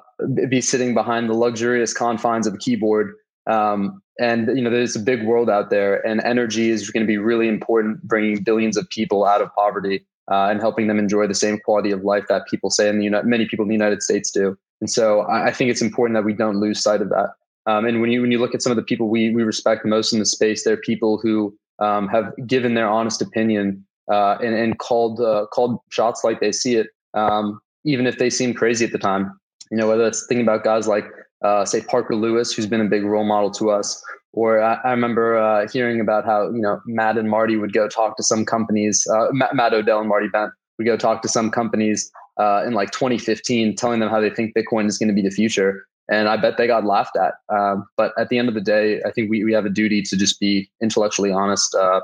be 0.48 0.60
sitting 0.60 0.94
behind 0.94 1.28
the 1.28 1.34
luxurious 1.34 1.92
confines 1.92 2.46
of 2.46 2.54
a 2.54 2.58
keyboard. 2.58 3.14
Um, 3.46 4.00
and 4.20 4.56
you 4.56 4.62
know 4.62 4.70
there's 4.70 4.94
a 4.94 5.00
big 5.00 5.24
world 5.24 5.50
out 5.50 5.70
there, 5.70 6.06
and 6.06 6.20
energy 6.20 6.70
is 6.70 6.90
going 6.90 7.02
to 7.02 7.06
be 7.06 7.18
really 7.18 7.48
important, 7.48 8.02
bringing 8.02 8.42
billions 8.42 8.76
of 8.76 8.88
people 8.90 9.24
out 9.24 9.40
of 9.40 9.52
poverty 9.54 10.06
uh, 10.30 10.48
and 10.50 10.60
helping 10.60 10.86
them 10.86 10.98
enjoy 10.98 11.26
the 11.26 11.34
same 11.34 11.58
quality 11.58 11.90
of 11.90 12.04
life 12.04 12.24
that 12.28 12.46
people 12.46 12.70
say 12.70 12.88
in 12.88 12.98
the 12.98 13.04
United, 13.04 13.26
many 13.26 13.46
people 13.46 13.64
in 13.64 13.68
the 13.68 13.74
United 13.74 14.02
States 14.02 14.30
do. 14.30 14.56
And 14.80 14.88
so 14.88 15.22
I, 15.22 15.46
I 15.46 15.52
think 15.52 15.70
it's 15.70 15.82
important 15.82 16.16
that 16.16 16.24
we 16.24 16.34
don't 16.34 16.60
lose 16.60 16.80
sight 16.80 17.02
of 17.02 17.08
that. 17.08 17.30
Um, 17.66 17.84
and 17.84 18.00
when 18.00 18.10
you 18.10 18.20
when 18.20 18.30
you 18.30 18.38
look 18.38 18.54
at 18.54 18.62
some 18.62 18.70
of 18.70 18.76
the 18.76 18.82
people 18.82 19.08
we 19.08 19.34
we 19.34 19.42
respect 19.42 19.84
most 19.84 20.12
in 20.12 20.18
the 20.18 20.26
space, 20.26 20.64
they're 20.64 20.76
people 20.76 21.18
who 21.18 21.56
um, 21.78 22.08
have 22.08 22.32
given 22.46 22.74
their 22.74 22.88
honest 22.88 23.22
opinion 23.22 23.84
uh, 24.10 24.36
and, 24.42 24.54
and 24.54 24.78
called 24.78 25.20
uh, 25.20 25.46
called 25.52 25.80
shots 25.90 26.24
like 26.24 26.40
they 26.40 26.52
see 26.52 26.76
it, 26.76 26.88
um, 27.14 27.60
even 27.84 28.06
if 28.06 28.18
they 28.18 28.30
seem 28.30 28.54
crazy 28.54 28.84
at 28.84 28.92
the 28.92 28.98
time. 28.98 29.38
You 29.70 29.76
know, 29.76 29.88
whether 29.88 30.06
it's 30.06 30.26
thinking 30.26 30.44
about 30.44 30.64
guys 30.64 30.88
like 30.88 31.04
uh, 31.42 31.64
say 31.64 31.80
Parker 31.80 32.14
Lewis, 32.14 32.52
who's 32.52 32.66
been 32.66 32.80
a 32.80 32.88
big 32.88 33.04
role 33.04 33.24
model 33.24 33.50
to 33.52 33.70
us, 33.70 34.02
or 34.32 34.62
I, 34.62 34.74
I 34.84 34.90
remember 34.90 35.38
uh, 35.38 35.68
hearing 35.68 36.00
about 36.00 36.24
how 36.24 36.50
you 36.50 36.60
know 36.60 36.80
Matt 36.86 37.18
and 37.18 37.28
Marty 37.28 37.56
would 37.56 37.72
go 37.72 37.88
talk 37.88 38.16
to 38.16 38.22
some 38.22 38.44
companies. 38.44 39.06
Uh, 39.12 39.28
Matt, 39.32 39.54
Matt, 39.54 39.72
Odell 39.72 40.00
and 40.00 40.08
Marty 40.08 40.28
Bent 40.28 40.52
would 40.78 40.86
go 40.86 40.96
talk 40.96 41.22
to 41.22 41.28
some 41.28 41.50
companies 41.50 42.10
uh, 42.38 42.64
in 42.66 42.72
like 42.72 42.90
2015, 42.90 43.76
telling 43.76 44.00
them 44.00 44.08
how 44.08 44.20
they 44.20 44.30
think 44.30 44.54
Bitcoin 44.54 44.86
is 44.86 44.98
going 44.98 45.08
to 45.08 45.14
be 45.14 45.22
the 45.22 45.30
future. 45.30 45.86
And 46.08 46.28
I 46.28 46.36
bet 46.36 46.56
they 46.56 46.66
got 46.66 46.84
laughed 46.84 47.16
at. 47.16 47.34
Um, 47.54 47.86
but 47.96 48.12
at 48.18 48.30
the 48.30 48.38
end 48.38 48.48
of 48.48 48.54
the 48.54 48.60
day, 48.60 49.00
I 49.06 49.12
think 49.12 49.30
we, 49.30 49.44
we 49.44 49.52
have 49.52 49.64
a 49.64 49.70
duty 49.70 50.02
to 50.02 50.16
just 50.16 50.40
be 50.40 50.68
intellectually 50.82 51.30
honest 51.30 51.72
uh, 51.74 52.00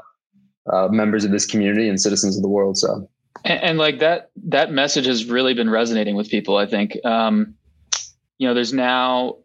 uh, 0.73 0.89
members 0.89 1.25
of 1.25 1.33
this 1.33 1.45
community 1.45 1.89
and 1.89 2.01
citizens 2.01 2.37
of 2.37 2.43
the 2.43 2.49
world. 2.49 2.79
So, 2.79 3.09
and, 3.45 3.61
and, 3.63 3.79
like 3.79 3.99
that, 3.99 4.31
that 4.45 4.71
message 4.71 5.07
has 5.07 5.25
really 5.25 5.55
been 5.55 5.71
resonating 5.71 6.15
with 6.15 6.29
people. 6.29 6.57
I 6.57 6.67
think, 6.67 6.97
um, 7.05 7.55
you 8.39 8.49
know, 8.49 8.55
there's 8.55 8.73
now 8.73 9.37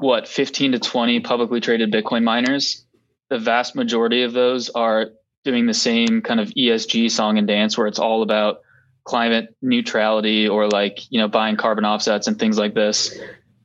what 0.00 0.28
15 0.28 0.72
to 0.72 0.78
20 0.78 1.20
publicly 1.20 1.60
traded 1.60 1.92
Bitcoin 1.92 2.24
miners. 2.24 2.84
The 3.28 3.38
vast 3.38 3.74
majority 3.74 4.22
of 4.22 4.32
those 4.32 4.70
are 4.70 5.10
doing 5.44 5.66
the 5.66 5.74
same 5.74 6.22
kind 6.22 6.40
of 6.40 6.48
ESG 6.50 7.10
song 7.10 7.38
and 7.38 7.46
dance 7.46 7.76
where 7.76 7.86
it's 7.86 7.98
all 7.98 8.22
about 8.22 8.60
climate 9.04 9.54
neutrality 9.62 10.48
or 10.48 10.68
like, 10.68 11.00
you 11.10 11.20
know, 11.20 11.28
buying 11.28 11.56
carbon 11.56 11.84
offsets 11.84 12.26
and 12.26 12.38
things 12.38 12.58
like 12.58 12.74
this. 12.74 13.16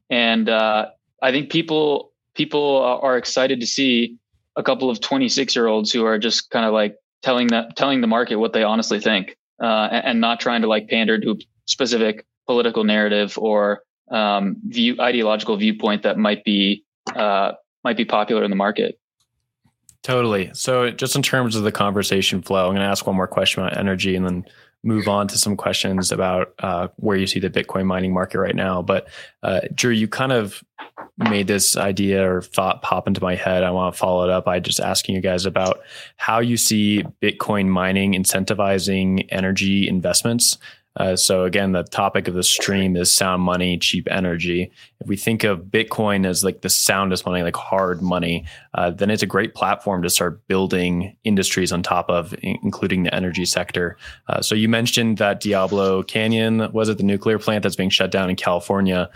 And 0.10 0.48
uh, 0.48 0.88
I 1.22 1.32
think 1.32 1.52
people 1.52 2.12
people 2.36 2.78
are 3.02 3.18
excited 3.18 3.60
to 3.60 3.68
see 3.68 4.18
a 4.56 4.64
couple 4.64 4.90
of 4.90 5.00
26 5.00 5.56
year 5.56 5.68
olds 5.68 5.92
who 5.92 6.06
are 6.06 6.18
just 6.18 6.50
kind 6.50 6.66
of 6.66 6.74
like 6.74 6.96
telling 7.22 7.48
that 7.48 7.76
telling 7.76 8.02
the 8.02 8.08
market 8.08 8.36
what 8.36 8.54
they 8.54 8.64
honestly 8.64 9.00
think 9.00 9.38
uh, 9.62 9.90
and, 9.92 10.06
and, 10.06 10.22
not 10.22 10.40
trying 10.40 10.62
to 10.62 10.68
like 10.68 10.90
pander 10.90 11.20
to 11.20 11.32
a 11.32 11.36
specific 11.66 12.26
political 12.48 12.84
narrative 12.84 13.38
or 13.38 13.84
um, 14.12 14.58
view 14.68 14.96
ideological 15.00 15.58
viewpoint 15.58 16.04
that 16.04 16.18
might 16.18 16.44
be 16.44 16.84
uh, 17.16 17.54
might 17.84 17.98
be 17.98 18.06
popular 18.06 18.44
in 18.44 18.50
the 18.50 18.56
market. 18.56 19.00
Totally. 20.04 20.50
So, 20.54 20.90
just 20.90 21.16
in 21.16 21.22
terms 21.22 21.56
of 21.56 21.64
the 21.64 21.72
conversation 21.72 22.42
flow, 22.42 22.66
I'm 22.66 22.72
going 22.72 22.82
to 22.82 22.88
ask 22.88 23.06
one 23.06 23.16
more 23.16 23.28
question 23.28 23.64
about 23.64 23.78
energy, 23.78 24.16
and 24.16 24.26
then 24.26 24.46
move 24.84 25.08
on 25.08 25.28
to 25.28 25.38
some 25.38 25.56
questions 25.56 26.12
about 26.12 26.54
uh, 26.60 26.88
where 26.96 27.16
you 27.16 27.28
see 27.28 27.40
the 27.40 27.50
Bitcoin 27.50 27.86
mining 27.86 28.14
market 28.14 28.40
right 28.40 28.56
now. 28.56 28.82
But 28.82 29.08
uh, 29.44 29.62
Drew, 29.76 29.92
you 29.92 30.08
kind 30.08 30.32
of 30.32 30.64
made 31.18 31.46
this 31.46 31.78
idea 31.78 32.28
or 32.28 32.42
thought 32.42 32.82
pop 32.82 33.08
into 33.08 33.22
my 33.22 33.36
head. 33.36 33.64
I 33.64 33.70
want 33.70 33.94
to 33.94 34.00
follow 34.00 34.24
it 34.24 34.32
up 34.32 34.46
by 34.46 34.60
just 34.60 34.80
asking 34.80 35.16
you 35.16 35.22
guys 35.22 35.46
about 35.46 35.82
how 36.18 36.40
you 36.40 36.58
see 36.58 37.04
Bitcoin 37.22 37.68
mining 37.68 38.14
incentivizing 38.14 39.28
energy 39.30 39.88
investments. 39.88 40.58
Uh, 40.98 41.16
so 41.16 41.46
again, 41.46 41.72
the 41.72 41.84
topic 41.84 42.28
of 42.28 42.34
the 42.34 42.44
stream 42.44 42.98
is 42.98 43.12
sound 43.12 43.42
money, 43.42 43.78
cheap 43.78 44.08
energy. 44.12 44.72
If 45.00 45.08
we 45.08 45.16
think 45.16 45.44
of 45.44 45.62
Bitcoin 45.62 46.26
as 46.26 46.44
like 46.44 46.62
the 46.62 46.70
soundest 46.70 47.26
money, 47.26 47.44
like 47.44 47.56
hard 47.56 48.02
money, 48.02 48.46
uh, 48.74 48.92
then 48.92 49.10
it's 49.10 49.24
a 49.24 49.28
great 49.28 49.56
platform 49.56 50.04
to 50.04 50.10
start 50.10 50.46
building 50.48 51.16
industries 51.24 51.72
on 51.72 51.82
top 51.82 52.10
of, 52.10 52.36
including 52.42 53.04
the 53.04 53.16
energy 53.16 53.46
sector. 53.46 53.98
Uh, 54.28 54.42
so 54.42 54.54
you 54.54 54.68
mentioned 54.68 55.18
that 55.18 55.40
Diablo 55.40 56.04
Canyon 56.04 56.72
was 56.74 56.90
it 56.90 56.98
the 56.98 57.04
nuclear 57.04 57.40
plant 57.40 57.64
that's 57.64 57.76
being 57.76 57.90
shut 57.90 58.12
down 58.12 58.30
in 58.30 58.36
California? 58.36 59.10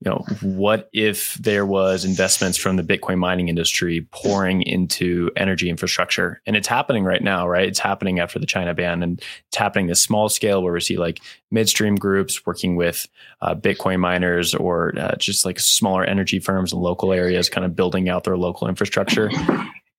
You 0.00 0.10
know, 0.10 0.24
what 0.42 0.90
if 0.92 1.34
there 1.34 1.64
was 1.64 2.04
investments 2.04 2.58
from 2.58 2.76
the 2.76 2.82
Bitcoin 2.82 3.16
mining 3.16 3.48
industry 3.48 4.06
pouring 4.12 4.60
into 4.62 5.30
energy 5.36 5.70
infrastructure? 5.70 6.42
And 6.44 6.54
it's 6.54 6.68
happening 6.68 7.02
right 7.02 7.22
now, 7.22 7.48
right? 7.48 7.66
It's 7.66 7.78
happening 7.78 8.20
after 8.20 8.38
the 8.38 8.44
China 8.44 8.74
ban 8.74 9.02
and 9.02 9.22
it's 9.48 9.56
happening 9.56 9.86
this 9.86 10.02
small 10.02 10.28
scale 10.28 10.62
where 10.62 10.74
we 10.74 10.80
see 10.80 10.98
like 10.98 11.20
midstream 11.50 11.94
groups 11.94 12.44
working 12.44 12.76
with 12.76 13.08
uh, 13.40 13.54
Bitcoin 13.54 13.98
miners 13.98 14.54
or 14.54 14.92
uh, 14.98 15.16
just 15.16 15.46
like 15.46 15.58
smaller 15.58 16.04
energy 16.04 16.40
firms 16.40 16.74
in 16.74 16.78
local 16.78 17.12
areas 17.12 17.48
kind 17.48 17.64
of 17.64 17.74
building 17.74 18.10
out 18.10 18.24
their 18.24 18.36
local 18.36 18.68
infrastructure 18.68 19.30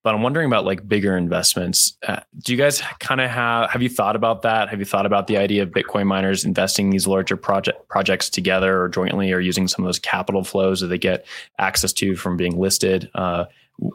but 0.08 0.16
I'm 0.16 0.22
wondering 0.22 0.48
about 0.48 0.64
like 0.64 0.88
bigger 0.88 1.18
investments. 1.18 1.98
Uh, 2.08 2.22
do 2.40 2.54
you 2.54 2.58
guys 2.58 2.82
kind 3.02 3.20
of 3.20 3.30
have 3.30 3.70
have 3.70 3.82
you 3.82 3.90
thought 3.90 4.16
about 4.16 4.42
that? 4.44 4.70
Have 4.70 4.80
you 4.80 4.86
thought 4.86 5.06
about 5.06 5.28
the 5.28 5.36
idea 5.36 5.64
of 5.64 5.72
Bitcoin 5.72 6.06
miners 6.06 6.46
investing 6.46 6.92
these 6.92 7.08
larger 7.08 7.36
project 7.36 7.90
projects 7.90 8.30
together 8.30 8.82
or 8.82 8.88
jointly, 8.88 9.34
or 9.34 9.42
using 9.42 9.68
some 9.68 9.84
of 9.84 9.90
those 9.90 10.00
capital 10.00 10.46
flows 10.46 10.80
that 10.80 10.88
they 10.88 10.98
get 10.98 11.26
access 11.60 11.92
to 11.92 12.16
from 12.16 12.38
being 12.38 12.58
listed? 12.58 13.12
Uh, 13.16 13.48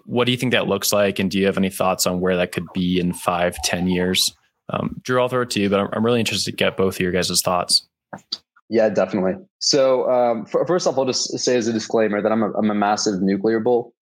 what 0.05 0.27
do 0.27 0.33
you 0.33 0.37
think 0.37 0.53
that 0.53 0.69
looks 0.69 0.93
like, 0.93 1.19
and 1.19 1.31
do 1.31 1.39
you 1.39 1.47
have 1.47 1.57
any 1.57 1.71
thoughts 1.71 2.07
on 2.07 2.21
where 2.21 2.37
that 2.37 2.53
could 2.53 2.67
be 2.75 3.01
in 3.01 3.15
five, 3.15 3.57
ten 3.65 3.89
years? 3.89 4.37
Um, 4.69 5.01
Drew, 5.05 5.19
I'll 5.19 5.31
throw 5.31 5.41
it 5.41 5.51
to 5.53 5.61
you, 5.61 5.71
but 5.71 5.81
I'm, 5.81 5.89
I'm 5.95 6.05
really 6.05 6.21
interested 6.21 6.51
to 6.51 6.57
get 6.59 6.77
both 6.77 6.97
of 6.97 7.01
your 7.01 7.13
guys' 7.13 7.41
thoughts. 7.41 7.89
Yeah, 8.69 8.91
definitely. 8.91 9.43
So 9.61 10.11
um, 10.11 10.45
first 10.45 10.87
off, 10.87 10.99
I'll 10.99 11.07
just 11.07 11.39
say 11.39 11.57
as 11.57 11.69
a 11.69 11.73
disclaimer 11.73 12.21
that 12.21 12.31
I'm 12.31 12.43
a, 12.43 12.53
I'm 12.53 12.71
a 12.71 12.75
massive 12.75 13.23
nuclear 13.23 13.61
bull. 13.61 13.95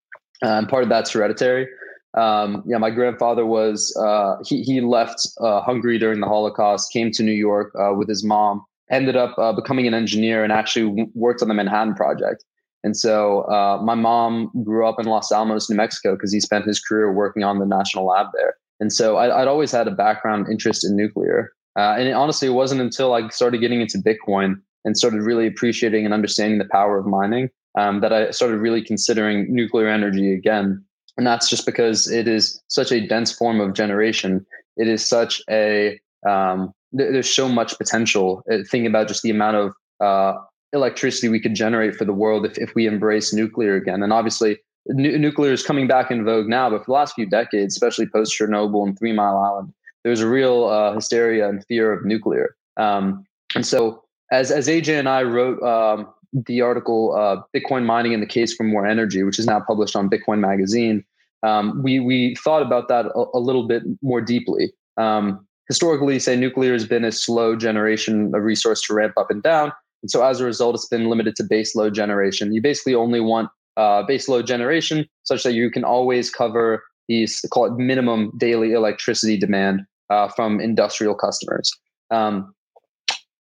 Um, 0.42 0.66
part 0.66 0.82
of 0.82 0.88
that's 0.88 1.12
hereditary. 1.12 1.68
Um, 2.14 2.62
yeah, 2.66 2.78
my 2.78 2.90
grandfather 2.90 3.46
was 3.46 3.96
uh, 3.96 4.36
he 4.44 4.62
he 4.62 4.80
left 4.80 5.28
uh, 5.40 5.60
Hungary 5.60 5.98
during 5.98 6.20
the 6.20 6.26
Holocaust, 6.26 6.92
came 6.92 7.10
to 7.12 7.22
New 7.22 7.32
York 7.32 7.72
uh, 7.78 7.94
with 7.94 8.08
his 8.08 8.24
mom, 8.24 8.64
ended 8.90 9.16
up 9.16 9.38
uh, 9.38 9.52
becoming 9.52 9.86
an 9.86 9.94
engineer, 9.94 10.42
and 10.42 10.52
actually 10.52 11.06
worked 11.14 11.42
on 11.42 11.48
the 11.48 11.54
Manhattan 11.54 11.94
Project. 11.94 12.44
And 12.82 12.96
so 12.96 13.42
uh, 13.42 13.80
my 13.82 13.94
mom 13.94 14.50
grew 14.64 14.86
up 14.86 14.98
in 14.98 15.06
Los 15.06 15.30
Alamos, 15.30 15.68
New 15.68 15.76
Mexico, 15.76 16.14
because 16.14 16.32
he 16.32 16.40
spent 16.40 16.64
his 16.64 16.80
career 16.80 17.12
working 17.12 17.44
on 17.44 17.58
the 17.58 17.66
national 17.66 18.06
lab 18.06 18.28
there. 18.34 18.54
And 18.80 18.92
so 18.92 19.16
I, 19.16 19.38
would 19.38 19.48
always 19.48 19.70
had 19.70 19.86
a 19.86 19.90
background 19.90 20.46
interest 20.50 20.84
in 20.84 20.96
nuclear. 20.96 21.52
Uh, 21.78 21.96
and 21.98 22.08
it, 22.08 22.12
honestly, 22.12 22.48
it 22.48 22.52
wasn't 22.52 22.80
until 22.80 23.12
I 23.12 23.28
started 23.28 23.60
getting 23.60 23.82
into 23.82 23.98
Bitcoin 23.98 24.54
and 24.84 24.96
started 24.96 25.22
really 25.22 25.46
appreciating 25.46 26.06
and 26.06 26.14
understanding 26.14 26.58
the 26.58 26.68
power 26.72 26.98
of 26.98 27.06
mining 27.06 27.50
um, 27.78 28.00
that 28.00 28.12
I 28.12 28.30
started 28.30 28.56
really 28.58 28.82
considering 28.82 29.54
nuclear 29.54 29.88
energy 29.88 30.32
again 30.32 30.82
and 31.20 31.26
that's 31.26 31.50
just 31.50 31.66
because 31.66 32.10
it 32.10 32.26
is 32.26 32.62
such 32.68 32.90
a 32.90 33.06
dense 33.06 33.30
form 33.30 33.60
of 33.60 33.74
generation. 33.74 34.46
It 34.78 34.88
is 34.88 35.06
such 35.06 35.42
a 35.50 36.00
um, 36.26 36.72
th- 36.96 37.12
there's 37.12 37.28
so 37.28 37.46
much 37.46 37.76
potential. 37.76 38.42
Uh, 38.50 38.60
thinking 38.66 38.86
about 38.86 39.06
just 39.06 39.22
the 39.22 39.28
amount 39.28 39.58
of 39.58 39.74
uh, 40.00 40.38
electricity 40.72 41.28
we 41.28 41.38
could 41.38 41.52
generate 41.52 41.94
for 41.94 42.06
the 42.06 42.14
world 42.14 42.46
if, 42.46 42.56
if 42.56 42.74
we 42.74 42.86
embrace 42.86 43.34
nuclear 43.34 43.76
again. 43.76 44.02
And 44.02 44.14
obviously, 44.14 44.60
nuclear 44.86 45.52
is 45.52 45.62
coming 45.62 45.86
back 45.86 46.10
in 46.10 46.24
vogue 46.24 46.48
now, 46.48 46.70
but 46.70 46.78
for 46.78 46.86
the 46.86 46.92
last 46.92 47.16
few 47.16 47.26
decades, 47.26 47.74
especially 47.74 48.06
post 48.06 48.34
Chernobyl 48.34 48.86
and 48.86 48.98
Three 48.98 49.12
Mile 49.12 49.36
Island, 49.36 49.74
there's 50.04 50.22
a 50.22 50.26
real 50.26 50.68
uh, 50.68 50.94
hysteria 50.94 51.50
and 51.50 51.62
fear 51.66 51.92
of 51.92 52.06
nuclear. 52.06 52.56
Um, 52.78 53.26
and 53.54 53.66
so, 53.66 54.04
as 54.32 54.50
as 54.50 54.68
AJ 54.68 54.98
and 54.98 55.06
I 55.06 55.22
wrote 55.22 55.62
um, 55.62 56.08
the 56.32 56.62
article 56.62 57.14
uh, 57.14 57.42
"Bitcoin 57.54 57.84
Mining 57.84 58.14
and 58.14 58.22
the 58.22 58.26
Case 58.26 58.54
for 58.54 58.64
More 58.64 58.86
Energy," 58.86 59.22
which 59.22 59.38
is 59.38 59.44
now 59.44 59.60
published 59.60 59.94
on 59.94 60.08
Bitcoin 60.08 60.38
Magazine, 60.38 61.04
um, 61.42 61.82
we 61.82 62.00
we 62.00 62.34
thought 62.36 62.62
about 62.62 62.88
that 62.88 63.06
a, 63.06 63.24
a 63.34 63.38
little 63.40 63.66
bit 63.66 63.82
more 64.02 64.20
deeply. 64.20 64.72
Um, 64.96 65.46
historically, 65.68 66.18
say 66.18 66.36
nuclear 66.36 66.72
has 66.72 66.86
been 66.86 67.04
a 67.04 67.12
slow 67.12 67.56
generation 67.56 68.34
of 68.34 68.42
resource 68.42 68.82
to 68.82 68.94
ramp 68.94 69.14
up 69.16 69.30
and 69.30 69.42
down, 69.42 69.72
and 70.02 70.10
so 70.10 70.24
as 70.24 70.40
a 70.40 70.44
result, 70.44 70.74
it's 70.74 70.86
been 70.86 71.08
limited 71.08 71.36
to 71.36 71.44
base 71.44 71.74
load 71.74 71.94
generation. 71.94 72.52
You 72.52 72.62
basically 72.62 72.94
only 72.94 73.20
want 73.20 73.50
uh, 73.76 74.02
base 74.02 74.28
load 74.28 74.46
generation 74.46 75.06
such 75.24 75.42
that 75.42 75.52
you 75.54 75.70
can 75.70 75.84
always 75.84 76.30
cover 76.30 76.82
these 77.08 77.44
call 77.50 77.66
it 77.66 77.72
minimum 77.76 78.32
daily 78.36 78.72
electricity 78.72 79.36
demand 79.36 79.82
uh, 80.10 80.28
from 80.28 80.60
industrial 80.60 81.14
customers. 81.14 81.72
Um, 82.10 82.54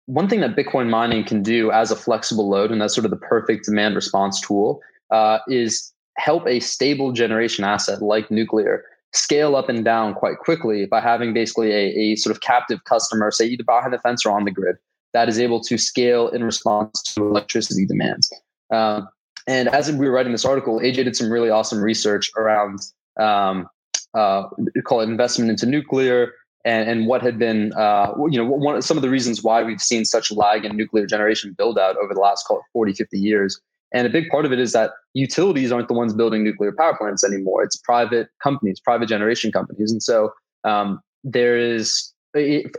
one 0.05 0.27
thing 0.27 0.39
that 0.39 0.55
Bitcoin 0.55 0.89
mining 0.89 1.23
can 1.23 1.43
do 1.43 1.71
as 1.71 1.91
a 1.91 1.95
flexible 1.95 2.49
load, 2.49 2.71
and 2.71 2.81
that's 2.81 2.95
sort 2.95 3.05
of 3.05 3.11
the 3.11 3.17
perfect 3.17 3.65
demand 3.65 3.95
response 3.95 4.41
tool, 4.41 4.81
uh, 5.11 5.37
is 5.47 5.93
help 6.19 6.47
a 6.47 6.59
stable 6.59 7.11
generation 7.11 7.63
asset 7.63 8.01
like 8.01 8.29
nuclear 8.29 8.83
scale 9.13 9.55
up 9.55 9.69
and 9.69 9.83
down 9.83 10.13
quite 10.13 10.37
quickly 10.37 10.85
by 10.85 11.01
having 11.01 11.33
basically 11.33 11.71
a, 11.71 11.87
a 11.97 12.15
sort 12.15 12.35
of 12.35 12.41
captive 12.41 12.83
customer, 12.83 13.31
say 13.31 13.47
either 13.47 13.63
behind 13.63 13.91
the 13.93 13.99
fence 13.99 14.25
or 14.25 14.31
on 14.31 14.45
the 14.45 14.51
grid, 14.51 14.75
that 15.13 15.27
is 15.27 15.39
able 15.39 15.61
to 15.61 15.77
scale 15.77 16.27
in 16.29 16.43
response 16.43 17.01
to 17.01 17.23
electricity 17.23 17.85
demands. 17.85 18.31
Um, 18.71 19.07
and 19.47 19.67
as 19.69 19.91
we 19.91 20.05
were 20.07 20.13
writing 20.13 20.31
this 20.31 20.45
article, 20.45 20.79
AJ 20.79 21.05
did 21.05 21.15
some 21.15 21.31
really 21.31 21.49
awesome 21.49 21.81
research 21.81 22.29
around 22.37 22.79
um, 23.19 23.67
uh, 24.13 24.43
call 24.83 25.01
it 25.01 25.09
investment 25.09 25.49
into 25.49 25.65
nuclear 25.65 26.33
and, 26.65 26.89
and 26.89 27.07
what 27.07 27.21
had 27.21 27.39
been 27.39 27.73
uh, 27.73 28.11
you 28.29 28.37
know 28.37 28.45
one 28.45 28.81
some 28.81 28.97
of 28.97 29.01
the 29.01 29.09
reasons 29.09 29.43
why 29.43 29.63
we've 29.63 29.81
seen 29.81 30.03
such 30.03 30.31
lag 30.31 30.65
in 30.65 30.75
nuclear 30.75 31.05
generation 31.05 31.53
build 31.57 31.77
out 31.77 31.95
over 31.97 32.13
the 32.13 32.19
last 32.19 32.45
call 32.45 32.57
it 32.57 32.63
40 32.73 32.93
50 32.93 33.19
years 33.19 33.61
and 33.93 34.05
a 34.05 34.09
big 34.09 34.29
part 34.29 34.45
of 34.45 34.51
it 34.51 34.59
is 34.59 34.71
that 34.73 34.91
utilities 35.13 35.71
aren't 35.71 35.87
the 35.87 35.93
ones 35.93 36.13
building 36.13 36.43
nuclear 36.43 36.71
power 36.71 36.95
plants 36.97 37.23
anymore. 37.23 37.63
It's 37.63 37.77
private 37.77 38.29
companies, 38.41 38.79
private 38.79 39.07
generation 39.07 39.51
companies. 39.51 39.91
And 39.91 40.03
so 40.03 40.31
um, 40.63 41.01
there 41.23 41.57
is, 41.57 42.13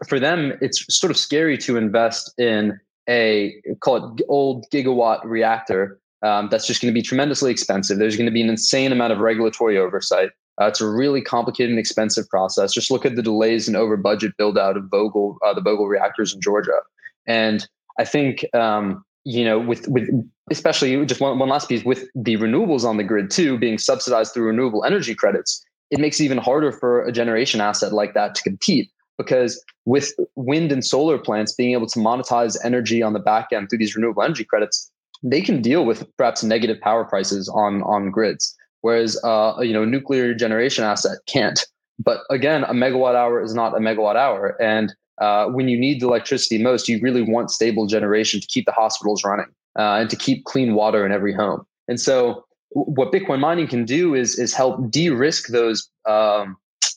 for 0.09 0.21
them, 0.21 0.53
it's 0.61 0.85
sort 0.89 1.11
of 1.11 1.17
scary 1.17 1.59
to 1.59 1.77
invest 1.77 2.33
in 2.39 2.79
a, 3.09 3.61
call 3.81 4.15
it 4.17 4.25
old 4.29 4.67
gigawatt 4.73 5.25
reactor 5.25 5.99
um, 6.23 6.49
that's 6.51 6.67
just 6.67 6.83
going 6.83 6.93
to 6.93 6.99
be 6.99 7.03
tremendously 7.03 7.51
expensive. 7.51 7.99
There's 7.99 8.17
going 8.17 8.27
to 8.27 8.33
be 8.33 8.43
an 8.43 8.51
insane 8.51 8.93
amount 8.93 9.13
of 9.13 9.19
regulatory 9.19 9.79
oversight. 9.79 10.31
Uh, 10.61 10.67
it's 10.67 10.81
a 10.81 10.87
really 10.87 11.23
complicated 11.23 11.71
and 11.71 11.79
expensive 11.79 12.29
process. 12.29 12.73
Just 12.73 12.91
look 12.91 13.07
at 13.07 13.17
the 13.17 13.23
delays 13.23 13.67
and 13.67 13.77
over 13.77 13.97
budget 13.97 14.33
build 14.37 14.59
out 14.59 14.77
of 14.77 14.85
Vogtle, 14.85 15.37
uh, 15.45 15.55
the 15.55 15.63
Vogtle 15.63 15.89
reactors 15.89 16.35
in 16.35 16.41
Georgia. 16.41 16.81
And 17.27 17.67
I 17.99 18.05
think, 18.05 18.45
um, 18.55 19.03
you 19.25 19.45
know, 19.45 19.59
with, 19.59 19.87
with 19.89 20.09
especially 20.51 21.05
just 21.07 21.21
one, 21.21 21.39
one 21.39 21.49
last 21.49 21.69
piece 21.69 21.85
with 21.85 22.09
the 22.15 22.37
renewables 22.37 22.85
on 22.85 22.97
the 22.97 23.05
grid 23.05 23.31
too, 23.31 23.59
being 23.59 23.79
subsidized 23.79 24.33
through 24.33 24.47
renewable 24.47 24.85
energy 24.85 25.15
credits, 25.15 25.65
it 25.91 25.99
makes 25.99 26.21
it 26.21 26.25
even 26.25 26.39
harder 26.39 26.73
for 26.73 27.05
a 27.05 27.13
generation 27.13 27.61
asset 27.61 27.93
like 27.93 28.15
that 28.15 28.35
to 28.35 28.43
compete 28.43 28.91
because 29.21 29.63
with 29.85 30.13
wind 30.35 30.73
and 30.73 30.85
solar 30.85 31.19
plants 31.19 31.53
being 31.53 31.73
able 31.73 31.87
to 31.87 31.99
monetize 31.99 32.57
energy 32.65 33.03
on 33.03 33.13
the 33.13 33.19
back 33.19 33.49
end 33.53 33.69
through 33.69 33.79
these 33.79 33.95
renewable 33.95 34.23
energy 34.23 34.45
credits, 34.45 34.91
they 35.23 35.43
can 35.43 35.61
deal 35.61 35.85
with 35.85 36.07
perhaps 36.17 36.43
negative 36.43 36.81
power 36.81 37.05
prices 37.05 37.49
on 37.49 37.83
on 37.83 38.11
grids, 38.11 38.57
whereas 38.81 39.23
uh, 39.23 39.57
you 39.61 39.73
know 39.73 39.85
nuclear 39.85 40.35
generation 40.35 40.85
asset 40.85 41.19
can't. 41.27 41.67
But 41.99 42.21
again, 42.31 42.65
a 42.65 42.73
megawatt 42.73 43.15
hour 43.15 43.43
is 43.43 43.55
not 43.55 43.77
a 43.77 43.81
megawatt 43.81 44.17
hour, 44.17 44.57
and 44.61 44.95
uh, 45.21 45.47
when 45.47 45.69
you 45.69 45.79
need 45.79 46.01
the 46.01 46.07
electricity 46.07 46.63
most, 46.63 46.89
you 46.89 46.99
really 47.01 47.23
want 47.23 47.51
stable 47.51 47.87
generation 47.87 48.41
to 48.41 48.47
keep 48.47 48.65
the 48.65 48.73
hospitals 48.73 49.23
running 49.25 49.47
uh, 49.79 49.97
and 50.01 50.11
to 50.11 50.17
keep 50.17 50.45
clean 50.45 50.75
water 50.75 51.05
in 51.05 51.13
every 51.13 51.35
home. 51.35 51.65
And 51.89 52.01
so, 52.01 52.45
what 52.73 53.13
Bitcoin 53.13 53.41
mining 53.41 53.67
can 53.67 53.85
do 53.85 54.15
is 54.15 54.39
is 54.39 54.55
help 54.55 54.91
de-risk 54.91 55.49
those 55.49 55.91
um, 56.09 56.57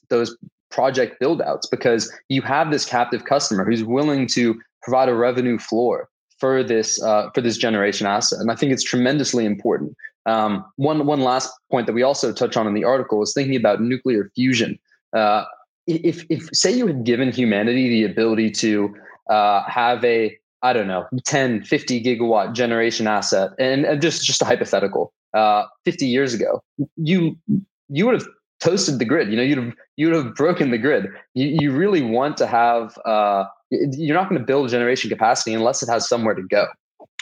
those 0.10 0.38
project 0.70 1.22
buildouts 1.22 1.70
because 1.70 2.12
you 2.30 2.42
have 2.42 2.72
this 2.72 2.86
captive 2.86 3.26
customer 3.26 3.66
who's 3.66 3.84
willing 3.84 4.28
to 4.28 4.60
provide 4.82 5.10
a 5.10 5.16
revenue 5.16 5.58
floor 5.58 6.10
for 6.40 6.64
this 6.64 7.02
uh, 7.02 7.30
for 7.34 7.42
this 7.42 7.58
generation 7.58 8.08
asset, 8.08 8.40
and 8.40 8.52
I 8.52 8.56
think 8.56 8.72
it's 8.72 8.84
tremendously 8.84 9.46
important. 9.46 9.96
Um, 10.26 10.64
one 10.78 11.06
one 11.06 11.22
last 11.22 11.52
point 11.72 11.88
that 11.88 11.94
we 11.94 12.04
also 12.04 12.32
touch 12.32 12.56
on 12.56 12.68
in 12.68 12.74
the 12.74 12.84
article 12.84 13.22
is 13.22 13.34
thinking 13.34 13.56
about 13.56 13.82
nuclear 13.82 14.32
fusion. 14.36 14.80
Uh, 15.12 15.46
if 15.88 16.26
if 16.30 16.50
say 16.54 16.72
you 16.72 16.88
had 16.88 17.04
given 17.04 17.32
humanity 17.32 17.90
the 17.90 18.04
ability 18.04 18.50
to 18.52 18.94
uh, 19.30 19.64
have 19.64 20.04
a 20.04 20.38
I 20.62 20.74
don't 20.74 20.88
know 20.88 21.06
10 21.26 21.64
50 21.64 22.04
gigawatt 22.04 22.54
generation 22.54 23.08
asset 23.08 23.52
and, 23.60 23.86
and 23.86 24.02
just 24.02 24.24
just 24.24 24.42
a 24.42 24.46
hypothetical 24.46 25.14
uh, 25.34 25.66
50 25.86 26.06
years 26.06 26.34
ago 26.34 26.62
you 26.96 27.38
you 27.90 28.06
would 28.06 28.16
have 28.16 28.28
toasted 28.64 28.98
the 29.00 29.06
grid. 29.06 29.30
You 29.30 29.38
know, 29.38 29.44
you'd 29.44 29.58
have 29.58 29.74
you'd 29.98 30.16
have 30.16 30.36
broken 30.36 30.72
the 30.72 30.78
grid. 30.78 31.08
You, 31.34 31.58
you 31.60 31.72
really 31.72 32.02
want 32.02 32.38
to 32.38 32.48
have. 32.48 32.98
Uh, 33.06 33.46
you're 33.70 34.16
not 34.16 34.30
going 34.30 34.40
to 34.40 34.46
build 34.46 34.70
generation 34.70 35.10
capacity 35.10 35.54
unless 35.54 35.82
it 35.82 35.90
has 35.90 36.08
somewhere 36.08 36.36
to 36.36 36.44
go. 36.44 36.68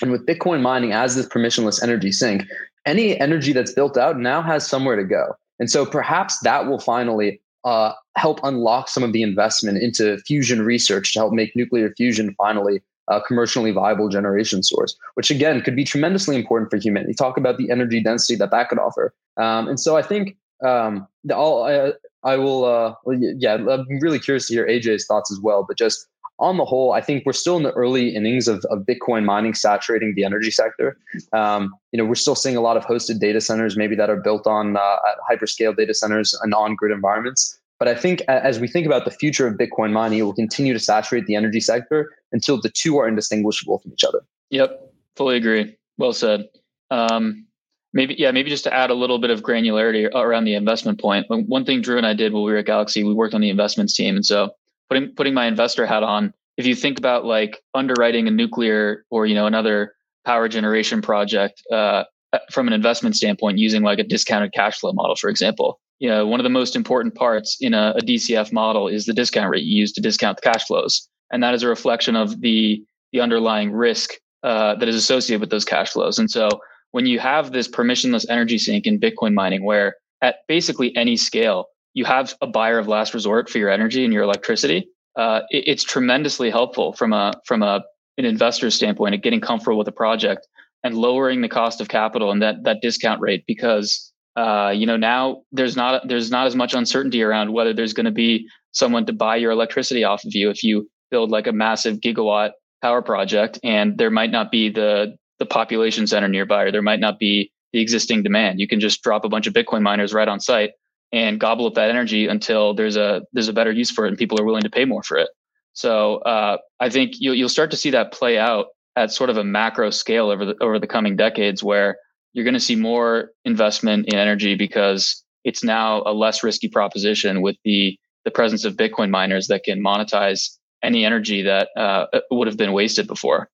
And 0.02 0.12
with 0.12 0.26
Bitcoin 0.26 0.62
mining 0.62 0.92
as 0.92 1.16
this 1.16 1.28
permissionless 1.28 1.82
energy 1.82 2.12
sink, 2.12 2.44
any 2.86 3.20
energy 3.20 3.54
that's 3.54 3.72
built 3.72 3.98
out 3.98 4.20
now 4.20 4.42
has 4.42 4.68
somewhere 4.68 4.96
to 4.96 5.04
go. 5.04 5.36
And 5.60 5.70
so 5.70 5.86
perhaps 5.86 6.40
that 6.40 6.68
will 6.68 6.80
finally 6.80 7.40
uh, 7.64 7.94
help 8.16 8.40
unlock 8.44 8.90
some 8.90 9.04
of 9.04 9.14
the 9.14 9.22
investment 9.22 9.78
into 9.78 10.18
fusion 10.20 10.62
research 10.64 11.14
to 11.14 11.20
help 11.20 11.34
make 11.34 11.56
nuclear 11.56 11.94
fusion 11.96 12.36
finally 12.38 12.82
a 13.08 13.22
commercially 13.22 13.72
viable 13.72 14.10
generation 14.10 14.64
source, 14.64 14.96
which 15.16 15.30
again 15.30 15.62
could 15.62 15.76
be 15.76 15.84
tremendously 15.84 16.36
important 16.36 16.70
for 16.70 16.78
humanity. 16.78 17.14
Talk 17.14 17.38
about 17.38 17.58
the 17.58 17.70
energy 17.70 18.02
density 18.02 18.36
that 18.38 18.52
that 18.52 18.70
could 18.70 18.80
offer. 18.80 19.14
Um, 19.38 19.68
and 19.68 19.80
so 19.80 19.98
I 19.98 20.02
think 20.02 20.38
um, 20.64 21.08
I'll, 21.32 21.64
I, 21.64 21.94
I 22.24 22.38
will, 22.38 22.66
uh, 22.66 22.94
yeah, 23.38 23.56
I'm 23.56 23.88
really 24.00 24.20
curious 24.20 24.48
to 24.48 24.54
hear 24.54 24.68
AJ's 24.68 25.06
thoughts 25.08 25.32
as 25.32 25.40
well. 25.40 25.66
But 25.68 25.78
just 25.78 26.08
on 26.42 26.58
the 26.58 26.66
whole, 26.66 26.92
I 26.92 27.02
think 27.02 27.24
we're 27.26 27.32
still 27.34 27.56
in 27.56 27.64
the 27.64 27.72
early 27.72 28.16
innings 28.16 28.48
of, 28.48 28.66
of 28.70 28.80
Bitcoin 28.80 29.24
mining 29.24 29.54
saturating 29.54 30.14
the 30.16 30.26
energy 30.26 30.52
sector. 30.52 30.98
Um, 31.32 31.74
you 31.92 31.98
know, 31.98 32.06
we're 32.06 32.16
still 32.16 32.36
seeing 32.36 32.58
a 32.58 32.62
lot 32.62 32.76
of 32.76 32.84
hosted 32.84 33.20
data 33.20 33.40
centers, 33.40 33.78
maybe 33.78 33.96
that 33.96 34.10
are 34.10 34.18
built 34.18 34.46
on 34.48 34.76
uh, 34.76 34.98
hyperscale 35.30 35.76
data 35.78 35.94
centers 35.94 36.38
and 36.44 36.54
on-grid 36.54 36.92
environments. 36.92 37.58
But 37.80 37.88
I 37.88 37.96
think 37.96 38.22
as 38.28 38.60
we 38.60 38.68
think 38.68 38.86
about 38.86 39.06
the 39.06 39.12
future 39.12 39.48
of 39.48 39.56
Bitcoin 39.56 39.92
mining, 39.94 40.20
it 40.20 40.24
will 40.24 40.34
continue 40.34 40.74
to 40.74 40.80
saturate 40.80 41.26
the 41.28 41.36
energy 41.36 41.62
sector 41.62 42.12
until 42.32 42.60
the 42.60 42.70
two 42.70 42.98
are 42.98 43.08
indistinguishable 43.08 43.80
from 43.80 43.94
each 43.94 44.04
other. 44.04 44.20
Yep, 44.50 44.94
fully 45.16 45.38
agree. 45.38 45.78
Well 45.98 46.14
said. 46.14 46.50
Um, 46.90 47.46
Maybe, 47.94 48.16
yeah, 48.18 48.32
maybe 48.32 48.50
just 48.50 48.64
to 48.64 48.74
add 48.74 48.90
a 48.90 48.94
little 48.94 49.20
bit 49.20 49.32
of 49.32 49.42
granularity 49.42 50.10
around 50.16 50.46
the 50.46 50.54
investment 50.54 51.02
point. 51.02 51.26
One 51.28 51.66
thing 51.66 51.82
Drew 51.82 51.98
and 51.98 52.08
I 52.08 52.14
did 52.14 52.32
while 52.32 52.46
we 52.46 52.54
were 52.54 52.60
at 52.60 52.66
Galaxy, 52.66 53.04
we 53.04 53.14
worked 53.14 53.34
on 53.34 53.42
the 53.42 53.50
investments 53.50 53.94
team. 53.94 54.16
And 54.16 54.26
so 54.26 54.52
putting, 54.92 55.16
putting 55.16 55.34
my 55.34 55.46
investor 55.46 55.86
hat 55.86 56.04
on, 56.04 56.34
if 56.58 56.66
you 56.66 56.76
think 56.76 56.98
about 56.98 57.24
like 57.24 57.62
underwriting 57.74 58.28
a 58.28 58.32
nuclear 58.32 59.06
or, 59.10 59.26
you 59.26 59.34
know, 59.34 59.46
another 59.46 59.94
power 60.26 60.50
generation 60.50 61.02
project, 61.02 61.64
uh, 61.72 62.04
from 62.52 62.68
an 62.68 62.74
investment 62.74 63.16
standpoint, 63.16 63.58
using 63.58 63.84
like 63.84 64.00
a 64.00 64.04
discounted 64.04 64.52
cash 64.54 64.80
flow 64.80 64.92
model, 64.92 65.16
for 65.16 65.30
example, 65.30 65.80
you 66.00 66.10
know, 66.10 66.28
one 66.28 66.42
of 66.42 66.44
the 66.44 66.50
most 66.50 66.76
important 66.76 67.16
parts 67.16 67.58
in 67.62 67.74
a, 67.74 67.94
a 67.96 68.02
DCF 68.02 68.52
model 68.52 68.90
is 68.90 69.06
the 69.06 69.14
discount 69.14 69.50
rate 69.50 69.64
you 69.64 69.80
use 69.80 69.94
to 69.94 70.02
discount 70.02 70.38
the 70.38 70.42
cash 70.42 70.66
flows. 70.66 71.08
And 71.32 71.42
that 71.42 71.54
is 71.54 71.64
a 71.64 71.70
reflection 71.70 72.18
of 72.18 72.42
the, 72.42 72.84
the 73.14 73.22
underlying 73.22 73.72
risk, 73.72 74.12
uh, 74.44 74.76
that 74.76 74.90
is 74.90 74.96
associated 74.96 75.40
with 75.40 75.52
those 75.52 75.66
cash 75.66 75.92
flows. 75.92 76.20
And 76.20 76.30
so 76.30 76.50
when 76.92 77.06
you 77.06 77.20
have 77.20 77.54
this 77.54 77.68
permissionless 77.68 78.26
energy 78.30 78.58
sink 78.58 78.86
in 78.86 79.00
Bitcoin 79.00 79.34
mining, 79.34 79.64
where 79.64 79.96
at 80.22 80.38
basically 80.48 80.94
any 80.98 81.16
scale, 81.16 81.68
you 81.94 82.06
have 82.06 82.34
a 82.42 82.48
buyer 82.48 82.78
of 82.80 82.88
last 82.88 83.14
resort 83.14 83.50
for 83.50 83.58
your 83.58 83.70
energy 83.70 84.04
and 84.04 84.14
your 84.14 84.24
electricity, 84.24 84.88
uh, 85.16 85.42
it, 85.50 85.64
it's 85.68 85.84
tremendously 85.84 86.50
helpful 86.50 86.94
from 86.94 87.14
a 87.14 87.34
from 87.46 87.64
a 87.64 87.84
an 88.18 88.26
investor's 88.26 88.76
standpoint 88.76 89.16
of 89.16 89.22
getting 89.22 89.42
comfortable 89.42 89.78
with 89.78 89.86
the 89.86 89.92
project 89.92 90.48
and 90.84 90.96
lowering 90.96 91.42
the 91.42 91.50
cost 91.50 91.82
of 91.82 91.90
capital 91.90 92.32
and 92.32 92.42
that 92.42 92.64
that 92.64 92.78
discount 92.82 93.22
rate 93.22 93.44
because 93.48 94.12
uh, 94.36 94.72
you 94.74 94.86
know 94.86 94.98
now 94.98 95.42
there's 95.52 95.76
not 95.76 96.08
there's 96.08 96.32
not 96.32 96.48
as 96.48 96.56
much 96.56 96.74
uncertainty 96.74 97.22
around 97.22 97.52
whether 97.52 97.74
there's 97.74 97.94
going 97.94 98.06
to 98.06 98.12
be 98.12 98.48
someone 98.72 99.06
to 99.06 99.14
buy 99.14 99.36
your 99.36 99.52
electricity 99.52 100.04
off 100.04 100.24
of 100.24 100.34
you 100.34 100.50
if 100.50 100.64
you 100.64 100.90
build 101.10 101.30
like 101.30 101.48
a 101.48 101.52
massive 101.52 101.98
gigawatt 102.00 102.52
power 102.82 103.02
project 103.02 103.60
and 103.64 103.98
there 103.98 104.10
might 104.10 104.32
not 104.32 104.50
be 104.52 104.70
the 104.70 105.16
the 105.42 105.46
population 105.48 106.06
center 106.06 106.28
nearby, 106.28 106.66
or 106.66 106.72
there 106.72 106.84
might 106.84 107.00
not 107.00 107.18
be 107.18 107.52
the 107.74 107.82
existing 107.82 108.22
demand. 108.22 108.60
You 108.60 108.68
can 108.68 108.80
just 108.80 109.02
drop 109.02 109.26
a 109.26 109.30
bunch 109.30 109.48
of 109.48 109.54
Bitcoin 109.54 109.82
miners 109.82 110.14
right 110.14 110.28
on 110.28 110.40
site 110.40 110.74
and 111.12 111.40
gobble 111.40 111.68
up 111.68 111.74
that 111.76 111.90
energy 111.90 112.28
until 112.28 112.74
there's 112.74 112.96
a 112.96 113.24
there's 113.34 113.48
a 113.48 113.54
better 113.54 113.72
use 113.72 113.92
for 113.92 114.06
it 114.06 114.10
and 114.10 114.18
people 114.18 114.40
are 114.40 114.46
willing 114.46 114.64
to 114.64 114.70
pay 114.70 114.86
more 114.86 115.04
for 115.04 115.18
it. 115.18 115.30
So 115.74 116.18
uh, 116.18 116.58
I 116.80 116.90
think 116.90 117.16
you'll 117.20 117.36
you'll 117.36 117.50
start 117.50 117.72
to 117.72 117.78
see 117.78 117.92
that 117.92 118.12
play 118.12 118.38
out 118.38 118.68
at 118.96 119.12
sort 119.12 119.30
of 119.30 119.38
a 119.38 119.44
macro 119.44 119.90
scale 119.90 120.30
over 120.30 120.46
the 120.46 120.56
over 120.62 120.80
the 120.80 120.88
coming 120.88 121.16
decades, 121.16 121.64
where 121.64 121.98
you're 122.34 122.44
going 122.46 122.54
to 122.54 122.60
see 122.60 122.76
more 122.76 123.32
investment 123.46 124.08
in 124.08 124.16
energy 124.16 124.56
because 124.56 125.24
it's 125.44 125.64
now 125.64 126.04
a 126.06 126.14
less 126.14 126.44
risky 126.44 126.68
proposition 126.68 127.42
with 127.42 127.56
the 127.64 127.98
the 128.26 128.32
presence 128.32 128.66
of 128.66 128.76
Bitcoin 128.76 129.10
miners 129.10 129.48
that 129.48 129.64
can 129.64 129.82
monetize 129.82 130.58
any 130.84 131.06
energy 131.06 131.42
that 131.44 131.70
uh, 131.76 132.06
would 132.30 132.48
have 132.48 132.58
been 132.58 132.74
wasted 132.74 133.08
before. 133.08 133.50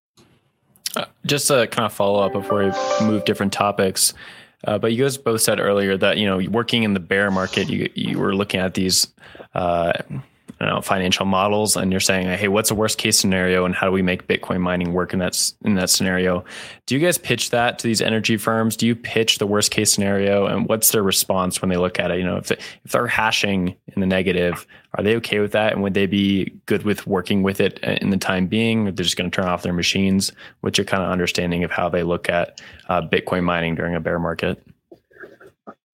Uh, 0.95 1.05
just 1.25 1.47
to 1.47 1.67
kind 1.67 1.85
of 1.85 1.93
follow 1.93 2.19
up 2.21 2.33
before 2.33 2.65
we 2.65 3.05
move 3.05 3.23
different 3.25 3.53
topics. 3.53 4.13
Uh, 4.63 4.77
but 4.77 4.91
you 4.93 5.03
guys 5.03 5.17
both 5.17 5.41
said 5.41 5.59
earlier 5.59 5.97
that 5.97 6.17
you 6.17 6.25
know 6.25 6.37
working 6.49 6.83
in 6.83 6.93
the 6.93 6.99
bear 6.99 7.29
market, 7.29 7.69
you 7.69 7.89
you 7.95 8.17
were 8.17 8.35
looking 8.35 8.59
at 8.59 8.73
these 8.73 9.07
uh, 9.53 9.93
know, 10.65 10.81
financial 10.81 11.25
models 11.25 11.75
and 11.75 11.91
you're 11.91 11.99
saying, 11.99 12.27
hey, 12.27 12.47
what's 12.47 12.69
the 12.69 12.75
worst 12.75 12.97
case 12.97 13.17
scenario 13.17 13.65
and 13.65 13.75
how 13.75 13.85
do 13.85 13.91
we 13.91 14.01
make 14.01 14.27
Bitcoin 14.27 14.59
mining 14.59 14.93
work 14.93 15.13
in 15.13 15.19
that 15.19 15.51
in 15.63 15.75
that 15.75 15.89
scenario? 15.89 16.43
Do 16.87 16.95
you 16.95 17.01
guys 17.01 17.17
pitch 17.17 17.51
that 17.51 17.77
to 17.79 17.87
these 17.87 18.01
energy 18.01 18.37
firms? 18.37 18.75
Do 18.75 18.87
you 18.87 18.95
pitch 18.95 19.37
the 19.37 19.45
worst 19.45 19.71
case 19.71 19.93
scenario 19.93 20.47
and 20.47 20.67
what's 20.67 20.91
their 20.91 21.03
response 21.03 21.61
when 21.61 21.69
they 21.69 21.77
look 21.77 21.99
at 21.99 22.09
it? 22.09 22.17
You 22.17 22.25
know, 22.25 22.37
if 22.37 22.49
if 22.51 22.91
they're 22.91 23.07
hashing 23.07 23.75
in 23.95 24.01
the 24.01 24.07
negative, 24.07 24.65
are 24.95 25.03
they 25.03 25.15
okay 25.17 25.39
with 25.39 25.51
that 25.51 25.73
and 25.73 25.83
would 25.83 25.93
they 25.93 26.07
be 26.07 26.51
good 26.65 26.83
with 26.83 27.05
working 27.05 27.43
with 27.43 27.61
it 27.61 27.79
in 27.79 28.09
the 28.09 28.17
time 28.17 28.47
being? 28.47 28.87
Or 28.87 28.91
they're 28.91 29.03
just 29.03 29.17
going 29.17 29.29
to 29.29 29.35
turn 29.35 29.45
off 29.45 29.61
their 29.61 29.73
machines? 29.73 30.31
What's 30.61 30.77
your 30.77 30.85
kind 30.85 31.03
of 31.03 31.11
understanding 31.11 31.63
of 31.63 31.71
how 31.71 31.87
they 31.87 32.03
look 32.03 32.29
at 32.29 32.61
uh, 32.89 33.01
Bitcoin 33.01 33.43
mining 33.43 33.75
during 33.75 33.93
a 33.93 33.99
bear 33.99 34.17
market? 34.17 34.61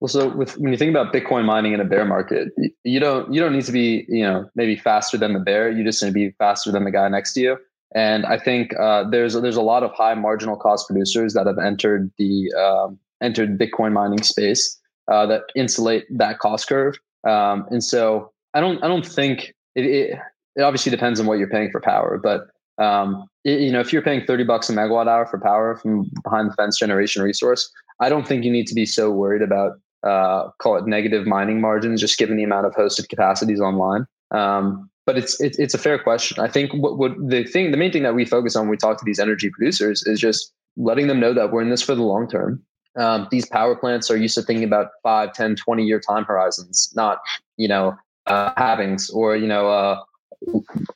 Well, 0.03 0.09
so 0.09 0.27
with 0.27 0.57
when 0.57 0.73
you 0.73 0.77
think 0.77 0.89
about 0.89 1.13
Bitcoin 1.13 1.45
mining 1.45 1.71
in 1.71 1.79
a 1.79 1.85
bear 1.85 2.03
market, 2.03 2.49
you 2.83 2.99
don't 2.99 3.33
you 3.33 3.39
don't 3.39 3.53
need 3.53 3.63
to 3.63 3.71
be 3.71 4.05
you 4.09 4.23
know 4.23 4.49
maybe 4.53 4.75
faster 4.75 5.17
than 5.17 5.31
the 5.31 5.39
bear. 5.39 5.71
You 5.71 5.81
just 5.81 6.03
need 6.03 6.09
to 6.09 6.13
be 6.13 6.31
faster 6.31 6.73
than 6.73 6.83
the 6.83 6.91
guy 6.91 7.07
next 7.07 7.31
to 7.35 7.39
you. 7.39 7.57
And 7.95 8.25
I 8.25 8.37
think 8.37 8.77
uh, 8.77 9.09
there's 9.09 9.33
there's 9.33 9.55
a 9.55 9.61
lot 9.61 9.81
of 9.81 9.93
high 9.93 10.13
marginal 10.13 10.57
cost 10.57 10.87
producers 10.87 11.35
that 11.35 11.47
have 11.47 11.57
entered 11.57 12.11
the 12.17 12.51
um, 12.53 12.99
entered 13.21 13.57
Bitcoin 13.57 13.93
mining 13.93 14.23
space 14.23 14.77
uh, 15.09 15.25
that 15.27 15.43
insulate 15.55 16.03
that 16.09 16.39
cost 16.39 16.67
curve. 16.67 16.95
Um, 17.25 17.65
and 17.69 17.81
so 17.81 18.33
I 18.53 18.59
don't 18.59 18.83
I 18.83 18.89
don't 18.89 19.07
think 19.07 19.53
it, 19.73 19.85
it, 19.85 20.19
it 20.57 20.61
obviously 20.63 20.89
depends 20.89 21.21
on 21.21 21.27
what 21.27 21.39
you're 21.39 21.47
paying 21.47 21.71
for 21.71 21.79
power, 21.79 22.19
but 22.21 22.47
um, 22.77 23.25
it, 23.45 23.61
you 23.61 23.71
know 23.71 23.79
if 23.79 23.93
you're 23.93 24.01
paying 24.01 24.25
30 24.25 24.43
bucks 24.43 24.69
a 24.69 24.73
megawatt 24.73 25.07
hour 25.07 25.25
for 25.25 25.39
power 25.39 25.77
from 25.77 26.11
behind 26.25 26.51
the 26.51 26.55
fence 26.55 26.77
generation 26.77 27.23
resource, 27.23 27.71
I 28.01 28.09
don't 28.09 28.27
think 28.27 28.43
you 28.43 28.51
need 28.51 28.67
to 28.67 28.75
be 28.75 28.85
so 28.85 29.09
worried 29.09 29.41
about 29.41 29.79
uh, 30.03 30.49
call 30.59 30.77
it 30.77 30.85
negative 30.85 31.25
mining 31.25 31.61
margins, 31.61 32.01
just 32.01 32.17
given 32.17 32.37
the 32.37 32.43
amount 32.43 32.65
of 32.65 32.73
hosted 32.73 33.09
capacities 33.09 33.59
online. 33.59 34.05
Um, 34.31 34.89
but 35.05 35.17
it's, 35.17 35.39
it's 35.41 35.73
a 35.73 35.77
fair 35.77 35.99
question. 35.99 36.39
I 36.39 36.47
think 36.47 36.73
what, 36.73 36.97
what 36.97 37.11
the 37.17 37.43
thing, 37.43 37.71
the 37.71 37.77
main 37.77 37.91
thing 37.91 38.03
that 38.03 38.15
we 38.15 38.25
focus 38.25 38.55
on 38.55 38.63
when 38.63 38.71
we 38.71 38.77
talk 38.77 38.97
to 38.99 39.05
these 39.05 39.19
energy 39.19 39.49
producers 39.49 40.03
is 40.03 40.19
just 40.19 40.53
letting 40.77 41.07
them 41.07 41.19
know 41.19 41.33
that 41.33 41.51
we're 41.51 41.61
in 41.61 41.69
this 41.69 41.81
for 41.81 41.95
the 41.95 42.03
long 42.03 42.27
term. 42.27 42.63
um, 42.95 43.27
these 43.31 43.45
power 43.47 43.75
plants 43.75 44.09
are 44.11 44.17
used 44.17 44.35
to 44.35 44.41
thinking 44.41 44.63
about 44.63 44.87
5 45.03 45.33
10 45.33 45.55
20 45.55 45.83
year 45.83 45.99
time 45.99 46.25
horizons 46.25 46.91
not 46.95 47.19
you 47.57 47.67
know 47.67 47.95
uh, 48.27 48.53
halvings 48.55 49.13
or 49.13 49.35
you 49.35 49.47
know 49.47 49.69
uh, 49.69 50.03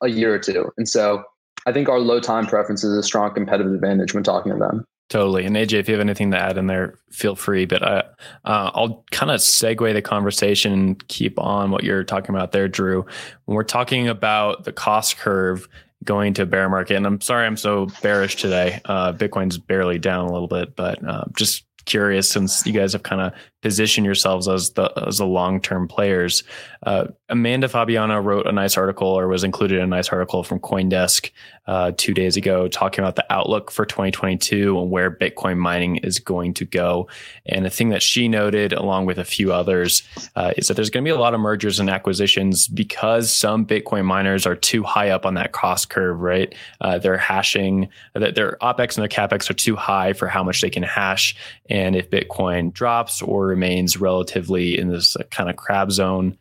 a 0.01 0.10
year 0.10 0.34
or 0.34 0.39
two 0.39 0.72
and 0.78 0.88
so 0.88 1.24
i 1.66 1.72
think 1.72 1.89
our 1.89 1.99
low 1.99 2.20
time 2.20 2.45
preference 2.45 2.84
is 2.84 2.95
a 2.97 3.03
strong 3.03 3.34
competitive 3.34 3.74
advantage 3.74 4.14
when 4.14 4.24
talking 4.24 4.51
to 4.51 4.58
them 4.58 4.86
Totally. 5.10 5.45
And 5.45 5.55
AJ, 5.55 5.74
if 5.74 5.88
you 5.88 5.93
have 5.93 6.01
anything 6.01 6.32
to 6.32 6.38
add 6.38 6.58
in 6.58 6.68
there, 6.68 6.95
feel 7.12 7.36
free. 7.36 7.66
But 7.66 7.82
uh, 7.82 8.03
uh, 8.43 8.72
I'll 8.74 9.05
kind 9.12 9.32
of 9.32 9.39
segue 9.39 9.93
the 9.93 10.01
conversation 10.01 10.74
and 10.74 11.08
keep 11.08 11.39
on 11.39 11.72
what 11.72 11.84
you're 11.84 12.03
talking 12.03 12.36
about 12.36 12.51
there, 12.51 12.68
Drew. 12.68 13.05
When 13.45 13.55
we're 13.55 13.64
talking 13.64 14.10
about 14.10 14.66
the 14.66 14.74
cost 14.74 15.18
curve 15.18 15.70
going 16.03 16.34
to 16.36 16.45
bear 16.45 16.68
market, 16.68 16.95
and 16.95 17.08
I'm 17.08 17.22
sorry 17.22 17.45
I'm 17.45 17.55
so 17.55 17.88
bearish 18.01 18.36
today. 18.36 18.82
Uh, 18.84 19.14
Bitcoin's 19.14 19.58
barely 19.58 19.97
down 19.97 20.28
a 20.28 20.34
little 20.34 20.49
bit, 20.49 20.76
but 20.76 21.01
uh, 21.08 21.24
just 21.38 21.64
curious 21.86 22.30
since 22.30 22.66
you 22.66 22.74
guys 22.74 22.91
have 22.91 23.03
kind 23.03 23.22
of 23.22 23.34
positioned 23.68 24.05
yourselves 24.05 24.47
as 24.47 24.70
the 24.72 24.89
as 25.05 25.18
the 25.18 25.26
long 25.26 25.59
term 25.59 25.89
players. 25.89 26.45
Uh, 26.84 27.07
Amanda 27.28 27.68
Fabiano 27.68 28.18
wrote 28.22 28.47
a 28.47 28.51
nice 28.53 28.78
article 28.78 29.09
or 29.09 29.28
was 29.28 29.43
included 29.43 29.80
in 29.80 29.84
a 29.84 29.88
nice 29.88 30.07
article 30.07 30.41
from 30.41 30.59
CoinDesk 30.59 31.32
uh, 31.68 31.91
two 31.97 32.13
days 32.13 32.38
ago 32.38 32.70
talking 32.70 33.03
about 33.03 33.18
the 33.18 33.26
outlook 33.30 33.70
for 33.70 33.86
2022 33.86 34.80
and 34.80 34.89
where 34.89 35.11
Bitcoin 35.11 35.57
mining 35.57 35.97
is 35.97 36.20
going 36.20 36.53
to 36.53 36.63
go. 36.63 37.09
And 37.45 37.65
the 37.65 37.70
thing 37.70 37.89
that 37.89 38.01
she 38.01 38.30
noted, 38.30 38.72
along 38.72 39.05
with 39.05 39.18
a 39.18 39.26
few 39.26 39.51
others, 39.51 40.03
uh, 40.38 40.53
is 40.55 40.70
that 40.70 40.76
there's 40.76 40.89
going 40.89 41.03
to 41.03 41.09
be 41.09 41.13
a 41.13 41.20
lot 41.20 41.34
of 41.34 41.41
mergers 41.41 41.78
and 41.80 41.89
acquisitions 41.89 42.70
because 42.70 43.34
some 43.34 43.65
Bitcoin 43.65 44.05
miners 44.05 44.45
are 44.45 44.55
too 44.55 44.84
high 44.84 45.09
up 45.09 45.26
on 45.26 45.34
that 45.34 45.51
cost 45.51 45.89
curve, 45.89 46.22
right? 46.22 46.55
Uh, 46.80 46.97
they're 46.97 47.18
hashing, 47.18 47.89
their 48.13 48.57
OPEX 48.61 48.97
and 48.97 49.01
their 49.01 49.09
CAPEX 49.09 49.49
are 49.49 49.53
too 49.53 49.76
high 49.76 50.13
for 50.13 50.30
how 50.30 50.43
much 50.43 50.61
they 50.61 50.70
can 50.70 50.84
hash. 50.84 51.36
And 51.70 51.97
if 51.97 52.09
Bitcoin 52.09 52.72
drops 52.72 53.22
or 53.22 53.57
remains 53.58 53.99
relatively 53.99 54.78
in 54.78 54.89
this 54.89 55.18
kind 55.32 55.49
of 55.49 55.55
crab 55.55 55.91
zone, 55.91 56.38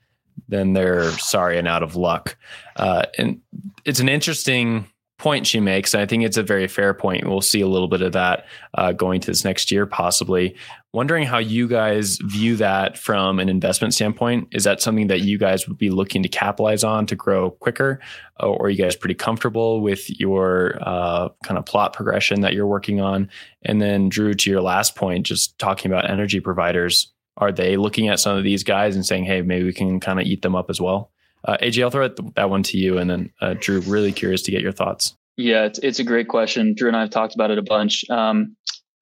then 0.49 0.75
they're 0.75 1.11
sorry 1.13 1.59
and 1.59 1.67
out 1.67 1.83
of 1.83 1.97
luck. 1.97 2.37
Uh, 2.77 3.07
and 3.17 3.41
it's 3.87 4.01
an 4.01 4.09
interesting 4.09 4.87
point 5.19 5.47
she 5.47 5.61
makes. 5.61 5.95
And 5.95 6.03
I 6.03 6.07
think 6.07 6.25
it's 6.25 6.37
a 6.37 6.43
very 6.43 6.69
fair 6.69 6.93
point. 6.93 7.27
We'll 7.27 7.41
see 7.41 7.63
a 7.63 7.67
little 7.67 7.89
bit 7.89 8.03
of 8.03 8.13
that 8.13 8.47
uh, 8.75 8.93
going 8.93 9.23
to 9.23 9.29
this 9.29 9.47
next 9.47 9.71
year, 9.71 9.87
possibly. 9.87 10.57
Wondering 10.97 11.25
how 11.25 11.37
you 11.37 11.69
guys 11.69 12.17
view 12.23 12.57
that 12.57 12.97
from 12.97 13.39
an 13.39 13.51
investment 13.51 13.93
standpoint. 13.93 14.49
Is 14.53 14.65
that 14.65 14.81
something 14.81 15.09
that 15.09 15.21
you 15.21 15.37
guys 15.37 15.69
would 15.69 15.77
be 15.77 15.91
looking 15.91 16.23
to 16.23 16.29
capitalize 16.31 16.83
on 16.85 17.05
to 17.05 17.15
grow 17.15 17.51
quicker? 17.51 18.01
Or 18.41 18.65
are 18.65 18.71
you 18.71 18.83
guys 18.83 18.97
pretty 18.97 19.15
comfortable 19.15 19.83
with 19.83 20.09
your 20.19 20.79
uh, 20.81 21.29
kind 21.45 21.59
of 21.59 21.67
plot 21.67 21.93
progression 21.93 22.41
that 22.41 22.55
you're 22.55 22.67
working 22.67 23.03
on? 23.03 23.29
And 23.61 23.83
then, 23.83 24.09
Drew, 24.09 24.33
to 24.33 24.51
your 24.51 24.63
last 24.63 24.97
point, 24.97 25.27
just 25.27 25.59
talking 25.59 25.93
about 25.93 26.09
energy 26.09 26.41
providers, 26.41 27.13
are 27.37 27.53
they 27.53 27.77
looking 27.77 28.09
at 28.09 28.19
some 28.19 28.39
of 28.39 28.43
these 28.43 28.65
guys 28.65 28.97
and 28.97 29.05
saying, 29.05 29.27
hey, 29.27 29.43
maybe 29.43 29.67
we 29.67 29.75
can 29.75 30.01
kind 30.01 30.19
of 30.19 30.25
eat 30.25 30.41
them 30.41 30.57
up 30.57 30.71
as 30.71 30.81
well? 30.81 31.11
Uh, 31.45 31.59
AJ, 31.61 31.83
I'll 31.83 31.91
throw 31.91 32.09
that 32.09 32.49
one 32.49 32.63
to 32.63 32.79
you, 32.79 32.97
and 32.97 33.11
then 33.11 33.31
uh, 33.43 33.55
Drew. 33.61 33.81
Really 33.81 34.13
curious 34.13 34.41
to 34.45 34.51
get 34.51 34.63
your 34.63 34.73
thoughts. 34.73 35.15
Yeah, 35.37 35.67
it's 35.67 35.79
it's 35.81 35.99
a 35.99 36.05
great 36.05 36.29
question. 36.29 36.75
Drew 36.75 36.89
and 36.89 36.97
I 36.97 37.03
have 37.03 37.11
talked 37.11 37.35
about 37.35 37.51
it 37.51 37.59
a 37.59 37.63
bunch. 37.63 38.09
Um, 38.09 38.57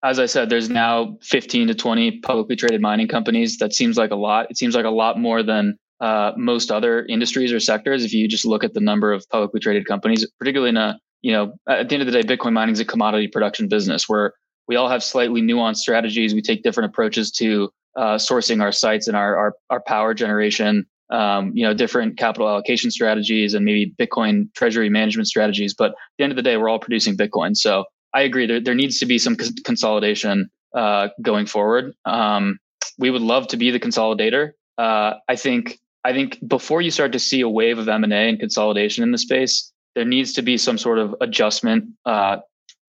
as 0.04 0.18
I 0.18 0.26
said, 0.26 0.50
there's 0.50 0.68
now 0.68 1.16
15 1.22 1.68
to 1.68 1.74
20 1.74 2.20
publicly 2.20 2.56
traded 2.56 2.82
mining 2.82 3.08
companies. 3.08 3.56
That 3.56 3.72
seems 3.72 3.96
like 3.96 4.10
a 4.10 4.16
lot. 4.16 4.50
It 4.50 4.58
seems 4.58 4.74
like 4.74 4.84
a 4.84 4.90
lot 4.90 5.18
more 5.18 5.42
than 5.42 5.78
uh, 6.00 6.32
most 6.36 6.70
other 6.70 7.06
industries 7.06 7.52
or 7.52 7.58
sectors. 7.58 8.04
If 8.04 8.12
you 8.12 8.28
just 8.28 8.44
look 8.44 8.62
at 8.62 8.74
the 8.74 8.80
number 8.80 9.12
of 9.12 9.26
publicly 9.30 9.60
traded 9.60 9.86
companies, 9.86 10.26
particularly 10.38 10.70
in 10.70 10.76
a 10.76 10.98
you 11.22 11.32
know 11.32 11.54
at 11.68 11.88
the 11.88 11.94
end 11.94 12.06
of 12.06 12.12
the 12.12 12.22
day, 12.22 12.36
Bitcoin 12.36 12.52
mining 12.52 12.74
is 12.74 12.80
a 12.80 12.84
commodity 12.84 13.28
production 13.28 13.66
business 13.66 14.06
where 14.06 14.34
we 14.68 14.76
all 14.76 14.90
have 14.90 15.02
slightly 15.02 15.40
nuanced 15.40 15.78
strategies. 15.78 16.34
We 16.34 16.42
take 16.42 16.62
different 16.62 16.90
approaches 16.90 17.30
to 17.32 17.70
uh, 17.96 18.16
sourcing 18.16 18.60
our 18.60 18.72
sites 18.72 19.08
and 19.08 19.16
our, 19.16 19.36
our, 19.36 19.54
our 19.70 19.80
power 19.80 20.12
generation 20.12 20.86
um, 21.10 21.52
you 21.54 21.64
know, 21.64 21.74
different 21.74 22.16
capital 22.16 22.48
allocation 22.48 22.90
strategies 22.90 23.54
and 23.54 23.64
maybe 23.64 23.94
Bitcoin 24.00 24.52
treasury 24.54 24.88
management 24.88 25.28
strategies. 25.28 25.74
But 25.74 25.90
at 25.90 25.96
the 26.18 26.24
end 26.24 26.32
of 26.32 26.36
the 26.36 26.42
day, 26.42 26.56
we're 26.56 26.68
all 26.68 26.78
producing 26.78 27.16
Bitcoin. 27.16 27.56
So 27.56 27.84
I 28.14 28.22
agree. 28.22 28.46
There, 28.46 28.60
there 28.60 28.74
needs 28.74 28.98
to 29.00 29.06
be 29.06 29.18
some 29.18 29.36
consolidation 29.36 30.50
uh, 30.74 31.08
going 31.20 31.46
forward. 31.46 31.92
Um, 32.04 32.58
we 32.96 33.10
would 33.10 33.22
love 33.22 33.48
to 33.48 33.56
be 33.56 33.70
the 33.70 33.80
consolidator. 33.80 34.52
Uh, 34.78 35.14
I 35.28 35.36
think. 35.36 35.78
I 36.06 36.12
think 36.12 36.38
before 36.46 36.82
you 36.82 36.90
start 36.90 37.12
to 37.12 37.18
see 37.18 37.40
a 37.40 37.48
wave 37.48 37.78
of 37.78 37.88
M 37.88 38.04
and 38.04 38.12
A 38.12 38.28
and 38.28 38.38
consolidation 38.38 39.02
in 39.02 39.10
the 39.10 39.16
space, 39.16 39.72
there 39.94 40.04
needs 40.04 40.34
to 40.34 40.42
be 40.42 40.58
some 40.58 40.76
sort 40.76 40.98
of 40.98 41.14
adjustment 41.22 41.86
uh, 42.04 42.38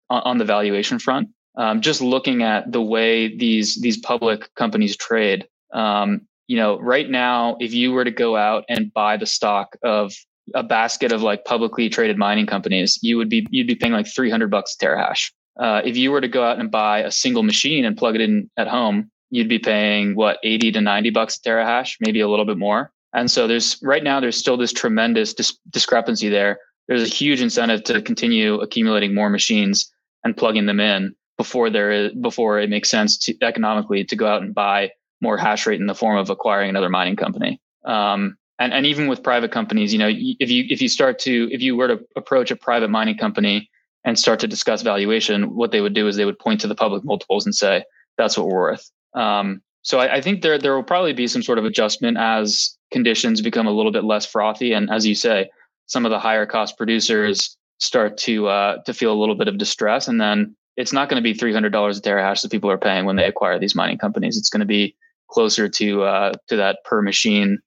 on, 0.10 0.38
the 0.38 0.44
valuation 0.44 1.00
front. 1.00 1.30
Um, 1.58 1.80
just 1.80 2.02
looking 2.02 2.44
at 2.44 2.74
the 2.74 2.82
way 2.82 3.34
these 3.34 3.80
these 3.82 3.98
public 3.98 4.54
companies 4.56 4.98
trade, 4.98 5.48
um, 5.74 6.28
you 6.48 6.58
know, 6.58 6.78
right 6.80 7.10
now, 7.10 7.56
if 7.62 7.74
you 7.74 7.94
were 7.94 8.04
to 8.04 8.12
go 8.12 8.36
out 8.36 8.66
and 8.68 8.94
buy 8.94 9.16
the 9.16 9.26
stock 9.26 9.78
of 9.82 10.14
a 10.54 10.64
basket 10.64 11.12
of 11.12 11.22
like 11.22 11.46
publicly 11.46 11.90
traded 11.90 12.18
mining 12.18 12.46
companies, 12.46 13.00
you 13.02 13.18
would 13.18 13.30
be 13.30 13.48
you'd 13.50 13.68
be 13.68 13.76
paying 13.76 13.94
like 13.94 14.08
300 14.08 14.50
bucks 14.50 14.76
a 14.80 14.86
terahash. 14.86 15.32
Uh, 15.60 15.82
if 15.86 15.96
you 15.98 16.12
were 16.12 16.22
to 16.22 16.28
go 16.28 16.44
out 16.44 16.60
and 16.60 16.70
buy 16.70 17.00
a 17.00 17.12
single 17.12 17.44
machine 17.44 17.86
and 17.86 17.98
plug 17.98 18.16
it 18.16 18.22
in 18.22 18.50
at 18.58 18.68
home, 18.68 19.10
you'd 19.30 19.50
be 19.50 19.60
paying 19.60 20.16
what 20.16 20.38
80 20.44 20.74
to 20.74 20.82
90 20.82 21.10
bucks 21.12 21.38
a 21.38 21.50
terahash, 21.50 21.96
maybe 22.00 22.20
a 22.20 22.28
little 22.28 22.46
bit 22.46 22.58
more. 22.58 22.92
And 23.14 23.32
so 23.32 23.48
there's 23.48 23.80
right 23.82 24.04
now 24.04 24.20
there's 24.20 24.38
still 24.38 24.58
this 24.58 24.74
tremendous 24.74 25.34
dis- 25.34 25.58
discrepancy 25.70 26.30
there. 26.30 26.60
There's 26.88 27.04
a 27.04 27.08
huge 27.08 27.42
incentive 27.42 27.84
to 27.86 28.02
continue 28.02 28.60
accumulating 28.60 29.16
more 29.16 29.30
machines 29.30 29.92
and 30.24 30.36
plugging 30.36 30.66
them 30.66 30.80
in 30.80 31.16
before 31.38 31.70
there 31.70 31.92
is 31.92 32.14
before 32.14 32.60
it 32.60 32.70
makes 32.70 32.90
sense 32.90 33.18
to 33.20 33.36
economically 33.42 34.04
to 34.04 34.16
go 34.16 34.28
out 34.28 34.42
and 34.42 34.54
buy 34.54 34.92
more 35.22 35.38
hash 35.38 35.66
rate 35.66 35.80
in 35.80 35.88
the 35.88 35.96
form 35.96 36.18
of 36.18 36.30
acquiring 36.30 36.70
another 36.70 36.90
mining 36.90 37.16
company. 37.16 37.60
Um, 37.86 38.38
and, 38.60 38.74
and 38.74 38.86
even 38.86 39.08
with 39.08 39.24
private 39.24 39.52
companies, 39.52 39.92
you 39.92 40.00
know, 40.00 40.10
if 40.10 40.50
you 40.50 40.66
if 40.70 40.82
you 40.82 40.88
start 40.88 41.20
to 41.20 41.50
if 41.52 41.62
you 41.62 41.76
were 41.76 41.88
to 41.88 42.00
approach 42.16 42.52
a 42.52 42.56
private 42.56 42.90
mining 42.90 43.18
company 43.18 43.70
and 44.04 44.18
start 44.18 44.40
to 44.40 44.48
discuss 44.48 44.82
valuation, 44.82 45.56
what 45.56 45.72
they 45.72 45.82
would 45.82 45.94
do 45.94 46.08
is 46.08 46.16
they 46.16 46.26
would 46.26 46.40
point 46.40 46.62
to 46.62 46.68
the 46.68 46.76
public 46.76 47.04
multiples 47.04 47.46
and 47.46 47.54
say 47.54 47.84
that's 48.18 48.38
what 48.38 48.48
we're 48.48 48.56
worth. 48.56 48.92
Um, 49.14 49.62
so 49.82 50.00
I, 50.00 50.16
I, 50.16 50.22
think 50.22 50.42
there 50.42 50.58
there 50.58 50.76
will 50.76 50.84
probably 50.84 51.14
be 51.14 51.28
some 51.28 51.44
sort 51.44 51.58
of 51.58 51.66
adjustment 51.66 52.18
as 52.18 52.76
conditions 52.92 53.42
become 53.42 53.68
a 53.68 53.72
little 53.72 53.92
bit 53.92 54.04
less 54.04 54.26
frothy, 54.26 54.74
and 54.74 54.90
as 54.90 55.06
you 55.06 55.16
say, 55.16 55.50
some 55.86 56.06
of 56.06 56.12
the 56.12 56.20
higher 56.20 56.46
cost 56.46 56.78
producers 56.78 57.58
start 57.80 58.18
to 58.20 58.48
uh, 58.48 58.78
to 58.84 58.94
feel 58.94 59.14
a 59.14 59.20
little 59.20 59.36
bit 59.36 59.48
of 59.48 59.58
distress, 59.58 60.08
and 60.08 60.20
then 60.20 60.56
it's 60.78 60.94
not 60.94 61.10
going 61.10 61.22
to 61.22 61.24
be 61.24 61.34
three 61.34 61.54
hundred 61.54 61.72
dollars 61.72 61.98
a 61.98 62.02
terahash 62.02 62.42
that 62.42 62.52
people 62.52 62.72
are 62.72 62.78
paying 62.78 63.06
when 63.06 63.16
they 63.18 63.26
acquire 63.26 63.60
these 63.60 63.76
mining 63.76 63.98
companies. 63.98 64.38
It's 64.38 64.50
going 64.50 64.62
to 64.62 64.66
be 64.66 64.96
closer 65.30 65.68
to 65.68 66.04
uh, 66.04 66.34
to 66.48 66.56
that 66.56 66.80
per 66.86 67.02
machine 67.02 67.60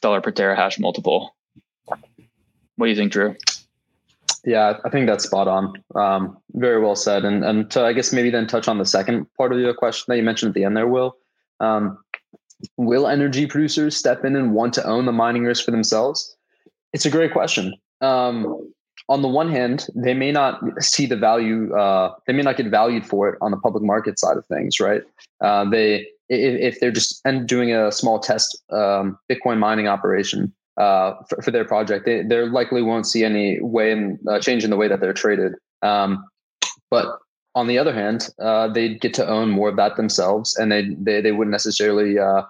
dollar 0.00 0.20
per 0.20 0.32
terahash 0.32 0.78
multiple. 0.78 1.34
What 1.86 2.86
do 2.86 2.90
you 2.90 2.96
think, 2.96 3.12
Drew? 3.12 3.36
Yeah, 4.44 4.78
I 4.84 4.88
think 4.88 5.06
that's 5.06 5.24
spot 5.24 5.48
on. 5.48 5.74
Um, 5.94 6.38
very 6.54 6.80
well 6.80 6.96
said. 6.96 7.24
And 7.24 7.44
and 7.44 7.70
to 7.72 7.84
I 7.84 7.92
guess 7.92 8.12
maybe 8.12 8.30
then 8.30 8.46
touch 8.46 8.68
on 8.68 8.78
the 8.78 8.86
second 8.86 9.26
part 9.36 9.52
of 9.52 9.58
your 9.58 9.74
question 9.74 10.06
that 10.08 10.16
you 10.16 10.22
mentioned 10.22 10.50
at 10.50 10.54
the 10.54 10.64
end 10.64 10.76
there, 10.76 10.88
Will. 10.88 11.16
Um, 11.60 11.98
will 12.76 13.06
energy 13.06 13.46
producers 13.46 13.96
step 13.96 14.24
in 14.24 14.36
and 14.36 14.54
want 14.54 14.74
to 14.74 14.86
own 14.86 15.06
the 15.06 15.12
mining 15.12 15.44
risk 15.44 15.64
for 15.64 15.70
themselves? 15.70 16.36
It's 16.92 17.06
a 17.06 17.10
great 17.10 17.32
question. 17.32 17.74
Um, 18.00 18.72
on 19.08 19.22
the 19.22 19.28
one 19.28 19.50
hand, 19.50 19.86
they 19.94 20.14
may 20.14 20.30
not 20.30 20.60
see 20.82 21.04
the 21.04 21.16
value, 21.16 21.74
uh, 21.74 22.14
they 22.26 22.32
may 22.32 22.42
not 22.42 22.56
get 22.56 22.66
valued 22.66 23.06
for 23.06 23.28
it 23.28 23.38
on 23.40 23.50
the 23.50 23.56
public 23.56 23.82
market 23.82 24.18
side 24.18 24.36
of 24.36 24.46
things, 24.46 24.78
right? 24.78 25.02
Uh, 25.40 25.68
they 25.68 26.06
if, 26.30 26.74
if, 26.74 26.80
they're 26.80 26.92
just 26.92 27.22
doing 27.46 27.74
a 27.74 27.90
small 27.90 28.20
test 28.20 28.62
um, 28.70 29.18
Bitcoin 29.30 29.58
mining 29.58 29.88
operation 29.88 30.52
uh, 30.76 31.14
for, 31.28 31.42
for, 31.42 31.50
their 31.50 31.64
project, 31.64 32.06
they 32.06 32.22
they 32.22 32.40
likely 32.48 32.82
won't 32.82 33.06
see 33.06 33.24
any 33.24 33.60
way 33.60 33.90
in 33.90 34.18
uh, 34.28 34.38
change 34.38 34.64
in 34.64 34.70
the 34.70 34.76
way 34.76 34.88
that 34.88 35.00
they're 35.00 35.12
traded. 35.12 35.54
Um, 35.82 36.24
but 36.90 37.18
on 37.54 37.66
the 37.66 37.78
other 37.78 37.92
hand, 37.92 38.28
uh, 38.40 38.68
they 38.68 38.94
get 38.94 39.12
to 39.14 39.28
own 39.28 39.50
more 39.50 39.68
of 39.68 39.76
that 39.76 39.96
themselves, 39.96 40.56
and 40.56 40.70
they 40.70 40.94
they, 40.98 41.20
they 41.20 41.32
wouldn't 41.32 41.52
necessarily 41.52 42.18
uh, 42.18 42.42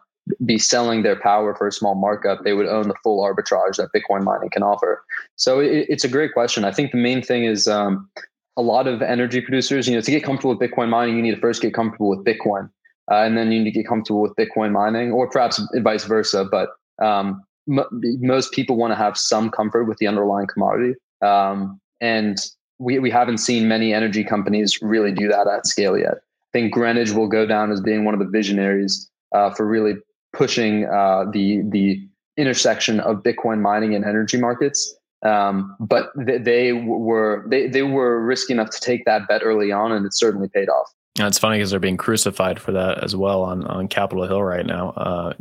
be 0.45 0.59
selling 0.59 1.03
their 1.03 1.17
power 1.17 1.55
for 1.55 1.67
a 1.67 1.73
small 1.73 1.95
markup. 1.95 2.45
They 2.45 2.53
would 2.53 2.69
own 2.69 2.89
the 2.89 2.95
full 3.03 3.25
arbitrage 3.25 3.77
that 3.77 3.89
Bitcoin 3.97 4.25
mining 4.25 4.51
can 4.51 4.63
offer. 4.63 5.03
So 5.37 5.59
it, 5.59 5.87
it's 5.89 6.05
a 6.05 6.09
great 6.09 6.35
question. 6.35 6.65
I 6.65 6.73
think 6.73 6.93
the 6.93 6.99
main 6.99 7.23
thing 7.23 7.45
is 7.45 7.67
um, 7.67 8.11
a 8.59 8.63
lot 8.63 8.87
of 8.87 9.01
energy 9.01 9.41
producers. 9.41 9.89
You 9.89 9.95
know, 9.95 10.03
to 10.03 10.11
get 10.11 10.23
comfortable 10.23 10.55
with 10.55 10.71
Bitcoin 10.71 10.91
mining, 10.91 11.17
you 11.17 11.23
need 11.23 11.35
to 11.35 11.41
first 11.41 11.63
get 11.63 11.73
comfortable 11.73 12.11
with 12.11 12.23
Bitcoin 12.27 12.69
uh, 13.11 13.23
and 13.23 13.37
then 13.37 13.53
you 13.53 13.59
need 13.59 13.71
to 13.71 13.79
get 13.79 13.87
comfortable 13.87 14.21
with 14.21 14.35
Bitcoin 14.37 14.73
mining, 14.73 15.13
or 15.13 15.29
perhaps 15.29 15.63
vice 15.77 16.05
versa. 16.05 16.45
But 16.51 16.71
um, 17.05 17.43
m- 17.69 17.85
most 18.21 18.53
people 18.53 18.77
want 18.77 18.93
to 18.93 18.97
have 18.97 19.17
some 19.17 19.51
comfort 19.51 19.85
with 19.85 19.99
the 19.99 20.07
underlying 20.07 20.47
commodity, 20.47 20.95
um, 21.23 21.81
and 22.01 22.39
we 22.79 22.99
we 22.99 23.11
haven't 23.11 23.39
seen 23.39 23.69
many 23.69 23.93
energy 23.95 24.25
companies 24.25 24.79
really 24.83 25.13
do 25.13 25.29
that 25.29 25.47
at 25.47 25.67
scale 25.67 25.97
yet. 25.97 26.15
I 26.15 26.51
think 26.53 26.75
Greenidge 26.75 27.13
will 27.15 27.29
go 27.29 27.47
down 27.47 27.71
as 27.71 27.81
being 27.81 28.05
one 28.05 28.15
of 28.15 28.21
the 28.21 28.27
visionaries 28.27 29.09
uh, 29.35 29.51
for 29.51 29.67
really 29.67 29.95
pushing 30.33 30.87
uh, 30.87 31.25
the 31.33 31.63
the 31.69 32.07
intersection 32.37 33.01
of 33.01 33.23
Bitcoin 33.23 33.61
mining 33.61 33.95
and 33.95 34.05
energy 34.05 34.39
markets. 34.39 34.97
Um, 35.23 35.77
but 35.79 36.11
they, 36.17 36.73
were 36.73 37.45
they, 37.47 37.69
they 37.69 37.83
were 37.83 38.25
risky 38.25 38.55
enough 38.55 38.71
to 38.71 38.81
take 38.81 39.05
that 39.05 39.29
bet 39.29 39.43
early 39.45 39.71
on, 39.71 39.93
and 39.93 40.07
it 40.07 40.15
certainly 40.15 40.49
paid 40.49 40.71
off. 40.71 40.91
It's 41.19 41.39
funny 41.39 41.59
because 41.59 41.71
they're 41.71 41.81
being 41.81 41.97
crucified 41.97 42.61
for 42.61 42.73
that 42.73 43.03
as 43.03 43.17
well 43.17 43.43
on, 43.43 43.65
on 43.67 43.89
Capitol 43.89 44.27
Hill 44.27 44.43
right 44.43 44.65
now. 44.65 44.91
Uh, 44.91 45.33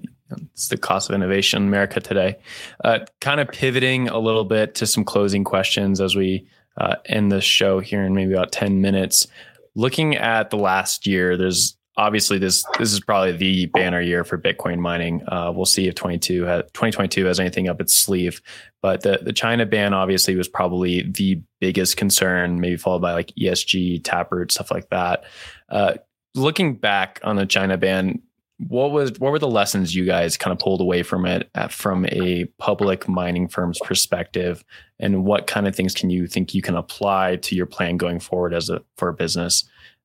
it's 0.54 0.68
the 0.68 0.78
cost 0.78 1.10
of 1.10 1.16
innovation 1.16 1.64
in 1.64 1.68
America 1.68 2.00
today. 2.00 2.38
Uh, 2.84 3.00
kind 3.22 3.40
of 3.40 3.48
pivoting 3.50 4.10
a 4.10 4.20
little 4.20 4.46
bit 4.46 4.76
to 4.76 4.88
some 4.88 5.04
closing 5.04 5.44
questions 5.44 6.02
as 6.02 6.16
we 6.16 6.48
uh, 6.78 6.96
end 7.06 7.32
the 7.32 7.42
show 7.42 7.80
here 7.80 8.04
in 8.04 8.14
maybe 8.14 8.34
about 8.34 8.52
10 8.52 8.82
minutes. 8.82 9.28
Looking 9.76 10.16
at 10.16 10.50
the 10.50 10.58
last 10.58 11.08
year, 11.08 11.38
there's 11.38 11.78
obviously 12.00 12.38
this 12.38 12.64
this 12.78 12.94
is 12.94 13.02
probably 13.02 13.34
the 13.34 13.66
banner 13.68 14.02
year 14.02 14.24
for 14.24 14.38
Bitcoin 14.38 14.80
mining. 14.80 15.22
Uh, 15.28 15.52
we'll 15.54 15.66
see 15.66 15.88
if 15.88 15.96
22 15.96 16.44
has, 16.44 16.64
2022 16.74 17.26
has 17.26 17.40
anything 17.40 17.68
up 17.68 17.82
its 17.82 17.94
sleeve. 17.94 18.42
But 18.82 19.02
the 19.02 19.20
the 19.22 19.34
China 19.34 19.66
ban 19.66 19.94
obviously 19.94 20.36
was 20.36 20.48
probably 20.48 21.04
the 21.04 21.42
biggest 21.60 21.98
concern, 21.98 22.60
maybe 22.60 22.78
followed 22.78 23.02
by 23.02 23.14
like 23.14 23.34
ESG, 23.40 24.02
Taproot, 24.04 24.52
stuff 24.52 24.72
like 24.72 24.90
that. 24.90 25.26
Uh, 25.70 25.96
looking 26.36 26.76
back 26.76 27.20
on 27.24 27.36
the 27.36 27.46
China 27.46 27.78
ban, 27.78 28.22
what 28.68 28.92
was 28.92 29.12
what 29.20 29.32
were 29.32 29.40
the 29.40 29.48
lessons 29.48 29.96
you 29.96 30.06
guys 30.06 30.36
kind 30.36 30.52
of 30.52 30.60
pulled 30.60 30.82
away 30.82 31.02
from 31.02 31.26
it 31.26 31.50
at, 31.56 31.72
from 31.72 32.06
a 32.08 32.46
public 32.58 33.08
mining 33.08 33.48
firm's 33.48 33.80
perspective, 33.80 34.64
and 35.00 35.24
what 35.24 35.48
kind 35.48 35.68
of 35.68 35.76
things 35.76 35.94
can 35.94 36.10
you 36.10 36.28
think 36.28 36.54
you 36.54 36.62
can 36.62 36.76
apply 36.76 37.38
to 37.38 37.56
your 37.56 37.66
plan 37.66 37.96
going 37.96 38.20
forward 38.20 38.54
as 38.54 38.70
a 38.70 38.82
for 38.98 39.08
a 39.10 39.14
business? 39.14 39.64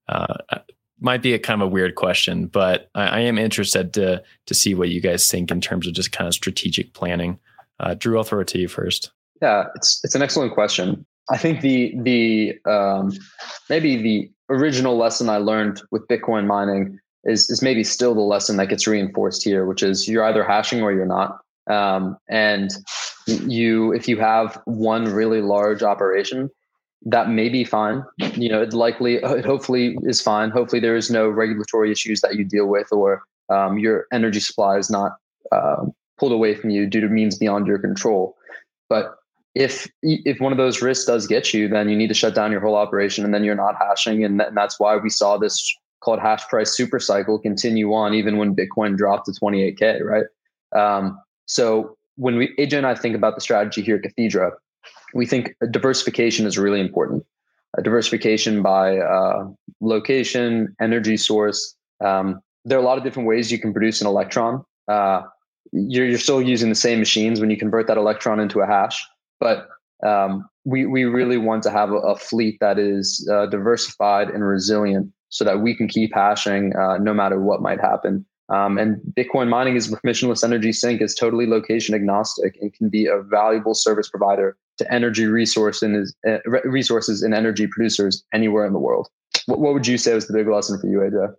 Uh, 0.09 0.35
might 1.01 1.23
be 1.23 1.35
a 1.35 1.39
kind 1.39 1.61
of 1.61 1.67
a 1.67 1.71
weird 1.71 1.97
question, 1.97 2.47
but 2.47 2.91
I, 2.95 3.07
I, 3.07 3.21
am 3.21 3.39
interested 3.39 3.93
to 3.95 4.23
to 4.47 4.55
see 4.55 4.75
what 4.75 4.91
you 4.91 5.01
guys 5.01 5.29
think 5.29 5.51
in 5.51 5.61
terms 5.61 5.87
of 5.89 5.95
just 5.95 6.13
kind 6.13 6.29
of 6.29 6.35
strategic 6.35 6.93
planning. 6.95 7.39
Uh, 7.81 7.95
Drew, 7.95 8.17
I'll 8.17 8.25
throw 8.25 8.41
it 8.41 8.49
to 8.49 8.59
you 8.59 8.69
first. 8.69 9.11
Yeah, 9.43 9.65
it's 9.75 10.01
it's 10.05 10.15
an 10.15 10.23
excellent 10.23 10.55
question. 10.55 11.05
I 11.31 11.39
think 11.39 11.61
the 11.61 11.95
the 12.03 12.59
um, 12.71 13.13
maybe 13.71 13.97
the 14.01 14.31
original 14.51 14.97
lesson 14.97 15.29
I 15.29 15.39
learned 15.39 15.81
with 15.91 16.07
Bitcoin 16.09 16.47
mining 16.47 16.99
is 17.25 17.49
is 17.49 17.63
maybe 17.63 17.85
still 17.85 18.15
the 18.15 18.21
lesson 18.21 18.57
that 18.59 18.69
gets 18.69 18.87
reinforced 18.87 19.43
here, 19.43 19.67
which 19.67 19.83
is 19.83 20.07
you're 20.07 20.25
either 20.25 20.45
hashing 20.45 20.83
or 20.83 20.93
you're 20.93 21.07
not. 21.07 21.39
Um, 21.71 22.19
and 22.29 22.71
you, 23.27 23.93
if 23.93 24.07
you 24.07 24.19
have 24.19 24.61
one 24.67 25.05
really 25.07 25.41
large 25.41 25.83
operation, 25.83 26.51
that 27.07 27.31
may 27.31 27.49
be 27.49 27.65
fine. 27.65 28.05
You 28.19 28.51
know, 28.51 28.63
it 28.63 28.75
likely, 28.75 29.15
it 29.17 29.45
hopefully 29.45 29.97
is 30.03 30.21
fine. 30.21 30.51
Hopefully, 30.51 30.81
there 30.81 30.97
is 30.97 31.11
no 31.11 31.29
regulatory 31.29 31.91
issues 31.91 32.21
that 32.21 32.37
you 32.37 32.45
deal 32.45 32.67
with, 32.67 32.89
or 32.93 33.23
um, 33.49 33.79
your 33.79 34.07
energy 34.13 34.41
supply 34.41 34.77
is 34.77 34.91
not 34.91 35.17
uh, 35.53 35.87
pulled 36.19 36.33
away 36.33 36.55
from 36.55 36.71
you 36.71 36.87
due 36.87 37.01
to 37.01 37.09
means 37.09 37.39
beyond 37.39 37.67
your 37.67 37.79
control. 37.79 38.37
But 38.89 39.17
if 39.55 39.89
if 40.03 40.41
one 40.41 40.53
of 40.53 40.59
those 40.59 40.83
risks 40.83 41.07
does 41.07 41.27
get 41.27 41.55
you, 41.55 41.69
then 41.69 41.89
you 41.89 41.97
need 41.97 42.09
to 42.09 42.15
shut 42.15 42.35
down 42.35 42.51
your 42.51 42.61
whole 42.61 42.75
operation, 42.75 43.25
and 43.25 43.33
then 43.33 43.45
you're 43.45 43.55
not 43.55 43.77
hashing, 43.77 44.25
and, 44.25 44.39
th- 44.39 44.49
and 44.49 44.57
that's 44.57 44.81
why 44.81 44.97
we 44.97 45.11
saw 45.11 45.37
this 45.37 45.75
called 46.01 46.21
hash 46.21 46.47
price 46.49 46.77
super 46.77 47.01
cycle 47.01 47.39
continue 47.39 47.95
on 47.95 48.13
even 48.13 48.37
when 48.37 48.55
Bitcoin 48.55 48.97
dropped 48.97 49.27
to 49.27 49.33
28k, 49.33 50.03
right? 50.03 50.27
Um, 50.79 51.19
so 51.47 51.97
when 52.17 52.37
we 52.37 52.55
AJ 52.57 52.75
and 52.79 52.87
I 52.87 52.95
think 52.95 53.17
about 53.17 53.37
the 53.37 53.41
strategy 53.41 53.81
here 53.81 53.97
at 53.97 54.03
Cathedra, 54.03 54.53
we 55.15 55.27
think 55.27 55.55
diversification 55.71 56.47
is 56.47 56.59
really 56.59 56.81
important. 56.81 57.25
A 57.77 57.83
diversification 57.83 58.63
by 58.63 58.99
uh, 58.99 59.49
location, 59.81 60.75
energy 60.81 61.17
source. 61.17 61.75
Um, 62.05 62.41
there 62.65 62.79
are 62.79 62.83
a 62.83 62.85
lot 62.85 62.99
of 62.99 63.05
different 63.05 63.29
ways 63.29 63.51
you 63.51 63.59
can 63.59 63.73
produce 63.73 64.01
an 64.01 64.07
electron. 64.07 64.65
Uh, 64.89 65.23
you're, 65.73 66.07
you're 66.07 66.19
still 66.19 66.41
using 66.41 66.69
the 66.69 66.75
same 66.75 66.99
machines 66.99 67.41
when 67.41 67.51
you 67.51 67.57
convert 67.57 67.87
that 67.89 67.97
electron 67.97 68.39
into 68.39 68.61
a 68.61 68.67
hash, 68.67 69.05
but 69.41 69.69
um, 70.05 70.49
we 70.65 70.87
we 70.87 71.05
really 71.05 71.39
want 71.39 71.63
to 71.65 71.71
have 71.71 71.91
a, 71.91 71.97
a 71.97 72.17
fleet 72.17 72.59
that 72.61 72.79
is 72.79 73.29
uh, 73.33 73.47
diversified 73.47 74.29
and 74.29 74.45
resilient, 74.45 75.13
so 75.29 75.45
that 75.45 75.61
we 75.61 75.77
can 75.77 75.89
keep 75.89 76.15
hashing 76.15 76.75
uh, 76.77 76.99
no 76.99 77.15
matter 77.15 77.41
what 77.41 77.63
might 77.63 77.81
happen. 77.81 78.25
Um, 78.51 78.77
and 78.77 79.01
Bitcoin 79.17 79.49
mining 79.49 79.77
is 79.77 79.91
permissionless 79.91 80.45
energy 80.45 80.73
sink 80.73 81.01
is 81.01 81.15
totally 81.15 81.47
location 81.47 81.95
agnostic 81.95 82.59
and 82.61 82.73
can 82.75 82.91
be 82.91 83.07
a 83.07 83.23
valuable 83.23 83.75
service 83.75 84.11
provider 84.11 84.57
to 84.79 84.93
energy 84.93 85.25
resource 85.25 85.83
resources, 85.83 86.15
uh, 86.29 86.39
resources 86.65 87.23
and 87.23 87.33
energy 87.33 87.67
producers 87.67 88.23
anywhere 88.35 88.67
in 88.67 88.73
the 88.73 88.79
world. 88.79 89.09
What, 89.47 89.61
what 89.61 89.73
would 89.73 89.87
you 89.87 89.97
say 89.97 90.15
was 90.15 90.27
the 90.27 90.35
big 90.35 90.49
lesson 90.49 90.79
for 90.79 90.89
you, 90.89 90.99
AJ? 90.99 91.35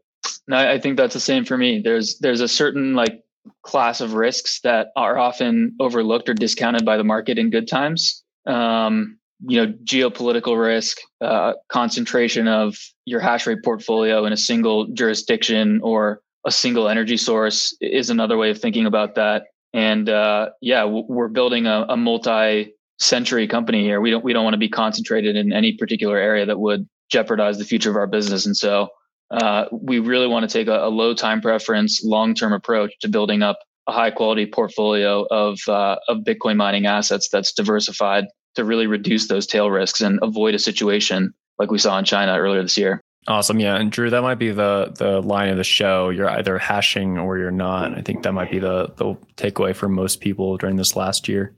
No, 0.47 0.57
I 0.57 0.79
think 0.79 0.97
that's 0.97 1.13
the 1.13 1.19
same 1.19 1.45
for 1.45 1.57
me. 1.57 1.79
There's 1.79 2.17
there's 2.19 2.41
a 2.41 2.47
certain 2.47 2.93
like 2.93 3.23
class 3.63 4.01
of 4.01 4.13
risks 4.13 4.59
that 4.61 4.87
are 4.95 5.17
often 5.17 5.75
overlooked 5.79 6.29
or 6.29 6.33
discounted 6.33 6.85
by 6.85 6.97
the 6.97 7.03
market 7.03 7.37
in 7.37 7.49
good 7.49 7.67
times. 7.67 8.23
Um, 8.45 9.17
you 9.47 9.63
know, 9.63 9.73
geopolitical 9.83 10.59
risk, 10.59 10.97
uh, 11.21 11.53
concentration 11.69 12.47
of 12.47 12.77
your 13.05 13.19
hash 13.19 13.45
rate 13.45 13.63
portfolio 13.63 14.25
in 14.25 14.33
a 14.33 14.37
single 14.37 14.87
jurisdiction 14.87 15.81
or 15.83 16.21
a 16.45 16.51
single 16.51 16.87
energy 16.87 17.17
source 17.17 17.75
is 17.81 18.09
another 18.09 18.37
way 18.37 18.49
of 18.49 18.59
thinking 18.59 18.85
about 18.85 19.15
that. 19.15 19.43
And 19.73 20.07
uh, 20.07 20.49
yeah, 20.61 20.85
we're 20.85 21.27
building 21.27 21.67
a, 21.67 21.85
a 21.89 21.97
multi 21.97 22.73
century 22.99 23.47
company 23.47 23.83
here. 23.83 23.99
We 23.99 24.09
don't 24.09 24.23
we 24.23 24.31
don't 24.31 24.43
want 24.43 24.53
to 24.53 24.59
be 24.59 24.69
concentrated 24.69 25.35
in 25.35 25.51
any 25.51 25.73
particular 25.73 26.17
area 26.17 26.45
that 26.45 26.59
would 26.59 26.87
jeopardize 27.11 27.57
the 27.57 27.65
future 27.65 27.89
of 27.89 27.97
our 27.97 28.07
business. 28.07 28.45
And 28.45 28.55
so 28.55 28.87
uh, 29.32 29.65
we 29.71 29.99
really 29.99 30.28
want 30.28 30.47
to 30.49 30.53
take 30.53 30.67
a, 30.67 30.86
a 30.86 30.89
low 30.89 31.13
time 31.13 31.41
preference, 31.41 32.03
long 32.03 32.34
term 32.34 32.53
approach 32.53 32.93
to 33.01 33.07
building 33.07 33.41
up 33.41 33.59
a 33.88 33.91
high 33.91 34.11
quality 34.11 34.45
portfolio 34.45 35.26
of 35.30 35.59
uh, 35.67 35.97
of 36.07 36.19
Bitcoin 36.19 36.57
mining 36.57 36.86
assets 36.86 37.30
that's 37.32 37.53
diversified 37.53 38.26
to 38.55 38.63
really 38.63 38.88
reduce 38.88 39.28
those 39.28 39.45
tail 39.45 39.69
risks 39.69 40.01
and 40.01 40.19
avoid 40.21 40.55
a 40.55 40.59
situation 40.59 41.34
like 41.59 41.71
we 41.71 41.78
saw 41.78 41.97
in 41.97 42.05
China 42.05 42.38
earlier 42.38 42.61
this 42.61 42.78
year. 42.78 43.01
Awesome. 43.28 43.59
Yeah. 43.59 43.76
And 43.76 43.91
Drew, 43.91 44.11
that 44.11 44.21
might 44.21 44.36
be 44.36 44.51
the 44.51 44.93
the 44.95 45.19
line 45.19 45.49
of 45.49 45.57
the 45.57 45.63
show. 45.63 46.09
You're 46.09 46.30
either 46.30 46.59
hashing 46.59 47.17
or 47.17 47.39
you're 47.39 47.49
not. 47.49 47.97
I 47.97 48.01
think 48.01 48.21
that 48.21 48.34
might 48.34 48.51
be 48.51 48.59
the 48.59 48.93
the 48.97 49.15
takeaway 49.36 49.76
for 49.76 49.89
most 49.89 50.21
people 50.21 50.57
during 50.57 50.76
this 50.76 50.95
last 50.95 51.28
year. 51.28 51.55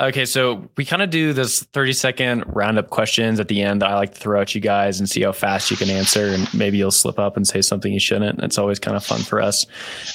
Okay, 0.00 0.24
so 0.24 0.70
we 0.78 0.86
kind 0.86 1.02
of 1.02 1.10
do 1.10 1.34
this 1.34 1.64
30 1.64 1.92
second 1.92 2.44
roundup 2.46 2.88
questions 2.88 3.40
at 3.40 3.48
the 3.48 3.60
end. 3.60 3.82
that 3.82 3.90
I 3.90 3.94
like 3.96 4.14
to 4.14 4.20
throw 4.20 4.40
at 4.40 4.54
you 4.54 4.62
guys 4.62 5.00
and 5.00 5.08
see 5.08 5.20
how 5.20 5.32
fast 5.32 5.70
you 5.70 5.76
can 5.76 5.90
answer, 5.90 6.28
and 6.28 6.52
maybe 6.54 6.78
you'll 6.78 6.90
slip 6.90 7.18
up 7.18 7.36
and 7.36 7.46
say 7.46 7.60
something 7.60 7.92
you 7.92 8.00
shouldn't. 8.00 8.42
It's 8.42 8.56
always 8.56 8.78
kind 8.78 8.96
of 8.96 9.04
fun 9.04 9.20
for 9.20 9.42
us. 9.42 9.66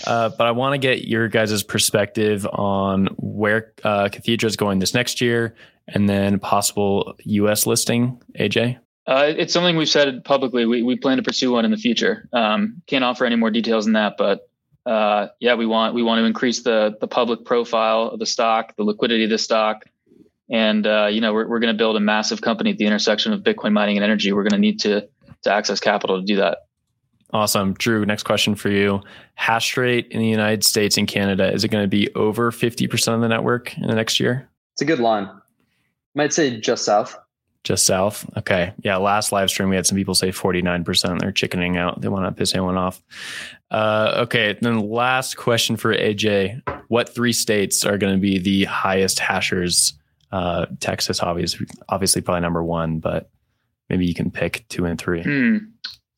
Uh, 0.08 0.30
but 0.30 0.48
I 0.48 0.52
want 0.52 0.74
to 0.74 0.80
get 0.80 1.08
your 1.08 1.28
guys' 1.28 1.62
perspective 1.62 2.48
on 2.52 3.08
where 3.18 3.72
uh, 3.84 4.10
Cathedra 4.12 4.48
is 4.48 4.56
going 4.56 4.80
this 4.80 4.95
next 4.95 5.22
year, 5.22 5.54
and 5.88 6.10
then 6.10 6.39
possible 6.39 7.16
U.S. 7.24 7.68
listing. 7.68 8.20
AJ. 8.39 8.80
Uh, 9.08 9.34
it's 9.38 9.53
something 9.53 9.78
we've 9.78 9.88
said 9.88 10.24
publicly. 10.26 10.66
We, 10.66 10.84
we 10.84 10.97
plan 10.97 11.16
to 11.16 11.24
pursue 11.24 11.53
one 11.53 11.64
in 11.64 11.72
the 11.72 11.78
future. 11.78 12.28
Um, 12.34 12.82
can't 12.88 13.05
offer 13.05 13.26
any 13.26 13.38
more 13.38 13.49
details 13.49 13.86
than 13.86 13.93
that, 13.93 14.16
but 14.18 14.49
uh, 14.86 15.28
yeah, 15.39 15.55
we 15.55 15.66
want 15.66 15.93
we 15.93 16.03
want 16.03 16.20
to 16.20 16.26
increase 16.26 16.64
the 16.64 16.97
the 16.99 17.08
public 17.08 17.45
profile 17.45 18.03
of 18.03 18.20
the 18.20 18.26
stock, 18.26 18.76
the 18.76 18.84
liquidity 18.84 19.24
of 19.24 19.30
the 19.30 19.38
stock, 19.38 19.86
and 20.49 20.86
uh, 20.86 21.08
you 21.12 21.22
know 21.22 21.34
we're 21.34 21.47
we're 21.47 21.60
going 21.60 21.74
to 21.74 21.78
build 21.78 21.95
a 21.95 21.99
massive 21.99 22.41
company 22.41 22.72
at 22.72 22.78
the 22.78 22.86
intersection 22.86 23.34
of 23.34 23.41
Bitcoin 23.41 23.74
mining 23.74 23.97
and 23.97 24.03
energy. 24.03 24.32
We're 24.32 24.43
going 24.43 24.51
to 24.51 24.60
need 24.60 24.80
to 24.82 25.08
to 25.43 25.51
access 25.51 25.80
capital 25.80 26.20
to 26.20 26.26
do 26.26 26.38
that. 26.38 26.60
Awesome, 27.34 27.74
Drew. 27.74 28.05
Next 28.05 28.24
question 28.24 28.55
for 28.55 28.70
you: 28.70 29.01
Hash 29.36 29.76
rate 29.76 30.08
in 30.12 30.20
the 30.20 30.28
United 30.28 30.64
States 30.64 30.97
and 30.97 31.08
Canada 31.08 31.51
is 31.53 31.66
it 31.66 31.68
going 31.68 31.84
to 31.84 31.89
be 31.89 32.14
over 32.16 32.51
fifty 32.51 32.88
percent 32.88 33.16
of 33.16 33.22
the 33.22 33.28
network 33.28 33.78
in 33.78 33.88
the 33.88 33.95
next 33.95 34.22
year? 34.22 34.49
It's 34.74 34.82
a 34.82 34.86
good 34.86 34.99
line. 34.99 35.30
Might 36.16 36.32
say 36.32 36.60
just 36.60 36.86
south. 36.86 37.18
Just 37.68 37.86
south. 37.86 38.26
Okay. 38.38 38.72
Yeah. 38.82 38.95
Last 38.95 39.34
live 39.34 39.49
stream, 39.49 39.68
we 39.68 39.76
had 39.76 39.86
some 39.86 39.97
people 39.97 40.15
say 40.15 40.30
49%. 40.30 41.20
They're 41.20 41.34
chickening 41.34 41.76
out. 41.76 41.99
They 41.99 42.07
want 42.07 42.24
to 42.24 42.32
piss 42.32 42.53
anyone 42.53 42.78
off. 42.78 43.03
Uh, 43.70 44.20
okay. 44.20 44.57
Then 44.61 44.89
last 44.89 45.36
question 45.36 45.76
for 45.76 45.93
AJ. 45.93 46.61
What 46.88 47.13
three 47.13 47.34
states 47.34 47.84
are 47.84 47.97
going 47.97 48.13
to 48.13 48.22
be 48.22 48.39
the 48.39 48.63
highest 48.63 49.20
hashers? 49.20 49.95
Uh, 50.32 50.68
Texas, 50.80 51.22
obviously, 51.22 51.68
obviously 51.89 52.22
probably 52.22 52.39
number 52.39 52.63
one, 52.63 52.99
but 52.99 53.30
maybe 53.89 54.05
you 54.05 54.13
can 54.13 54.32
pick 54.32 54.63
two 54.70 54.86
and 54.86 54.97
three. 54.97 55.24
Hmm. 55.24 55.57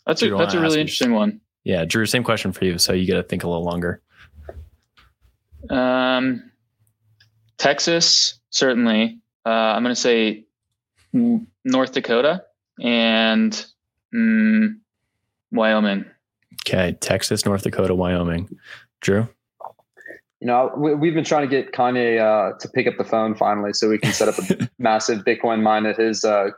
That's 0.06 0.22
a, 0.22 0.30
that's 0.30 0.54
a 0.54 0.62
really 0.62 0.80
interesting 0.80 1.14
one. 1.14 1.42
Yeah. 1.64 1.84
Drew, 1.84 2.06
same 2.06 2.24
question 2.24 2.52
for 2.52 2.66
you. 2.66 2.78
So 2.78 2.94
you 2.94 3.08
got 3.08 3.16
to 3.16 3.24
think 3.24 3.44
a 3.44 3.50
little 3.50 3.66
longer. 3.66 4.04
Um, 5.72 6.52
Texas, 7.58 8.40
certainly. 8.52 9.18
Uh, 9.48 9.50
I'm 9.50 9.82
going 9.82 9.96
to 9.96 10.00
say 10.00 10.46
North 11.14 11.94
Dakota 11.94 12.44
and 12.82 13.66
mm, 14.14 14.76
Wyoming. 15.52 16.06
Okay, 16.68 16.98
Texas, 17.00 17.46
North 17.46 17.64
Dakota, 17.64 17.96
Wyoming. 17.96 18.50
Drew. 19.02 19.28
You 20.42 20.48
know, 20.48 20.72
we, 20.78 20.92
have 20.92 21.16
been 21.16 21.26
trying 21.26 21.50
to 21.50 21.50
get 21.50 21.74
Kanye 21.74 22.20
uh, 22.20 22.58
to 22.60 22.70
pick 22.70 22.88
up 22.88 22.96
the 22.98 23.04
phone 23.04 23.36
finally, 23.36 23.74
so 23.74 23.90
we 23.90 23.98
can 23.98 24.14
set 24.14 24.30
up 24.30 24.38
a 24.38 24.70
massive 24.80 25.26
Bitcoin 25.26 25.62
mine 25.62 25.86
at 25.86 25.98
his 25.98 26.24
uh, 26.24 26.52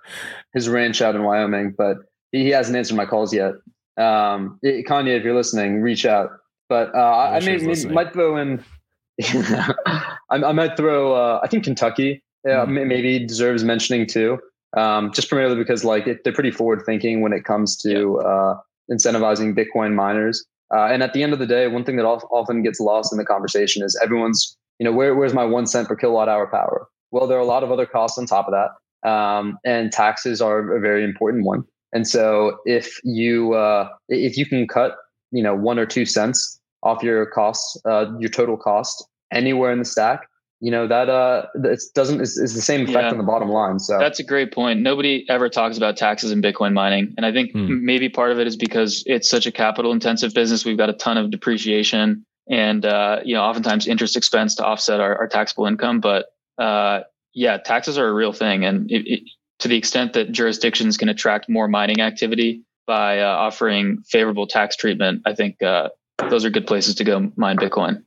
his 0.54 0.70
ranch 0.70 1.02
out 1.02 1.16
in 1.16 1.24
Wyoming. 1.24 1.74
But 1.76 1.98
he, 2.32 2.50
hasn't 2.50 2.78
answered 2.78 2.96
my 2.96 3.06
calls 3.06 3.34
yet. 3.34 3.54
Um, 3.98 4.60
Kanye, 4.64 5.18
if 5.18 5.24
you're 5.24 5.36
listening, 5.36 5.82
reach 5.82 6.06
out. 6.06 6.30
But 6.70 6.94
uh, 6.94 7.00
I, 7.00 7.38
I 7.38 7.40
may, 7.40 7.86
might 7.86 8.14
throw 8.14 8.38
in. 8.38 8.64
I, 9.24 10.16
I, 10.30 10.52
might 10.52 10.78
throw. 10.78 11.14
Uh, 11.14 11.40
I 11.44 11.48
think 11.48 11.64
Kentucky 11.64 12.24
yeah, 12.46 12.66
mm-hmm. 12.66 12.88
maybe 12.88 13.26
deserves 13.26 13.64
mentioning 13.64 14.08
too. 14.08 14.40
Um, 14.78 15.12
just 15.12 15.28
primarily 15.28 15.56
because 15.56 15.84
like 15.84 16.08
it, 16.08 16.24
they're 16.24 16.34
pretty 16.34 16.52
forward 16.52 16.84
thinking 16.86 17.22
when 17.22 17.34
it 17.34 17.44
comes 17.44 17.76
to 17.78 18.20
yeah. 18.22 18.28
uh, 18.28 18.60
incentivizing 18.92 19.56
Bitcoin 19.56 19.94
miners. 19.94 20.46
Uh, 20.74 20.86
and 20.86 21.04
at 21.04 21.14
the 21.14 21.24
end 21.24 21.34
of 21.34 21.40
the 21.40 21.46
day, 21.46 21.68
one 21.68 21.84
thing 21.84 21.98
that 21.98 22.06
often 22.06 22.64
gets 22.64 22.80
lost 22.80 23.12
in 23.12 23.18
the 23.18 23.26
conversation 23.26 23.84
is 23.84 24.00
everyone's, 24.02 24.56
you 24.80 24.86
know, 24.86 24.92
where, 24.92 25.14
where's 25.16 25.34
my 25.34 25.44
one 25.44 25.68
cent 25.68 25.88
per 25.88 25.96
kilowatt 25.96 26.30
hour 26.30 26.48
power? 26.48 26.88
Well, 27.12 27.28
there 27.28 27.38
are 27.38 27.42
a 27.42 27.46
lot 27.46 27.64
of 27.64 27.72
other 27.72 27.86
costs 27.86 28.18
on 28.18 28.26
top 28.26 28.48
of 28.48 28.54
that, 28.54 29.10
um, 29.10 29.60
and 29.66 29.92
taxes 29.92 30.42
are 30.42 30.74
a 30.74 30.80
very 30.80 31.04
important 31.04 31.46
one. 31.46 31.66
And 31.94 32.08
so, 32.08 32.58
if 32.66 33.02
you 33.04 33.54
uh, 33.54 33.90
if 34.08 34.38
you 34.38 34.46
can 34.46 34.66
cut, 34.66 34.96
you 35.32 35.44
know, 35.44 35.54
one 35.54 35.78
or 35.78 35.86
two 35.86 36.06
cents 36.06 36.58
off 36.84 37.04
your 37.04 37.26
costs, 37.26 37.78
uh, 37.84 38.06
your 38.18 38.30
total 38.30 38.56
cost 38.56 39.06
anywhere 39.34 39.74
in 39.74 39.80
the 39.80 39.86
stack, 39.86 40.22
you 40.62 40.70
know 40.70 40.88
that 40.88 41.10
uh 41.10 41.48
it 41.56 41.82
doesn't 41.96 42.22
is, 42.22 42.38
is 42.38 42.54
the 42.54 42.62
same 42.62 42.82
effect 42.82 43.04
yeah. 43.04 43.10
on 43.10 43.18
the 43.18 43.24
bottom 43.24 43.50
line 43.50 43.80
so 43.80 43.98
that's 43.98 44.20
a 44.20 44.24
great 44.24 44.54
point 44.54 44.80
nobody 44.80 45.26
ever 45.28 45.50
talks 45.50 45.76
about 45.76 45.98
taxes 45.98 46.32
in 46.32 46.42
bitcoin 46.42 46.72
mining 46.72 47.14
and 47.18 47.26
i 47.26 47.32
think 47.34 47.52
hmm. 47.52 47.84
maybe 47.84 48.08
part 48.08 48.32
of 48.32 48.40
it 48.40 48.48
is 48.48 48.56
because 48.56 49.04
it's 49.08 49.30
such 49.30 49.46
a 49.46 49.52
capital 49.52 49.92
intensive 49.92 50.34
business 50.34 50.64
we've 50.64 50.78
got 50.78 50.90
a 50.90 50.94
ton 50.94 51.18
of 51.18 51.32
depreciation 51.32 52.24
and 52.50 52.86
uh 52.86 53.20
you 53.26 53.36
know 53.36 53.42
oftentimes 53.42 53.88
interest 53.88 54.16
expense 54.16 54.56
to 54.56 54.64
offset 54.64 55.02
our, 55.02 55.18
our 55.18 55.28
taxable 55.28 55.66
income 55.66 56.00
but 56.00 56.28
uh 56.60 57.02
yeah 57.34 57.58
taxes 57.58 57.98
are 57.98 58.08
a 58.08 58.14
real 58.14 58.32
thing 58.32 58.64
and 58.64 58.90
it, 58.92 59.04
it, 59.08 59.24
to 59.60 59.68
the 59.68 59.76
extent 59.76 60.14
that 60.14 60.32
jurisdictions 60.32 60.96
can 60.96 61.10
attract 61.10 61.50
more 61.50 61.68
mining 61.68 62.02
activity 62.02 62.64
by 62.88 63.20
uh, 63.20 63.28
offering 63.28 64.04
favorable 64.08 64.46
tax 64.46 64.76
treatment 64.76 65.24
i 65.26 65.34
think 65.34 65.62
uh 65.64 65.90
those 66.30 66.46
are 66.46 66.52
good 66.52 66.68
places 66.68 66.94
to 66.96 67.04
go 67.04 67.32
mine 67.36 67.58
bitcoin 67.58 68.04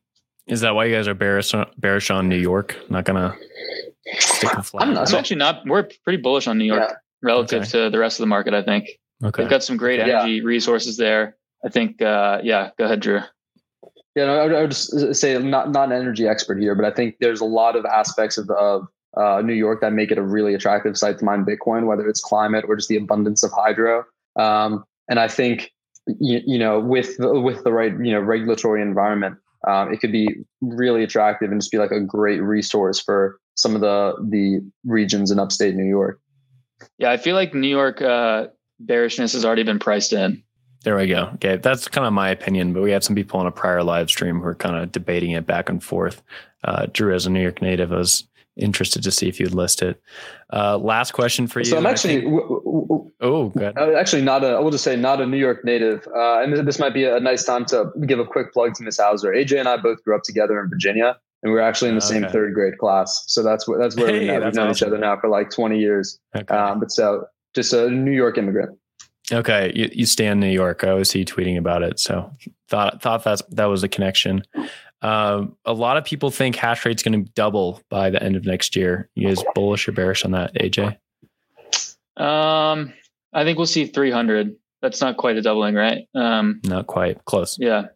is 0.47 0.61
that 0.61 0.75
why 0.75 0.85
you 0.85 0.95
guys 0.95 1.09
are 1.09 1.15
bearish 1.15 1.55
on, 1.55 1.67
bearish 1.79 2.11
on 2.11 2.29
New 2.29 2.39
York? 2.39 2.77
Not 2.91 3.05
gonna 3.05 3.37
stick 4.19 4.53
a 4.53 4.63
flag. 4.63 4.89
I'm, 4.89 4.99
I'm 4.99 5.15
actually 5.15 5.37
not. 5.37 5.67
We're 5.67 5.89
pretty 6.05 6.21
bullish 6.21 6.47
on 6.47 6.59
New 6.59 6.65
York 6.65 6.89
yeah. 6.89 6.97
relative 7.23 7.63
okay. 7.63 7.71
to 7.71 7.91
the 7.91 7.99
rest 7.99 8.19
of 8.19 8.23
the 8.23 8.29
market. 8.29 8.55
I 8.55 8.63
think 8.63 8.89
okay. 9.23 9.43
they've 9.43 9.51
got 9.51 9.63
some 9.63 9.77
great 9.77 10.01
energy 10.01 10.35
yeah. 10.35 10.43
resources 10.45 10.97
there. 10.97 11.37
I 11.65 11.69
think. 11.71 12.03
Uh, 12.03 12.41
yeah, 12.43 12.71
go 12.79 12.85
ahead, 12.85 13.01
Drew. 13.01 13.21
Yeah, 14.15 14.27
no, 14.27 14.39
I, 14.39 14.47
would, 14.47 14.55
I 14.55 14.61
would 14.61 14.71
just 14.71 15.15
say 15.15 15.35
I'm 15.35 15.51
not 15.51 15.73
not 15.73 15.91
an 15.91 15.99
energy 15.99 16.29
expert 16.29 16.61
here, 16.61 16.75
but 16.75 16.85
I 16.85 16.91
think 16.91 17.17
there's 17.21 17.41
a 17.41 17.47
lot 17.47 17.75
of 17.75 17.85
aspects 17.85 18.39
of, 18.39 18.49
of 18.51 18.87
uh, 19.17 19.43
New 19.43 19.55
York 19.55 19.81
that 19.81 19.93
make 19.93 20.11
it 20.11 20.19
a 20.19 20.23
really 20.23 20.55
attractive 20.55 20.97
site 20.97 21.19
to 21.19 21.25
mine 21.25 21.45
Bitcoin, 21.45 21.87
whether 21.87 22.09
it's 22.09 22.21
climate 22.21 22.65
or 22.69 22.77
just 22.77 22.89
the 22.89 22.97
abundance 22.97 23.43
of 23.43 23.51
hydro. 23.53 24.05
Um, 24.37 24.85
and 25.09 25.19
I 25.19 25.29
think 25.29 25.73
you, 26.07 26.41
you 26.47 26.59
know 26.59 26.79
with 26.79 27.17
with 27.19 27.65
the 27.65 27.73
right 27.73 27.93
you 27.93 28.13
know 28.13 28.21
regulatory 28.21 28.83
environment, 28.83 29.37
um, 29.67 29.93
it 29.93 30.01
could 30.01 30.13
be 30.13 30.29
really 30.61 31.03
attractive 31.03 31.51
and 31.51 31.61
just 31.61 31.71
be 31.71 31.79
like 31.79 31.91
a 31.91 32.01
great 32.01 32.43
resource 32.43 33.01
for 33.01 33.39
some 33.55 33.75
of 33.75 33.81
the 33.81 34.15
the 34.31 34.61
regions 34.85 35.31
in 35.31 35.39
upstate 35.39 35.75
New 35.75 35.89
York. 35.89 36.21
Yeah, 36.99 37.11
I 37.11 37.17
feel 37.17 37.35
like 37.35 37.55
New 37.55 37.69
York 37.69 38.03
uh, 38.03 38.49
bearishness 38.81 39.33
has 39.33 39.45
already 39.45 39.63
been 39.63 39.79
priced 39.79 40.13
in. 40.13 40.43
There 40.83 40.97
we 40.97 41.07
go. 41.07 41.31
Okay, 41.35 41.57
that's 41.57 41.89
kind 41.89 42.07
of 42.07 42.13
my 42.13 42.29
opinion, 42.29 42.75
but 42.75 42.83
we 42.83 42.91
had 42.91 43.03
some 43.03 43.17
people 43.17 43.41
on 43.41 43.47
a 43.47 43.53
prior 43.53 43.83
live 43.83 44.11
stream 44.11 44.37
who 44.37 44.43
were 44.43 44.55
kind 44.55 44.77
of 44.77 44.93
debating 44.93 45.31
it 45.31 45.47
back 45.47 45.71
and 45.71 45.83
forth. 45.83 46.23
Uh, 46.63 46.87
Drew, 46.93 47.15
as 47.15 47.27
a 47.27 47.31
New 47.31 47.41
York 47.41 47.63
native, 47.63 47.91
was 47.91 48.29
interested 48.57 49.03
to 49.03 49.11
see 49.11 49.29
if 49.29 49.41
you'd 49.41 49.55
list 49.55 49.83
it. 49.83 50.01
Uh, 50.53 50.79
last 50.79 51.13
question 51.13 51.47
for 51.47 51.61
you. 51.61 51.65
So 51.65 51.77
I'm 51.77 51.87
actually, 51.87 52.21
think, 52.21 52.35
w- 52.35 52.49
w- 52.49 53.13
oh, 53.21 53.49
good. 53.49 53.77
Uh, 53.77 53.93
actually 53.99 54.23
not 54.23 54.45
a, 54.45 54.49
I 54.49 54.61
will 54.61 54.71
just 54.71 54.85
say 54.85 54.97
not 54.97 55.21
a 55.21 55.27
New 55.27 55.39
York 55.39 55.65
native. 55.65 56.07
Uh, 56.09 56.43
and 56.43 56.67
this 56.67 56.79
might 56.79 56.95
be 56.95 57.05
a 57.05 57.21
nice 57.21 57.45
time 57.45 57.65
to 57.67 57.91
give 58.07 58.19
a 58.19 58.25
quick 58.25 58.53
plug 58.53 58.75
to 58.75 58.83
Miss 58.83 58.99
Hauser. 58.99 59.33
AJ 59.33 59.59
and 59.59 59.69
I 59.69 59.77
both 59.77 60.03
grew 60.05 60.15
up 60.15 60.23
together 60.23 60.61
in 60.61 60.69
Virginia 60.69 61.17
and 61.45 61.53
we 61.53 61.59
are 61.59 61.63
actually 61.63 61.91
in 61.91 61.95
the 61.95 62.01
same 62.01 62.25
third 62.25 62.55
grade 62.55 62.79
class. 62.79 63.23
So 63.27 63.43
that's 63.43 63.69
where, 63.69 63.79
that's 63.79 63.95
where 63.97 64.07
hey, 64.07 64.21
we 64.21 64.27
know. 64.27 64.41
We've 64.41 64.55
known 64.55 64.71
awesome. 64.71 64.71
each 64.71 64.83
other 64.83 64.99
now 64.99 65.19
for 65.21 65.29
like 65.29 65.51
20 65.51 65.79
years. 65.79 66.19
Okay. 66.35 66.55
Um, 66.55 66.81
but 66.81 66.91
so 66.91 67.27
just 67.55 67.73
a 67.75 67.91
New 67.91 68.13
York 68.13 68.39
immigrant. 68.39 68.79
Okay, 69.33 69.73
you, 69.75 69.91
you 69.93 70.07
stay 70.07 70.27
in 70.27 70.41
New 70.41 70.51
York. 70.51 70.85
I 70.85 70.89
always 70.89 71.11
see 71.11 71.21
you 71.21 71.25
tweeting 71.25 71.57
about 71.57 71.83
it, 71.83 71.99
so 71.99 72.31
thought 72.69 73.01
thought 73.01 73.25
that 73.25 73.41
that 73.51 73.65
was 73.67 73.83
a 73.83 73.89
connection. 73.89 74.43
Um, 75.05 75.55
a 75.67 75.75
lot 75.75 75.99
of 75.99 76.05
people 76.05 76.31
think 76.31 76.57
hash 76.57 76.87
rate's 76.87 77.03
going 77.03 77.25
to 77.25 77.31
double 77.33 77.83
by 77.91 78.09
the 78.09 78.23
end 78.23 78.37
of 78.37 78.47
next 78.47 78.75
year. 78.75 79.11
You 79.15 79.29
guys 79.29 79.45
bullish 79.55 79.87
or 79.87 79.93
bearish 79.93 80.25
on 80.25 80.31
that, 80.31 80.55
AJ? 80.55 80.97
Um, 82.17 82.95
I 83.35 83.45
think 83.45 83.59
we'll 83.59 83.67
see 83.67 83.85
300. 83.85 84.57
That's 84.81 85.03
not 85.03 85.19
quite 85.19 85.37
a 85.37 85.43
doubling, 85.43 85.75
right? 85.75 86.09
Um, 86.15 86.63
not 86.65 86.87
quite. 86.87 87.23
Close. 87.27 87.59
Yeah. 87.61 87.89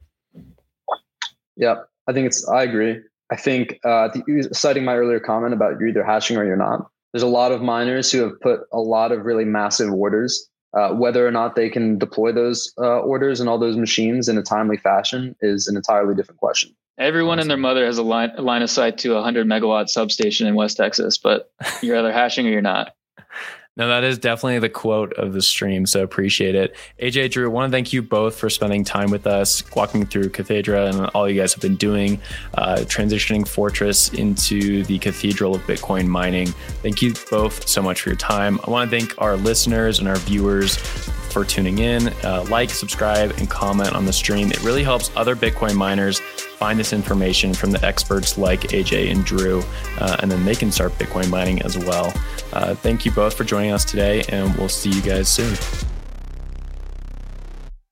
Yeah, 1.57 1.77
I 2.07 2.13
think 2.13 2.27
it's. 2.27 2.47
I 2.47 2.63
agree. 2.63 3.01
I 3.33 3.37
think 3.37 3.81
uh, 3.85 4.09
the, 4.09 4.49
citing 4.53 4.85
my 4.85 4.95
earlier 4.95 5.19
comment 5.19 5.55
about 5.55 5.81
you're 5.81 5.89
either 5.89 6.05
hashing 6.05 6.37
or 6.37 6.45
you're 6.45 6.57
not. 6.57 6.91
There's 7.13 7.23
a 7.23 7.27
lot 7.27 7.53
of 7.53 7.63
miners 7.63 8.13
who 8.13 8.21
have 8.21 8.39
put 8.41 8.61
a 8.71 8.81
lot 8.81 9.13
of 9.13 9.25
really 9.25 9.47
massive 9.47 9.91
orders. 9.93 10.47
Uh, 10.75 10.91
whether 10.91 11.27
or 11.27 11.31
not 11.31 11.57
they 11.57 11.71
can 11.71 11.99
deploy 11.99 12.31
those 12.31 12.75
uh, 12.79 13.01
orders 13.01 13.41
and 13.41 13.49
all 13.49 13.59
those 13.59 13.79
machines 13.79 14.29
in 14.29 14.37
a 14.37 14.43
timely 14.43 14.77
fashion 14.77 15.35
is 15.41 15.67
an 15.67 15.77
entirely 15.77 16.15
different 16.15 16.39
question. 16.39 16.77
Everyone 16.99 17.39
awesome. 17.39 17.43
and 17.43 17.51
their 17.51 17.57
mother 17.57 17.87
has 17.87 17.99
a 17.99 18.03
line, 18.03 18.33
a 18.37 18.43
line 18.43 18.63
of 18.63 18.71
sight 18.71 18.99
to 18.99 19.13
a 19.13 19.17
100 19.17 19.47
megawatt 19.47 19.89
substation 19.89 20.47
in 20.47 20.55
West 20.55 20.77
Texas, 20.77 21.17
but 21.17 21.51
you're 21.83 21.97
either 21.97 22.13
hashing 22.13 22.47
or 22.47 22.51
you're 22.51 22.61
not. 22.61 22.95
No, 23.79 23.87
that 23.87 24.03
is 24.03 24.19
definitely 24.19 24.59
the 24.59 24.69
quote 24.69 25.13
of 25.13 25.35
the 25.35 25.41
stream. 25.41 25.87
So 25.87 26.03
appreciate 26.03 26.57
it. 26.57 26.75
AJ 27.01 27.31
Drew, 27.31 27.49
I 27.49 27.53
want 27.53 27.71
to 27.71 27.75
thank 27.75 27.93
you 27.93 28.03
both 28.03 28.35
for 28.35 28.51
spending 28.51 28.83
time 28.83 29.09
with 29.09 29.25
us, 29.25 29.63
walking 29.77 30.05
through 30.05 30.31
Cathedra 30.31 30.89
and 30.89 31.07
all 31.15 31.31
you 31.31 31.41
guys 31.41 31.55
have 31.55 31.63
been 31.63 31.77
doing, 31.77 32.21
uh, 32.55 32.79
transitioning 32.79 33.47
Fortress 33.47 34.13
into 34.13 34.83
the 34.83 34.99
cathedral 34.99 35.55
of 35.55 35.63
Bitcoin 35.63 36.09
mining. 36.09 36.49
Thank 36.83 37.03
you 37.03 37.15
both 37.31 37.69
so 37.69 37.81
much 37.81 38.01
for 38.01 38.09
your 38.09 38.17
time. 38.17 38.59
I 38.67 38.71
want 38.73 38.91
to 38.91 38.99
thank 38.99 39.15
our 39.23 39.37
listeners 39.37 40.01
and 40.01 40.09
our 40.09 40.17
viewers 40.17 40.77
for 40.77 41.45
tuning 41.45 41.79
in. 41.79 42.09
Uh, 42.25 42.45
like, 42.51 42.71
subscribe, 42.71 43.31
and 43.39 43.49
comment 43.49 43.93
on 43.93 44.07
the 44.07 44.13
stream. 44.13 44.51
It 44.51 44.61
really 44.65 44.83
helps 44.83 45.13
other 45.15 45.37
Bitcoin 45.37 45.77
miners 45.77 46.21
find 46.59 46.79
this 46.79 46.93
information 46.93 47.55
from 47.55 47.71
the 47.71 47.85
experts 47.87 48.37
like 48.37 48.61
AJ 48.73 49.13
and 49.13 49.25
Drew, 49.25 49.63
uh, 50.01 50.17
and 50.21 50.31
then 50.31 50.45
they 50.45 50.57
can 50.57 50.73
start 50.73 50.93
Bitcoin 50.99 51.31
mining 51.31 51.63
as 51.63 51.79
well. 51.79 52.13
Uh, 52.53 52.75
thank 52.75 53.05
you 53.05 53.13
both 53.13 53.35
for 53.35 53.45
joining 53.45 53.71
us 53.71 53.85
today, 53.85 54.25
and 54.29 54.55
we'll 54.57 54.69
see 54.69 54.91
you 54.91 55.01
guys 55.01 55.29
soon. 55.29 55.57